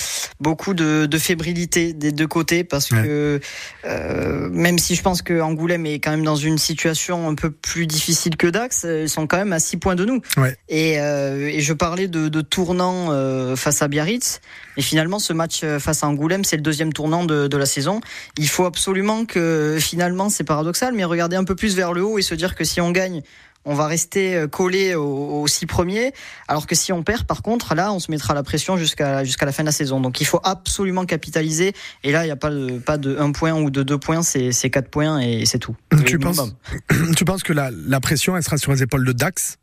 beaucoup 0.41 0.75
de, 0.75 1.07
de, 1.07 1.19
fébrilité 1.19 1.93
des 1.93 2.13
deux 2.13 2.27
côtés 2.27 2.63
parce 2.63 2.91
ouais. 2.91 3.03
que 3.03 3.41
euh, 3.85 4.49
même 4.53 4.79
si 4.79 4.95
je 4.95 5.03
pense 5.03 5.23
que 5.23 5.41
Angoulême 5.41 5.87
est 5.87 5.99
quand 5.99 6.13
même 6.13 6.25
dans 6.25 6.37
une 6.37 6.59
situation 6.59 7.29
un 7.29 7.35
peu 7.35 7.51
plus 7.51 7.87
difficile 7.87 8.37
que 8.37 8.47
Dax, 8.47 8.87
ils 8.89 9.09
sont 9.09 9.27
quand 9.27 9.39
même 9.39 9.53
à 9.53 9.59
6 9.59 9.79
points 9.79 9.97
de 9.97 10.05
nous. 10.05 10.21
Ouais. 10.37 10.57
Et, 10.69 11.01
euh, 11.01 11.49
et, 11.49 11.61
je 11.61 11.73
parlais 11.73 12.07
de, 12.07 12.29
de 12.29 12.41
tournant 12.41 13.09
euh, 13.11 13.57
face 13.57 13.83
à 13.83 13.89
Biarritz, 13.89 14.41
et 14.77 14.83
finalement 14.83 15.19
ce 15.19 15.33
match 15.33 15.65
face 15.79 16.05
à 16.05 16.07
Angoulême, 16.07 16.45
c'est 16.45 16.57
le 16.57 16.63
deuxième 16.63 16.93
tournant 16.93 17.25
de, 17.25 17.49
de, 17.49 17.57
la 17.57 17.67
saison. 17.67 18.01
Il 18.39 18.49
faut 18.49 18.67
absolument 18.67 19.25
que 19.25 19.79
finalement, 19.81 20.29
c'est 20.29 20.45
paradoxal, 20.45 20.95
mais 20.95 21.05
regarder 21.05 21.37
un 21.37 21.45
peu 21.45 21.57
plus 21.57 21.75
vers 21.75 21.93
le 21.93 22.05
haut 22.05 22.19
et 22.19 22.23
se 22.23 22.35
dire 22.35 22.55
que 22.55 22.65
si 22.65 22.81
on 22.81 22.91
gagne, 22.91 23.23
on 23.67 23.75
va 23.75 23.87
rester 23.87 24.47
collé 24.51 24.95
aux, 24.95 25.43
aux, 25.43 25.47
six 25.47 25.67
premiers, 25.67 26.13
alors 26.49 26.67
que 26.67 26.75
si 26.75 26.93
on 26.93 27.03
perd, 27.03 27.25
par 27.25 27.43
contre, 27.43 27.75
là, 27.75 27.93
on 27.93 27.99
se 27.99 28.11
mettra 28.11 28.33
la 28.33 28.43
pression 28.43 28.77
jusqu'à 28.77 29.25
jusqu'à 29.25 29.45
la 29.45 29.53
fin 29.53 29.63
de 29.63 29.69
la 29.69 29.73
saison. 29.73 30.01
Donc 30.01 30.21
il 30.21 30.25
faut 30.25 30.41
absolument 30.43 31.05
capitaliser. 31.05 31.75
Et 32.03 32.13
là, 32.13 32.23
il 32.25 32.27
n'y 32.27 32.33
a 32.33 32.37
pas 32.37 32.51
de 32.51 32.79
pas 32.79 32.97
de 32.97 33.19
un 33.19 33.33
point 33.33 33.53
ou 33.53 33.71
de 33.71 33.83
deux 33.83 33.99
points, 33.99 34.23
c'est 34.23 34.53
c'est 34.53 34.71
quatre 34.71 34.89
points 34.89 35.21
et 35.21 35.45
c'est 35.47 35.59
tout. 35.59 35.77
Tu 36.05 36.19
penses, 36.19 36.41
tu 37.17 37.25
penses 37.25 37.43
que 37.43 37.53
la, 37.53 37.71
la 37.71 38.01
pression, 38.01 38.37
elle 38.37 38.43
sera 38.43 38.57
sur 38.57 38.73
les 38.73 38.83
épaules 38.83 39.05
de 39.05 39.13
Dax? 39.13 39.59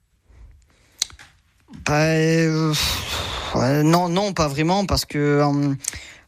Bah, 1.86 1.94
euh, 1.96 2.74
Non, 3.84 4.10
non, 4.10 4.34
pas 4.34 4.48
vraiment, 4.48 4.86
parce 4.86 5.06
que. 5.06 5.18
Euh, 5.18 5.74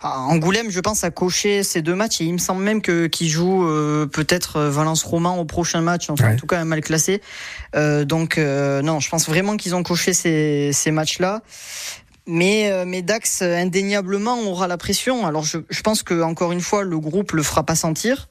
Angoulême, 0.01 0.69
je 0.69 0.79
pense, 0.79 1.03
a 1.03 1.11
coché 1.11 1.63
ces 1.63 1.81
deux 1.81 1.95
matchs 1.95 2.21
et 2.21 2.25
il 2.25 2.33
me 2.33 2.37
semble 2.37 2.63
même 2.63 2.81
que 2.81 3.07
qu'il 3.07 3.29
joue 3.29 3.67
euh, 3.67 4.05
peut-être 4.05 4.61
Valence 4.61 5.03
Roman 5.03 5.39
au 5.39 5.45
prochain 5.45 5.81
match, 5.81 6.09
enfin, 6.09 6.27
ouais. 6.27 6.33
en 6.33 6.35
tout 6.35 6.47
cas 6.47 6.63
mal 6.63 6.81
classé. 6.81 7.21
Euh, 7.75 8.05
donc 8.05 8.37
euh, 8.37 8.81
non, 8.81 8.99
je 8.99 9.09
pense 9.09 9.27
vraiment 9.27 9.57
qu'ils 9.57 9.73
ont 9.73 9.83
coché 9.83 10.13
ces, 10.13 10.71
ces 10.73 10.91
matchs-là. 10.91 11.41
Mais, 12.27 12.71
euh, 12.71 12.85
mais 12.85 13.01
Dax 13.01 13.41
indéniablement 13.41 14.41
aura 14.41 14.67
la 14.67 14.77
pression. 14.77 15.25
Alors 15.25 15.43
je, 15.43 15.59
je 15.69 15.81
pense 15.81 16.03
que 16.03 16.21
encore 16.21 16.51
une 16.51 16.61
fois 16.61 16.83
le 16.83 16.99
groupe 16.99 17.31
le 17.31 17.43
fera 17.43 17.63
pas 17.63 17.75
sentir. 17.75 18.29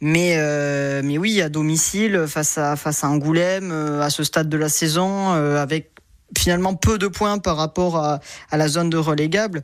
Mais, 0.00 0.34
euh, 0.36 1.00
mais 1.04 1.16
oui, 1.16 1.40
à 1.40 1.48
domicile, 1.48 2.24
face 2.26 2.58
à, 2.58 2.74
face 2.74 3.04
à 3.04 3.08
Angoulême, 3.08 3.70
euh, 3.70 4.02
à 4.02 4.10
ce 4.10 4.24
stade 4.24 4.48
de 4.48 4.56
la 4.56 4.68
saison, 4.68 5.30
avec 5.30 5.92
finalement 6.36 6.74
peu 6.74 6.98
de 6.98 7.06
points 7.06 7.38
par 7.38 7.56
rapport 7.56 7.96
à, 7.98 8.20
à 8.50 8.56
la 8.56 8.66
zone 8.66 8.90
de 8.90 8.96
relégable, 8.96 9.58
euh, 9.58 9.62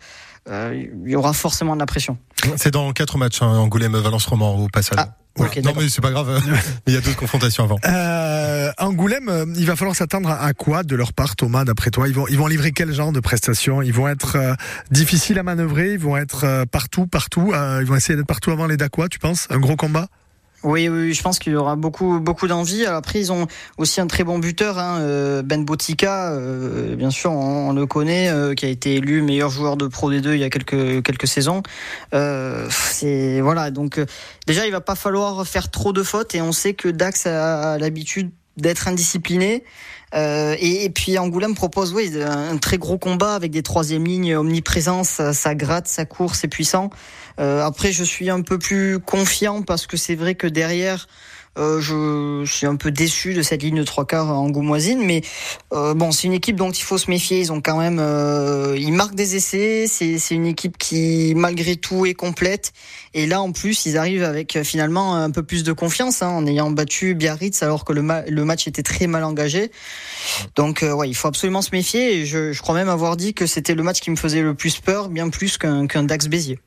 il 0.51 1.11
y 1.11 1.17
aura 1.17 1.33
forcément 1.33 1.75
de 1.75 1.81
la 1.81 1.87
pression. 1.87 2.19
C'est 2.57 2.71
dans 2.73 2.93
quatre 2.93 3.19
matchs, 3.19 3.43
hein, 3.43 3.49
Angoulême, 3.49 3.97
Valence, 3.97 4.27
Roman 4.27 4.57
au 4.57 4.69
passage. 4.69 4.99
Ah. 4.99 5.15
Voilà. 5.39 5.63
Non, 5.63 5.73
mais 5.77 5.89
c'est 5.89 6.01
pas 6.01 6.11
grave. 6.11 6.43
il 6.87 6.95
y 6.95 6.97
a 6.97 7.01
d'autres 7.01 7.17
confrontations 7.17 7.65
avant. 7.65 7.77
Euh, 7.85 8.71
Angoulême, 8.79 9.29
euh, 9.29 9.47
il 9.57 9.67
va 9.67 9.77
falloir 9.77 9.97
s'attendre 9.97 10.31
à, 10.31 10.53
quoi 10.53 10.83
de 10.83 10.97
leur 10.97 11.13
part, 11.13 11.37
Thomas, 11.37 11.65
d'après 11.65 11.91
toi? 11.91 12.09
Ils 12.09 12.15
vont, 12.15 12.27
ils 12.29 12.37
vont 12.37 12.47
livrer 12.47 12.73
quel 12.73 12.93
genre 12.93 13.13
de 13.13 13.21
prestations? 13.21 13.81
Ils 13.83 13.93
vont 13.93 14.09
être 14.09 14.37
euh, 14.37 14.55
difficiles 14.91 15.39
à 15.39 15.43
manœuvrer, 15.43 15.93
ils 15.93 15.99
vont 15.99 16.17
être 16.17 16.45
euh, 16.45 16.65
partout, 16.65 17.07
partout, 17.07 17.53
euh, 17.55 17.79
ils 17.81 17.87
vont 17.87 17.95
essayer 17.95 18.17
d'être 18.17 18.27
partout 18.27 18.51
avant 18.51 18.67
les 18.67 18.77
Dacois, 18.77 19.09
tu 19.09 19.19
penses? 19.19 19.47
Un 19.51 19.59
gros 19.59 19.77
combat? 19.77 20.09
Oui, 20.65 20.89
oui, 20.89 21.15
je 21.15 21.23
pense 21.23 21.39
qu'il 21.39 21.53
y 21.53 21.57
aura 21.57 21.77
beaucoup, 21.77 22.19
beaucoup 22.19 22.49
d'envie. 22.49 22.85
Après, 22.85 23.21
ils 23.21 23.31
ont 23.31 23.47
aussi 23.77 24.01
un 24.01 24.09
très 24.09 24.25
bon 24.25 24.41
buteur, 24.41 24.79
hein, 24.79 24.99
euh, 25.01 25.41
Ben 25.43 25.65
Botica, 25.65 26.33
euh, 26.33 26.97
bien 26.97 27.11
sûr, 27.11 27.31
on, 27.31 27.73
le 27.73 27.87
connaît, 27.87 28.29
euh, 28.29 28.55
qui 28.55 28.67
a 28.67 28.69
été 28.69 28.97
élu 28.97 29.23
meilleur 29.23 29.51
joueur 29.51 29.77
de 29.77 29.87
Pro 29.87 30.11
D2 30.11 30.33
il 30.33 30.41
y 30.41 30.45
a 30.45 30.51
quelques 30.51 31.05
quelques 31.05 31.29
saisons. 31.29 31.63
C'est 32.13 33.41
voilà, 33.41 33.71
donc 33.71 34.01
déjà, 34.49 34.67
il 34.67 34.73
va 34.73 34.81
pas 34.81 34.97
falloir 34.97 35.47
faire 35.47 35.71
trop 35.71 35.93
de 35.93 36.03
fautes, 36.03 36.35
et 36.35 36.43
on 36.43 36.51
sait 36.51 36.75
que 36.75 36.89
Dax 36.89 37.27
a, 37.27 37.79
l'habitude 37.79 38.33
d'être 38.57 38.89
indiscipliné. 38.89 39.63
Et, 40.15 40.91
puis 40.93 41.19
Angoulême 41.19 41.55
propose 41.55 41.95
oui, 41.95 42.13
un, 42.21 42.57
très 42.57 42.79
gros 42.79 42.99
combat 42.99 43.35
avec 43.35 43.53
des 43.53 43.63
troisième 43.63 44.05
lignes 44.05 44.35
omniprésents, 44.35 45.05
ça, 45.05 45.33
ça 45.33 45.55
gratte, 45.55 45.87
ça 45.87 46.05
court, 46.05 46.35
c'est 46.35 46.49
puissant. 46.49 46.91
Euh, 47.39 47.65
après, 47.65 47.93
je 47.93 48.05
suis 48.05 48.31
un 48.31 48.43
peu 48.43 48.59
plus 48.59 48.99
confiant 48.99 49.63
parce 49.63 49.87
que 49.87 49.97
c'est 49.97 50.15
vrai 50.15 50.35
que 50.35 50.47
derrière, 50.47 51.07
euh, 51.59 51.81
je 51.81 52.45
suis 52.49 52.67
un 52.67 52.77
peu 52.77 52.93
déçu 52.93 53.35
de 53.35 53.43
cette 53.43 53.63
ligne 53.63 53.79
de 53.79 53.83
trois 53.83 54.07
quarts 54.07 54.31
angoumoisine, 54.31 55.01
mais 55.05 55.23
euh, 55.73 55.93
bon, 55.93 56.13
c'est 56.13 56.29
une 56.29 56.33
équipe 56.33 56.55
dont 56.55 56.71
il 56.71 56.83
faut 56.83 56.99
se 56.99 57.11
méfier. 57.11 57.41
Ils 57.41 57.51
ont 57.51 57.61
quand 57.61 57.79
même, 57.79 57.99
euh, 58.01 58.77
ils 58.79 58.93
marquent 58.93 59.17
des 59.17 59.35
essais. 59.35 59.87
C'est 59.89 60.35
une 60.35 60.47
équipe 60.47 60.79
qui, 60.79 61.33
malgré 61.35 61.75
tout, 61.75 62.07
est 62.07 62.15
complète. 62.15 62.73
Et 63.15 63.27
là, 63.27 63.41
en 63.41 63.51
plus, 63.51 63.87
ils 63.87 63.97
arrivent 63.97 64.23
avec 64.23 64.55
euh, 64.55 64.63
finalement 64.63 65.17
un 65.17 65.33
peu 65.33 65.43
plus 65.43 65.65
de 65.65 65.73
confiance 65.73 66.23
hein, 66.23 66.29
en 66.29 66.47
ayant 66.47 66.71
battu 66.71 67.15
Biarritz 67.15 67.61
alors 67.63 67.85
que 67.85 67.93
le, 67.93 68.03
ma- 68.03 68.23
le 68.27 68.45
match 68.45 68.69
était 68.69 68.85
très 68.85 69.09
mal 69.09 69.25
engagé. 69.25 69.73
Donc, 70.55 70.85
euh, 70.85 70.93
ouais, 70.93 71.09
il 71.09 71.15
faut 71.15 71.27
absolument 71.29 71.63
se 71.63 71.71
méfier. 71.73 72.21
Et 72.21 72.27
je, 72.27 72.53
je 72.53 72.63
crois 72.63 72.77
même 72.77 72.89
avoir 72.89 73.17
dit 73.17 73.35
que 73.35 73.47
c'était 73.47 73.75
le 73.75 73.83
match 73.83 74.01
qui 74.01 74.11
me 74.11 74.17
faisait 74.17 74.43
le 74.43 74.55
plus 74.55 74.79
peur, 74.79 75.09
bien 75.09 75.29
plus 75.29 75.59
qu'un 75.59 75.89
qu'un 75.89 76.05
Dax 76.05 76.29
Béziers. 76.29 76.61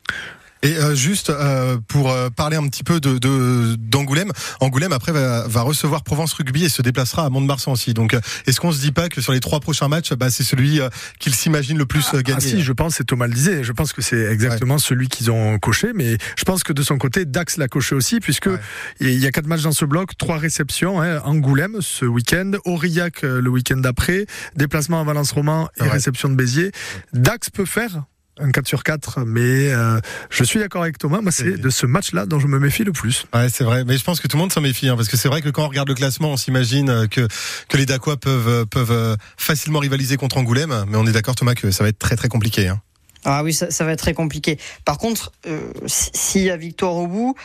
Et 0.64 0.78
euh, 0.78 0.94
juste 0.96 1.30
euh, 1.32 1.78
pour 1.88 2.12
euh, 2.12 2.30
parler 2.30 2.56
un 2.58 2.68
petit 2.68 2.84
peu 2.84 3.00
de 3.00 3.18
de- 3.18 3.76
d'Angoulême, 3.80 4.32
Angoulême 4.60 4.94
après 4.94 5.12
va, 5.12 5.48
va 5.48 5.62
recevoir 5.62 6.04
Provence 6.04 6.34
Rugby 6.34 6.66
et 6.66 6.70
se 6.70 6.82
déplacera 6.82 7.26
à 7.26 7.30
Mont-de-Marsan 7.30 7.72
aussi. 7.72 7.94
Donc 7.94 8.14
euh, 8.14 8.20
est-ce 8.46 8.60
qu'on 8.60 8.72
se 8.72 8.80
dit 8.80 8.92
pas 8.92 9.10
que 9.10 9.22
sur 9.22 9.34
les 9.34 9.40
trois 9.40 9.60
prochains 9.60 9.88
matchs, 9.88 10.14
bah, 10.14 10.30
c'est 10.30 10.44
celui 10.44 10.80
euh, 10.80 10.90
qu'il 11.20 11.34
s'imagine 11.34 11.78
le 11.78 11.86
plus 11.86 12.06
euh, 12.14 12.22
gagner 12.22 12.38
Ah 12.38 12.40
si, 12.42 12.62
je 12.62 12.74
pense, 12.74 12.96
c'est 12.96 13.04
Thomas 13.06 13.28
le 13.28 13.34
disait, 13.34 13.64
je 13.64 13.72
pense 13.72 13.92
que 13.94 14.02
c'est 14.02 14.22
exactement 14.32 14.78
celui 14.78 15.08
qu'ils 15.08 15.32
ont 15.32 15.58
coché, 15.60 15.92
mais 15.96 16.18
je 16.38 16.44
pense 16.44 16.64
que 16.64 16.74
de 16.74 16.84
son 16.84 16.98
côté, 16.98 17.26
Dax 17.26 17.58
l'a 17.58 17.68
coché 17.68 17.96
aussi, 17.96 18.20
puisque 18.20 18.48
Ouais. 18.48 18.60
il 19.00 19.18
y 19.20 19.26
a 19.28 19.32
quatre 19.32 19.48
matchs 19.48 19.62
dans 19.64 19.72
ce 19.72 19.86
bloc, 19.86 20.18
trois 20.18 20.38
réceptions, 20.38 21.02
hein, 21.02 21.22
Angoulême 21.26 21.78
ce 21.82 22.06
week-end, 22.06 22.52
Aurillac 22.66 23.22
le 23.24 23.50
week-end 23.50 23.78
d'après, 23.78 24.26
déplacement 24.56 25.02
à 25.02 25.04
Valence-Roman 25.04 25.70
et 25.80 25.84
Ouais. 25.84 25.90
réception 25.90 26.30
de 26.30 26.36
Béziers. 26.36 26.72
Dax 27.14 27.50
peut 27.50 27.66
faire 27.66 28.04
un 28.40 28.50
4 28.52 28.68
sur 28.68 28.84
4, 28.84 29.22
mais 29.26 29.72
euh, 29.72 30.00
je 30.30 30.44
suis 30.44 30.60
d'accord 30.60 30.82
avec 30.84 30.98
Thomas, 30.98 31.22
moi 31.22 31.32
c'est 31.32 31.58
de 31.60 31.70
ce 31.70 31.86
match-là 31.86 32.26
dont 32.26 32.40
je 32.40 32.48
me 32.48 32.60
méfie 32.60 32.84
le 32.84 32.92
plus. 32.92 33.26
Ouais, 33.34 33.50
c'est 33.50 33.64
vrai. 33.64 33.84
Mais 33.86 33.98
je 33.98 34.04
pense 34.04 34.20
que 34.20 34.28
tout 34.28 34.38
le 34.38 34.42
monde 34.42 34.52
s'en 34.54 34.62
méfie, 34.62 34.88
hein, 34.90 34.96
parce 34.96 35.10
que 35.10 35.18
c'est 35.18 35.28
vrai 35.28 35.42
que 35.42 35.50
quand 35.50 35.64
on 35.66 35.68
regarde 35.70 35.88
le 35.90 35.96
classement, 35.96 36.32
on 36.32 36.38
s'imagine 36.38 36.90
euh, 36.90 37.08
que 37.08 37.28
que 37.68 37.78
les 37.78 37.86
Dacois 37.86 38.18
peuvent 38.18 38.48
euh, 38.48 38.66
peuvent 38.66 39.18
facilement 39.38 39.80
rivaliser 39.80 40.18
contre 40.18 40.38
Angoulême. 40.38 40.86
Mais 40.88 40.98
on 40.98 41.06
est 41.06 41.12
d'accord, 41.12 41.36
Thomas, 41.36 41.56
que 41.56 41.72
ça 41.72 41.84
va 41.84 41.90
être 41.90 42.00
très 42.00 42.16
très 42.16 42.30
compliqué. 42.30 42.68
Hein. 42.68 42.82
Ah 43.26 43.44
oui, 43.44 43.54
ça, 43.54 43.70
ça 43.70 43.86
va 43.86 43.92
être 43.92 44.00
très 44.00 44.14
compliqué. 44.16 44.58
Par 44.86 44.98
contre, 44.98 45.32
euh, 45.46 45.60
si- 45.86 46.10
s'il 46.14 46.42
y 46.44 46.50
a 46.50 46.58
victoire 46.58 46.96
au 46.96 47.06
bout, 47.08 47.36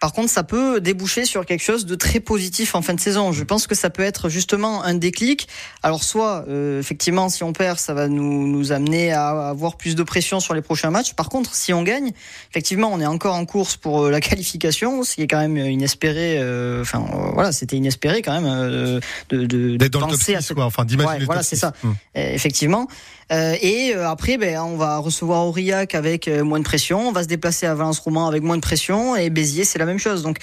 par 0.00 0.12
contre, 0.12 0.30
ça 0.30 0.42
peut 0.44 0.80
déboucher 0.80 1.24
sur 1.24 1.44
quelque 1.46 1.62
chose 1.62 1.86
de 1.86 1.94
très 1.94 2.20
positif 2.20 2.74
en 2.74 2.82
fin 2.82 2.94
de 2.94 3.00
saison. 3.00 3.32
Je 3.32 3.44
pense 3.44 3.66
que 3.66 3.74
ça 3.74 3.90
peut 3.90 4.02
être 4.02 4.28
justement 4.28 4.82
un 4.84 4.94
déclic. 4.94 5.48
Alors, 5.82 6.04
soit, 6.04 6.44
euh, 6.48 6.80
effectivement, 6.80 7.28
si 7.28 7.42
on 7.42 7.52
perd, 7.52 7.78
ça 7.78 7.94
va 7.94 8.08
nous, 8.08 8.46
nous 8.46 8.72
amener 8.72 9.12
à 9.12 9.48
avoir 9.48 9.76
plus 9.76 9.94
de 9.94 10.02
pression 10.02 10.40
sur 10.40 10.54
les 10.54 10.62
prochains 10.62 10.90
matchs. 10.90 11.14
Par 11.14 11.28
contre, 11.28 11.54
si 11.54 11.72
on 11.72 11.82
gagne, 11.82 12.12
effectivement, 12.50 12.90
on 12.92 13.00
est 13.00 13.06
encore 13.06 13.34
en 13.34 13.44
course 13.44 13.76
pour 13.76 14.02
euh, 14.04 14.10
la 14.10 14.20
qualification, 14.48 15.02
ce 15.02 15.14
qui 15.16 15.22
est 15.22 15.26
quand 15.26 15.40
même 15.40 15.56
inespéré. 15.56 16.36
euh, 16.38 16.82
Enfin, 16.82 17.04
euh, 17.12 17.30
voilà, 17.34 17.52
c'était 17.52 17.76
inespéré 17.76 18.22
quand 18.22 18.32
même 18.40 18.46
euh, 18.46 19.00
de, 19.30 19.38
de, 19.38 19.46
de 19.46 19.76
D'être 19.76 19.92
dans 19.92 20.00
le 20.00 20.06
top 20.06 20.12
penser 20.18 20.34
à 20.34 20.40
6, 20.40 20.46
cette 20.48 20.56
quoi. 20.56 20.64
Enfin, 20.66 20.84
d'imaginer 20.84 21.18
Ouais, 21.20 21.24
voilà, 21.24 21.42
c'est 21.42 21.56
6. 21.56 21.60
ça. 21.60 21.72
Euh, 21.82 21.90
effectivement. 22.34 22.86
Euh, 23.30 23.56
et 23.60 23.94
euh, 23.94 24.08
après, 24.08 24.38
ben, 24.38 24.58
on 24.60 24.76
va 24.76 24.98
recevoir 24.98 25.46
Aurillac 25.46 25.94
avec 25.94 26.28
euh, 26.28 26.44
moins 26.44 26.58
de 26.58 26.64
pression. 26.64 27.08
On 27.08 27.12
va 27.12 27.22
se 27.22 27.28
déplacer 27.28 27.66
à 27.66 27.74
Valence-Roman 27.74 28.26
avec 28.26 28.42
moins 28.42 28.56
de 28.56 28.62
pression. 28.62 29.16
Et 29.16 29.30
Béziers, 29.30 29.64
c'est 29.64 29.78
la 29.78 29.84
même 29.84 29.98
chose. 29.98 30.22
Donc 30.22 30.38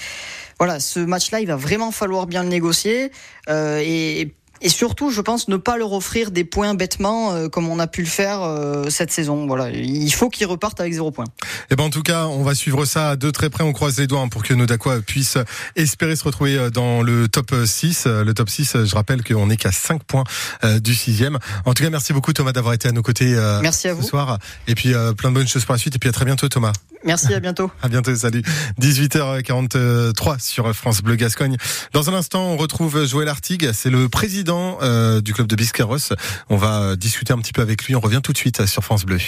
voilà, 0.58 0.80
ce 0.80 1.00
match-là, 1.00 1.40
il 1.40 1.46
va 1.46 1.56
vraiment 1.56 1.90
falloir 1.90 2.26
bien 2.26 2.42
le 2.42 2.48
négocier. 2.48 3.10
Et, 3.48 4.32
et 4.60 4.68
surtout, 4.68 5.10
je 5.10 5.20
pense, 5.20 5.48
ne 5.48 5.56
pas 5.56 5.76
leur 5.76 5.92
offrir 5.92 6.30
des 6.30 6.44
points 6.44 6.74
bêtement 6.74 7.32
euh, 7.32 7.48
comme 7.48 7.68
on 7.68 7.78
a 7.78 7.86
pu 7.86 8.00
le 8.02 8.08
faire 8.08 8.42
euh, 8.42 8.88
cette 8.90 9.10
saison. 9.12 9.46
Voilà, 9.46 9.70
il 9.70 10.12
faut 10.12 10.28
qu'ils 10.28 10.46
repartent 10.46 10.80
avec 10.80 10.92
zéro 10.92 11.10
point. 11.10 11.24
Eh 11.70 11.76
ben 11.76 11.84
en 11.84 11.90
tout 11.90 12.02
cas, 12.02 12.26
on 12.26 12.42
va 12.42 12.54
suivre 12.54 12.84
ça 12.84 13.16
de 13.16 13.30
très 13.30 13.50
près. 13.50 13.64
On 13.64 13.72
croise 13.72 13.98
les 13.98 14.06
doigts 14.06 14.20
hein, 14.20 14.28
pour 14.28 14.42
que 14.42 14.54
nos 14.54 14.66
Dacois 14.66 15.00
puissent 15.00 15.38
espérer 15.76 16.16
se 16.16 16.24
retrouver 16.24 16.56
euh, 16.56 16.70
dans 16.70 17.02
le 17.02 17.28
top 17.28 17.54
6. 17.64 18.04
Euh, 18.06 18.24
Le 18.24 18.34
top 18.34 18.48
6, 18.48 18.76
euh, 18.76 18.84
je 18.84 18.94
rappelle 18.94 19.22
qu'on 19.22 19.46
n'est 19.46 19.56
qu'à 19.56 19.72
5 19.72 20.02
points 20.04 20.24
euh, 20.64 20.80
du 20.80 20.94
sixième. 20.94 21.38
En 21.64 21.74
tout 21.74 21.82
cas, 21.82 21.90
merci 21.90 22.12
beaucoup 22.12 22.32
Thomas 22.32 22.52
d'avoir 22.52 22.74
été 22.74 22.88
à 22.88 22.92
nos 22.92 23.02
côtés 23.02 23.34
Merci 23.62 23.88
à 23.88 23.92
ce 23.94 24.00
vous. 24.00 24.06
soir. 24.06 24.38
Et 24.66 24.74
puis 24.74 24.92
plein 25.16 25.30
de 25.30 25.34
bonnes 25.34 25.48
choses 25.48 25.64
pour 25.64 25.74
la 25.74 25.78
suite. 25.78 25.94
Et 25.96 25.98
puis 25.98 26.08
à 26.08 26.12
très 26.12 26.24
bientôt 26.24 26.48
Thomas. 26.48 26.72
Merci, 27.06 27.32
à 27.32 27.40
bientôt. 27.40 27.70
À 27.82 27.88
bientôt, 27.88 28.14
salut. 28.14 28.42
18h43 28.80 30.40
sur 30.40 30.74
France 30.74 31.02
Bleu 31.02 31.14
Gascogne. 31.14 31.56
Dans 31.92 32.10
un 32.10 32.14
instant, 32.14 32.46
on 32.48 32.56
retrouve 32.56 33.06
Joël 33.06 33.28
Artigue, 33.28 33.70
c'est 33.72 33.90
le 33.90 34.08
président 34.08 34.78
euh, 34.82 35.20
du 35.20 35.32
club 35.32 35.46
de 35.46 35.54
Biscarrosse. 35.54 36.12
On 36.50 36.56
va 36.56 36.80
euh, 36.80 36.96
discuter 36.96 37.32
un 37.32 37.38
petit 37.38 37.52
peu 37.52 37.62
avec 37.62 37.84
lui. 37.84 37.94
On 37.94 38.00
revient 38.00 38.20
tout 38.22 38.32
de 38.32 38.38
suite 38.38 38.66
sur 38.66 38.82
France 38.82 39.04
Bleu. 39.04 39.18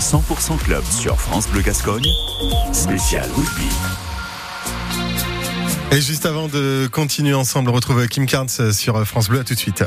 100% 0.00 0.58
club 0.58 0.84
sur 0.90 1.20
France 1.20 1.48
Bleu 1.48 1.62
Gascogne. 1.62 2.06
Spécial 2.72 3.28
rugby. 3.34 3.68
Et 5.90 6.00
juste 6.00 6.24
avant 6.24 6.48
de 6.48 6.88
continuer 6.90 7.34
ensemble, 7.34 7.70
on 7.70 7.72
retrouve 7.72 8.06
Kim 8.06 8.26
Carnes 8.26 8.48
sur 8.48 9.06
France 9.06 9.28
Bleu. 9.28 9.40
À 9.40 9.44
tout 9.44 9.54
de 9.54 9.58
suite. 9.58 9.84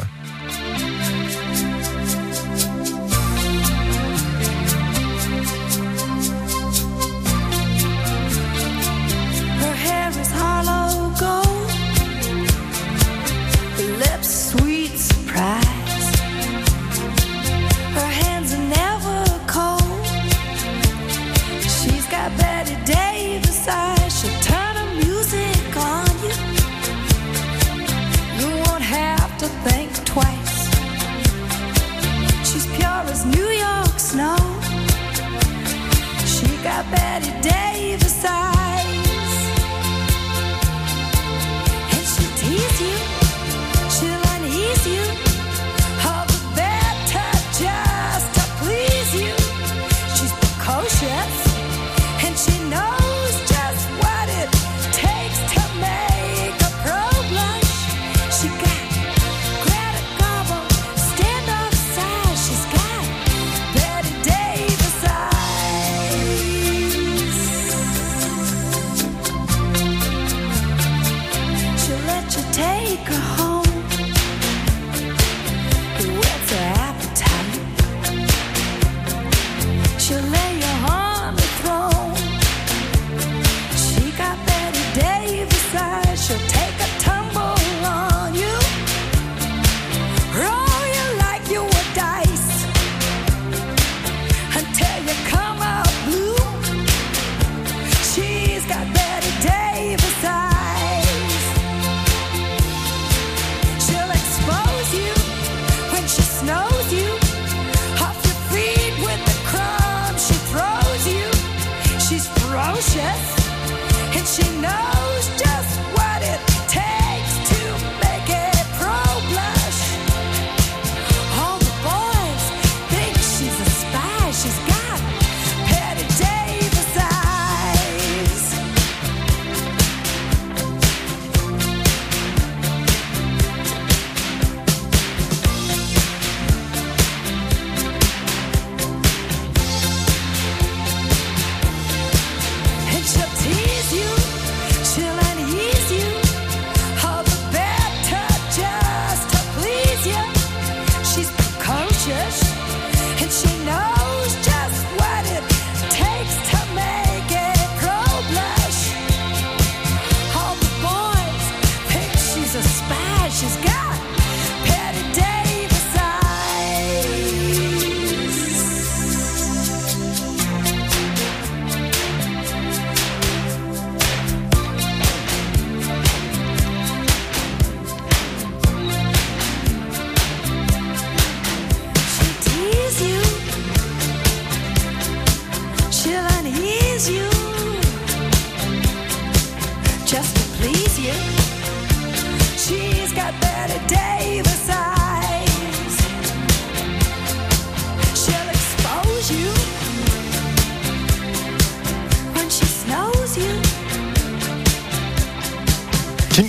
You, 42.80 43.17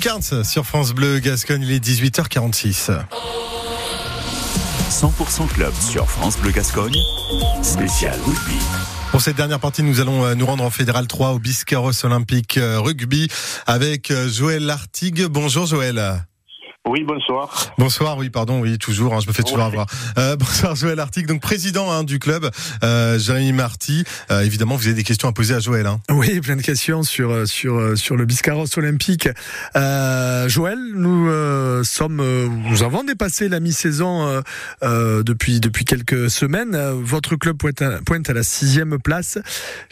Carnes 0.08 0.42
sur 0.42 0.64
France 0.64 0.94
Bleu 0.94 1.18
Gascogne, 1.18 1.60
il 1.60 1.70
est 1.70 1.84
18h46. 1.84 2.98
100% 4.90 5.48
club 5.48 5.74
sur 5.74 6.08
France 6.08 6.38
Bleu 6.38 6.50
Gascogne. 6.50 6.96
Spécial 7.62 8.18
rugby. 8.24 8.56
Pour 9.10 9.20
cette 9.20 9.36
dernière 9.36 9.60
partie, 9.60 9.82
nous 9.82 10.00
allons 10.00 10.24
euh, 10.24 10.34
nous 10.34 10.46
rendre 10.46 10.64
en 10.64 10.70
Fédéral 10.70 11.06
3 11.06 11.32
au 11.32 11.38
Biscarros 11.38 12.06
Olympique 12.06 12.56
euh, 12.56 12.80
Rugby 12.80 13.28
avec 13.66 14.10
euh, 14.10 14.30
Joël 14.30 14.64
Lartigue. 14.64 15.26
Bonjour 15.26 15.66
Joël. 15.66 16.24
Oui, 16.86 17.04
bonsoir. 17.04 17.74
Bonsoir, 17.76 18.16
oui, 18.16 18.30
pardon, 18.30 18.60
oui, 18.62 18.78
toujours, 18.78 19.12
hein, 19.14 19.18
je 19.20 19.26
me 19.28 19.32
fais 19.34 19.42
toujours 19.42 19.58
Ouais. 19.58 19.64
avoir. 19.64 19.86
Euh, 20.16 20.36
bonsoir 20.38 20.74
Joël 20.74 20.96
Lartigue, 20.96 21.26
donc 21.26 21.42
président 21.42 21.92
hein, 21.92 22.02
du 22.02 22.18
club, 22.18 22.50
euh, 22.82 23.18
Jérémy 23.18 23.52
Marty. 23.52 24.04
Euh, 24.30 24.40
évidemment, 24.40 24.76
vous 24.76 24.86
avez 24.86 24.94
des 24.94 25.02
questions 25.04 25.28
à 25.28 25.32
poser 25.32 25.54
à 25.54 25.60
Joël. 25.60 25.86
Hein. 25.86 26.00
Oui, 26.10 26.40
plein 26.40 26.56
de 26.56 26.62
questions 26.62 27.02
sur 27.02 27.30
euh, 27.30 27.44
sur 27.44 27.74
euh, 27.76 27.94
sur 27.94 28.16
le 28.16 28.24
Biscarros 28.24 28.64
olympique. 28.78 29.28
Euh, 29.76 30.48
Joël, 30.48 30.78
nous 30.94 31.28
euh, 31.28 31.84
sommes, 31.84 32.20
euh, 32.20 32.48
nous 32.48 32.82
avons 32.82 33.04
dépassé 33.04 33.50
la 33.50 33.60
mi-saison 33.60 34.26
euh, 34.26 34.40
euh, 34.82 35.22
depuis 35.22 35.60
depuis 35.60 35.84
quelques 35.84 36.30
semaines. 36.30 36.74
Votre 37.02 37.36
club 37.36 37.58
pointe 37.58 37.82
à, 37.82 37.98
pointe 38.00 38.30
à 38.30 38.32
la 38.32 38.42
sixième 38.42 38.98
place. 38.98 39.38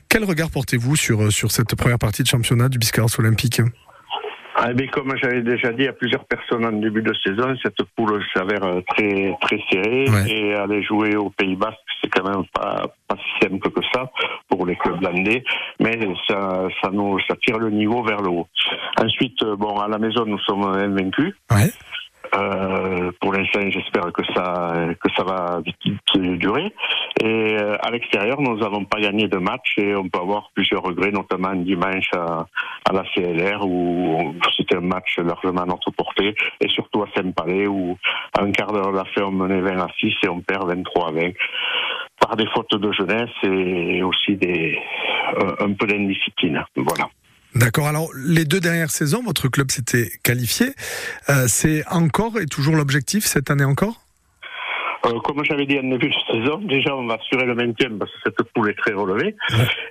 Quel 0.09 0.25
regard 0.25 0.49
portez-vous 0.51 0.97
sur 0.97 1.31
sur 1.31 1.53
cette 1.53 1.75
première 1.75 1.99
partie 1.99 2.23
de 2.23 2.29
championnat 2.29 2.71
du 2.71 2.79
Biscarros 2.79 3.11
olympique? 3.19 3.61
Ah, 4.59 4.73
mais 4.75 4.87
comme 4.89 5.15
j'avais 5.17 5.43
déjà 5.43 5.71
dit 5.73 5.87
à 5.87 5.93
plusieurs 5.93 6.25
personnes 6.25 6.65
en 6.65 6.73
début 6.73 7.03
de 7.03 7.13
saison, 7.25 7.55
cette 7.63 7.83
poule 7.95 8.25
s'avère 8.35 8.65
euh, 8.65 8.81
très 8.89 9.37
très 9.43 9.61
serrée 9.71 10.07
Ouais. 10.09 10.31
et 10.31 10.55
aller 10.55 10.83
jouer 10.83 11.15
au 11.17 11.29
Pays 11.31 11.57
Basque, 11.57 11.77
c'est 12.03 12.09
quand 12.11 12.25
même 12.25 12.45
pas 12.55 12.87
pas 13.07 13.17
si 13.17 13.47
simple 13.47 13.71
que 13.71 13.81
ça 13.93 14.11
pour 14.49 14.65
les 14.67 14.77
clubs 14.77 15.01
landais, 15.03 15.45
mais 15.79 15.99
ça 16.27 16.69
ça 16.83 16.91
nous 16.91 17.19
ça 17.29 17.35
tire 17.47 17.59
le 17.59 17.71
niveau 17.71 18.03
vers 18.03 18.23
le 18.23 18.31
haut. 18.31 18.49
Ensuite, 18.99 19.43
euh, 19.43 19.57
bon 19.57 19.79
à 19.79 19.89
la 19.89 19.99
maison 19.99 20.25
nous 20.25 20.39
sommes 20.41 20.65
invaincus. 20.65 21.35
Ouais. 21.51 21.71
Euh, 22.35 23.13
pour 23.21 23.33
l'instant, 23.33 23.61
j'espère 23.71 24.13
que 24.13 24.23
ça 24.35 24.75
que 25.01 25.09
ça 25.17 25.25
va 25.25 25.61
durer. 26.15 26.73
Et 27.21 27.57
euh, 27.59 27.77
à 27.81 27.91
l'extérieur, 27.91 28.41
nous 28.41 28.59
n'avons 28.59 28.85
pas 28.85 29.01
gagné 29.01 29.29
de 29.29 29.39
match 29.39 29.75
et 29.79 29.95
on 29.95 30.09
peut 30.09 30.21
avoir 30.21 30.51
plusieurs 30.55 30.83
regrets, 30.83 31.11
notamment 31.11 31.55
dimanche 31.55 32.09
à, 32.15 32.47
à 32.89 32.93
la 32.93 33.05
CLR 33.15 33.65
où 33.65 34.35
c'était 34.57 34.77
un 34.77 34.81
match 34.81 35.19
largement 35.19 35.63
à 35.63 35.67
notre 35.67 35.91
portée 35.91 36.35
et 36.61 36.69
surtout 36.69 37.03
à 37.03 37.07
Saint-Palais 37.15 37.67
où 37.67 37.97
un 38.39 38.51
quart 38.51 38.73
d'heure 38.73 39.09
fin 39.15 39.25
on 39.25 39.33
menait 39.33 39.61
20 39.61 39.79
à 39.81 39.89
6 39.99 40.15
et 40.25 40.29
on 40.29 40.41
perd 40.41 40.69
23 40.69 41.09
à 41.09 41.13
20 41.13 41.31
par 42.21 42.37
des 42.37 42.47
fautes 42.47 42.75
de 42.75 42.93
jeunesse 42.93 43.31
et 43.43 44.03
aussi 44.03 44.37
des 44.37 44.79
un 45.61 45.73
peu 45.73 45.87
d'indiscipline. 45.87 46.65
Voilà. 46.77 47.09
D'accord. 47.57 47.89
Alors, 47.89 48.11
les 48.15 48.45
deux 48.45 48.61
dernières 48.61 48.91
saisons, 48.91 49.23
votre 49.25 49.49
club 49.49 49.71
s'était 49.71 50.13
qualifié. 50.23 50.75
Euh, 51.31 51.47
c'est 51.49 51.87
encore 51.89 52.39
et 52.39 52.45
toujours 52.45 52.77
l'objectif 52.77 53.25
cette 53.25 53.51
année 53.51 53.65
encore? 53.65 54.06
Euh, 55.07 55.21
comme 55.21 55.45
j'avais 55.45 55.67
dit 55.67 55.79
en 55.79 55.85
début 55.85 56.09
de 56.09 56.15
saison, 56.33 56.59
déjà 56.59 56.97
on 56.97 57.07
va 57.07 57.15
assurer 57.15 57.45
le 57.47 57.55
maintien 57.55 57.91
parce 57.99 58.11
que 58.11 58.19
cette 58.25 58.43
poule 58.53 58.71
est 58.71 58.79
très 58.79 58.93
relevée. 58.93 59.37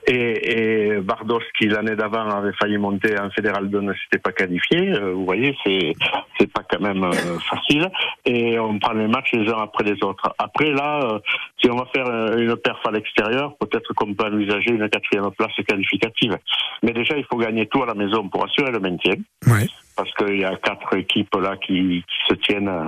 Et, 0.08 0.94
et 0.94 1.00
Bardos, 1.00 1.42
qui 1.58 1.68
l'année 1.68 1.96
d'avant 1.96 2.30
avait 2.30 2.54
failli 2.54 2.78
monter 2.78 3.18
en 3.20 3.30
fédéral 3.30 3.70
2, 3.70 3.80
ne 3.82 3.94
s'était 3.94 4.20
pas 4.20 4.32
qualifié. 4.32 4.90
Euh, 4.94 5.14
vous 5.14 5.26
voyez, 5.26 5.56
c'est 5.66 5.94
c'est 6.40 6.52
pas 6.52 6.64
quand 6.70 6.82
même 6.82 7.04
euh, 7.04 7.40
facile. 7.50 7.90
Et 8.26 8.60
on 8.60 8.78
prend 8.80 8.94
les 8.94 9.08
matchs 9.08 9.32
les 9.34 9.50
uns 9.50 9.60
après 9.62 9.84
les 9.84 10.04
autres. 10.04 10.34
Après 10.38 10.72
là, 10.72 11.20
si 11.62 11.70
on 11.70 11.76
va 11.76 11.86
faire 11.94 12.08
une 12.38 12.56
perf 12.58 12.86
à 12.86 12.92
l'extérieur, 12.92 13.56
peut-être 13.58 13.94
qu'on 13.94 14.14
peut 14.14 14.26
envisager 14.26 14.72
une 14.72 14.90
quatrième 14.90 15.32
place 15.32 15.54
qualificative. 15.68 16.38
Mais 16.84 16.92
déjà, 16.92 17.18
il 17.18 17.26
faut 17.26 17.38
gagner 17.38 17.68
tout 17.68 17.82
à 17.84 17.86
la 17.86 17.94
maison 17.94 18.28
pour 18.28 18.46
assurer 18.46 18.72
le 18.72 18.80
maintien 18.80 19.16
Ouais. 19.48 19.68
parce 19.96 20.12
qu'il 20.16 20.40
y 20.40 20.46
a 20.46 20.56
quatre 20.58 20.96
équipes 20.98 21.36
là 21.36 21.56
qui, 21.58 22.04
qui 22.04 22.28
se 22.28 22.34
tiennent 22.36 22.68
euh, 22.68 22.86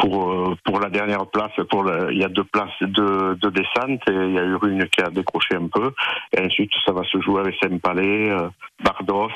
pour 0.00 0.32
euh, 0.32 0.56
pour 0.64 0.80
la 0.80 0.90
dernière 0.90 1.26
place. 1.26 1.52
Pour 1.70 1.88
il 2.10 2.18
y 2.18 2.24
a 2.24 2.28
deux 2.28 2.44
places 2.44 2.80
de, 2.80 3.34
de 3.34 3.50
descente 3.50 4.00
et 4.08 4.12
il 4.12 4.34
y 4.34 4.38
a 4.38 4.44
eu 4.44 4.56
une 4.62 4.88
qui 4.88 5.02
a 5.02 5.10
décroché 5.10 5.54
un 5.54 5.68
peu. 5.68 5.92
Et 6.36 6.40
ensuite, 6.40 6.70
ça 6.84 6.92
va 6.92 7.02
se 7.04 7.20
jouer 7.20 7.40
avec 7.40 7.54
Saint-Palais, 7.62 8.30
euh, 8.30 8.48
Bardos 8.82 9.30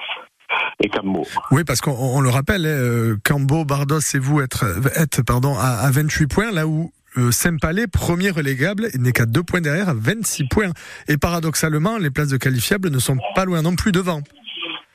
et 0.80 0.88
Cambo. 0.88 1.26
Oui, 1.50 1.64
parce 1.64 1.80
qu'on 1.80 1.92
on 1.92 2.20
le 2.20 2.30
rappelle, 2.30 2.66
hein, 2.66 2.70
euh, 2.70 3.16
Cambo, 3.24 3.64
Bardos 3.64 4.00
et 4.14 4.18
vous 4.18 4.40
être, 4.40 4.64
être 4.96 5.22
pardon, 5.22 5.56
à, 5.56 5.86
à 5.86 5.90
28 5.90 6.26
points, 6.26 6.50
là 6.50 6.66
où 6.66 6.90
euh, 7.16 7.30
Saint-Palais, 7.30 7.86
premier 7.86 8.30
relégable, 8.30 8.88
n'est 8.98 9.12
qu'à 9.12 9.26
deux 9.26 9.42
points 9.42 9.60
derrière, 9.60 9.88
à 9.88 9.94
26 9.94 10.44
points. 10.48 10.70
Et 11.08 11.16
paradoxalement, 11.16 11.96
les 11.98 12.10
places 12.10 12.28
de 12.28 12.36
qualifiables 12.36 12.90
ne 12.90 12.98
sont 12.98 13.18
pas 13.34 13.44
loin 13.44 13.62
non 13.62 13.76
plus 13.76 13.92
devant. 13.92 14.20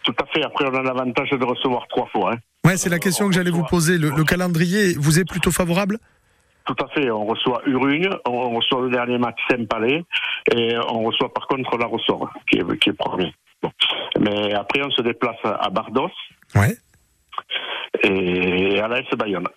Tout 0.10 0.24
à 0.24 0.26
fait. 0.34 0.44
Après, 0.44 0.66
on 0.66 0.74
a 0.74 0.82
l'avantage 0.82 1.30
de 1.30 1.46
recevoir 1.46 1.88
trois 1.90 2.08
fois. 2.08 2.34
Hein. 2.34 2.38
Ouais, 2.66 2.78
c'est 2.78 2.90
la 2.90 2.98
question 2.98 3.28
que 3.28 3.34
j'allais 3.34 3.52
vous 3.52 3.64
poser. 3.64 4.00
Le, 4.00 4.10
le 4.10 4.24
calendrier 4.24 4.94
vous 4.98 5.20
est 5.20 5.26
plutôt 5.26 5.52
favorable? 5.52 6.00
Tout 6.66 6.76
à 6.84 6.88
fait. 6.90 7.12
On 7.12 7.26
reçoit 7.26 7.62
Urugne, 7.68 8.10
on 8.28 8.56
reçoit 8.56 8.82
le 8.82 8.90
dernier 8.90 9.20
match 9.20 9.38
Saint-Palais 9.50 10.04
et 10.56 10.76
on 10.92 11.04
reçoit 11.04 11.32
par 11.32 11.46
contre 11.48 11.78
la 11.78 11.86
Ressort, 11.86 12.30
qui 12.50 12.58
est, 12.58 12.78
qui 12.80 12.90
est 12.90 12.94
premier. 12.94 13.34
Bon. 13.62 13.72
Mais 14.20 14.54
après, 14.54 14.82
on 14.84 14.90
se 14.90 15.02
déplace 15.04 15.38
à 15.44 15.70
Bardos 15.70 16.10
Ouais. 16.56 16.76
et 18.04 18.80
à 18.80 18.88
l'AS 18.88 19.06
Bayonne. 19.18 19.48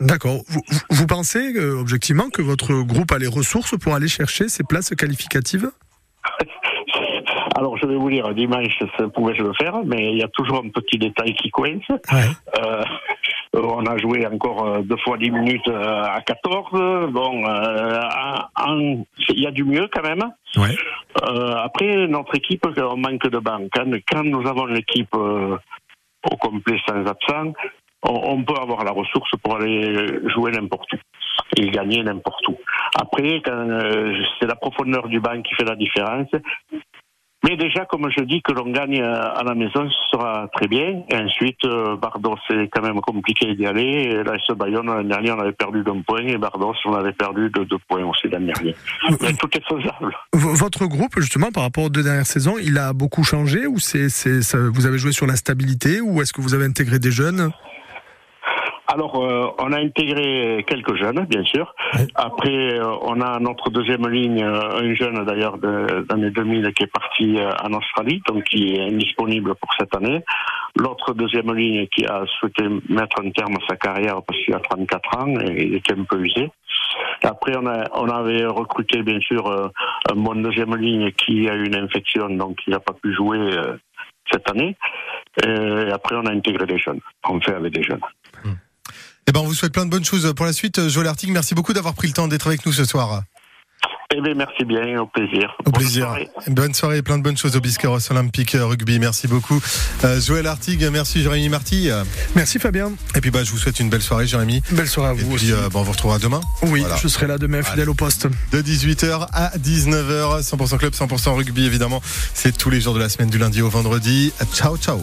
D'accord. 0.00 0.42
Vous, 0.48 0.60
vous- 0.68 0.80
vous 0.90 1.06
pensez, 1.06 1.54
euh, 1.56 1.80
objectivement, 1.80 2.28
que 2.28 2.42
votre 2.42 2.82
groupe 2.82 3.12
a 3.12 3.18
les 3.18 3.28
ressources 3.28 3.76
pour 3.78 3.94
aller 3.94 4.08
chercher 4.08 4.48
ces 4.48 4.62
places 4.62 4.90
qualificatives? 4.94 5.70
Alors, 7.56 7.78
je 7.78 7.86
vais 7.86 7.96
vous 7.96 8.10
dire, 8.10 8.34
dimanche, 8.34 8.78
ça 8.98 9.08
pouvait 9.08 9.34
je 9.34 9.42
le 9.42 9.54
faire, 9.54 9.82
mais 9.84 10.12
il 10.12 10.18
y 10.18 10.22
a 10.22 10.28
toujours 10.28 10.62
un 10.62 10.68
petit 10.68 10.98
détail 10.98 11.32
qui 11.34 11.50
coince. 11.50 11.88
Ouais. 11.88 12.28
Euh, 12.62 12.84
on 13.54 13.86
a 13.86 13.96
joué 13.96 14.26
encore 14.26 14.66
euh, 14.66 14.82
deux 14.82 14.98
fois 14.98 15.16
dix 15.16 15.30
minutes 15.30 15.66
euh, 15.68 16.02
à 16.02 16.20
14. 16.20 17.10
Bon, 17.12 17.46
euh, 17.48 18.00
il 19.30 19.40
y 19.40 19.46
a 19.46 19.50
du 19.50 19.64
mieux 19.64 19.88
quand 19.90 20.02
même. 20.02 20.22
Ouais. 20.56 20.76
Euh, 21.24 21.54
après, 21.56 22.06
notre 22.08 22.36
équipe, 22.36 22.66
on 22.76 22.96
manque 22.98 23.26
de 23.26 23.38
banque. 23.38 23.70
Quand, 23.72 23.90
quand 24.10 24.22
nous 24.22 24.46
avons 24.46 24.66
l'équipe 24.66 25.14
au 25.14 26.36
complet 26.38 26.78
sans 26.86 27.06
absent, 27.06 27.52
on, 28.02 28.32
on 28.32 28.44
peut 28.44 28.60
avoir 28.60 28.84
la 28.84 28.92
ressource 28.92 29.30
pour 29.42 29.56
aller 29.56 30.28
jouer 30.28 30.52
n'importe 30.52 30.92
où 30.92 30.98
et 31.56 31.70
gagner 31.70 32.02
n'importe 32.02 32.46
où. 32.48 32.56
Après, 32.98 33.40
quand, 33.44 33.52
euh, 33.52 34.14
c'est 34.38 34.46
la 34.46 34.56
profondeur 34.56 35.08
du 35.08 35.20
banc 35.20 35.40
qui 35.42 35.54
fait 35.54 35.64
la 35.64 35.76
différence. 35.76 36.28
Mais 37.46 37.56
déjà, 37.56 37.84
comme 37.84 38.10
je 38.10 38.22
dis, 38.24 38.42
que 38.42 38.52
l'on 38.52 38.70
gagne 38.72 39.00
euh, 39.00 39.34
à 39.34 39.44
la 39.44 39.54
maison, 39.54 39.88
ce 39.88 40.10
sera 40.10 40.48
très 40.52 40.66
bien. 40.66 41.02
Et 41.08 41.16
ensuite, 41.16 41.64
euh, 41.64 41.96
Bardos, 41.96 42.36
c'est 42.48 42.68
quand 42.72 42.82
même 42.82 43.00
compliqué 43.00 43.54
d'y 43.54 43.66
aller. 43.66 43.82
Et 43.82 44.24
là, 44.24 44.32
ce 44.44 44.52
Bayonne, 44.52 44.86
l'année 44.86 45.08
dernière, 45.08 45.36
on 45.36 45.40
avait 45.40 45.52
perdu 45.52 45.84
d'un 45.84 46.00
point. 46.00 46.22
Et 46.22 46.38
Bardos, 46.38 46.74
on 46.86 46.94
avait 46.94 47.12
perdu 47.12 47.50
de 47.50 47.62
deux 47.62 47.78
points 47.88 48.04
aussi 48.04 48.28
l'année 48.28 48.52
dernière. 48.52 48.74
Mais 49.20 49.32
tout 49.34 49.48
est 49.52 49.64
faisable. 49.64 50.16
Votre 50.32 50.86
groupe, 50.86 51.12
justement, 51.18 51.52
par 51.52 51.62
rapport 51.62 51.84
aux 51.84 51.90
deux 51.90 52.02
dernières 52.02 52.26
saisons, 52.26 52.56
il 52.60 52.78
a 52.78 52.92
beaucoup 52.92 53.22
changé 53.22 53.66
ou 53.66 53.78
c'est, 53.78 54.08
vous 54.56 54.86
avez 54.86 54.98
joué 54.98 55.12
sur 55.12 55.26
la 55.26 55.36
stabilité 55.36 56.00
ou 56.00 56.22
est-ce 56.22 56.32
que 56.32 56.40
vous 56.40 56.54
avez 56.54 56.64
intégré 56.64 56.98
des 56.98 57.12
jeunes? 57.12 57.52
Alors, 58.88 59.16
euh, 59.24 59.48
on 59.58 59.72
a 59.72 59.78
intégré 59.80 60.64
quelques 60.66 60.94
jeunes, 60.94 61.26
bien 61.28 61.42
sûr. 61.44 61.74
Après, 62.14 62.74
euh, 62.78 62.84
on 63.02 63.20
a 63.20 63.38
notre 63.40 63.70
deuxième 63.70 64.06
ligne, 64.08 64.42
euh, 64.44 64.78
un 64.80 64.94
jeune 64.94 65.24
d'ailleurs 65.24 65.58
de- 65.58 66.06
d'année 66.08 66.30
2000 66.30 66.72
qui 66.72 66.84
est 66.84 66.92
parti 66.92 67.36
euh, 67.36 67.50
en 67.64 67.72
Australie, 67.72 68.22
donc 68.28 68.44
qui 68.44 68.74
est 68.76 68.82
indisponible 68.82 69.54
pour 69.56 69.70
cette 69.78 69.94
année. 69.96 70.22
L'autre 70.76 71.14
deuxième 71.14 71.52
ligne 71.54 71.86
qui 71.88 72.06
a 72.06 72.24
souhaité 72.38 72.64
mettre 72.88 73.20
un 73.24 73.30
terme 73.30 73.56
à 73.56 73.66
sa 73.68 73.76
carrière 73.76 74.22
parce 74.22 74.38
qu'il 74.44 74.54
a 74.54 74.60
34 74.60 75.18
ans 75.18 75.34
et 75.40 75.64
il 75.64 75.74
était 75.74 75.94
un 75.94 76.04
peu 76.04 76.20
usé. 76.20 76.48
Après, 77.24 77.56
on, 77.56 77.66
a, 77.66 77.84
on 77.94 78.08
avait 78.08 78.44
recruté 78.46 79.02
bien 79.02 79.20
sûr 79.20 79.46
euh, 79.48 79.68
un 80.12 80.14
bon 80.14 80.36
deuxième 80.40 80.76
ligne 80.76 81.10
qui 81.12 81.48
a 81.48 81.54
eu 81.56 81.64
une 81.66 81.76
infection, 81.76 82.28
donc 82.30 82.58
il 82.66 82.70
n'a 82.70 82.80
pas 82.80 82.92
pu 82.92 83.12
jouer 83.14 83.38
euh, 83.38 83.76
cette 84.30 84.48
année. 84.50 84.76
Et 85.44 85.90
après, 85.92 86.14
on 86.16 86.24
a 86.26 86.30
intégré 86.32 86.66
des 86.66 86.78
jeunes. 86.78 87.00
On 87.28 87.40
fait 87.40 87.54
avec 87.54 87.72
des 87.72 87.82
jeunes. 87.82 88.00
Eh 89.28 89.32
ben, 89.32 89.40
on 89.40 89.44
vous 89.44 89.54
souhaite 89.54 89.72
plein 89.72 89.84
de 89.84 89.90
bonnes 89.90 90.04
choses 90.04 90.32
pour 90.36 90.46
la 90.46 90.52
suite. 90.52 90.88
Joël 90.88 91.06
Lartigue, 91.06 91.30
merci 91.30 91.54
beaucoup 91.54 91.72
d'avoir 91.72 91.94
pris 91.94 92.06
le 92.08 92.12
temps 92.14 92.28
d'être 92.28 92.46
avec 92.46 92.64
nous 92.64 92.72
ce 92.72 92.84
soir. 92.84 93.22
Eh 94.14 94.20
bien, 94.20 94.34
merci 94.34 94.64
bien, 94.64 95.00
au 95.00 95.06
plaisir. 95.08 95.52
Au 95.60 95.70
Bonne 95.72 95.82
plaisir. 95.82 96.04
soirée. 96.04 96.28
Bonne 96.46 96.74
soirée 96.74 96.98
et 96.98 97.02
plein 97.02 97.18
de 97.18 97.24
bonnes 97.24 97.36
choses 97.36 97.56
au 97.56 97.60
Biscarros 97.60 97.98
Olympique 98.12 98.54
euh, 98.54 98.64
Rugby. 98.64 99.00
Merci 99.00 99.26
beaucoup. 99.26 99.60
Euh, 100.04 100.20
Joël 100.20 100.46
Artigue, 100.46 100.88
merci 100.92 101.22
Jérémy 101.24 101.48
Marty. 101.48 101.88
Merci 102.36 102.60
Fabien. 102.60 102.92
Et 103.16 103.20
puis 103.20 103.32
bah, 103.32 103.42
je 103.42 103.50
vous 103.50 103.58
souhaite 103.58 103.80
une 103.80 103.90
belle 103.90 104.02
soirée 104.02 104.28
Jérémy. 104.28 104.62
Belle 104.70 104.86
soirée 104.86 105.10
à 105.10 105.12
Et 105.14 105.16
vous 105.24 105.34
puis 105.34 105.46
aussi. 105.46 105.52
euh, 105.52 105.68
bah, 105.70 105.80
on 105.80 105.82
vous 105.82 105.90
retrouvera 105.90 106.20
demain. 106.20 106.40
Oui, 106.62 106.80
Voilà. 106.80 106.96
je 107.02 107.08
serai 107.08 107.26
là 107.26 107.36
demain, 107.36 107.64
fidèle 107.64 107.90
au 107.90 107.94
poste. 107.94 108.28
De 108.52 108.62
18h 108.62 109.26
à 109.32 109.50
19h, 109.58 110.40
100% 110.40 110.78
club, 110.78 110.92
100% 110.92 111.34
rugby 111.34 111.66
évidemment. 111.66 112.00
C'est 112.32 112.56
tous 112.56 112.70
les 112.70 112.80
jours 112.80 112.94
de 112.94 113.00
la 113.00 113.08
semaine 113.08 113.28
du 113.28 113.38
lundi 113.38 113.60
au 113.60 113.68
vendredi. 113.68 114.32
Ciao 114.54 114.76
ciao. 114.78 115.00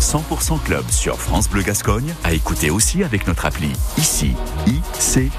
100% 0.00 0.62
club 0.62 0.84
sur 0.90 1.20
France 1.20 1.48
Bleu 1.48 1.62
Gascogne 1.62 2.14
à 2.24 2.32
écouter 2.32 2.70
aussi 2.70 3.04
avec 3.04 3.26
notre 3.26 3.46
appli. 3.46 3.72
Ici, 3.98 4.34
ICI. 4.66 5.30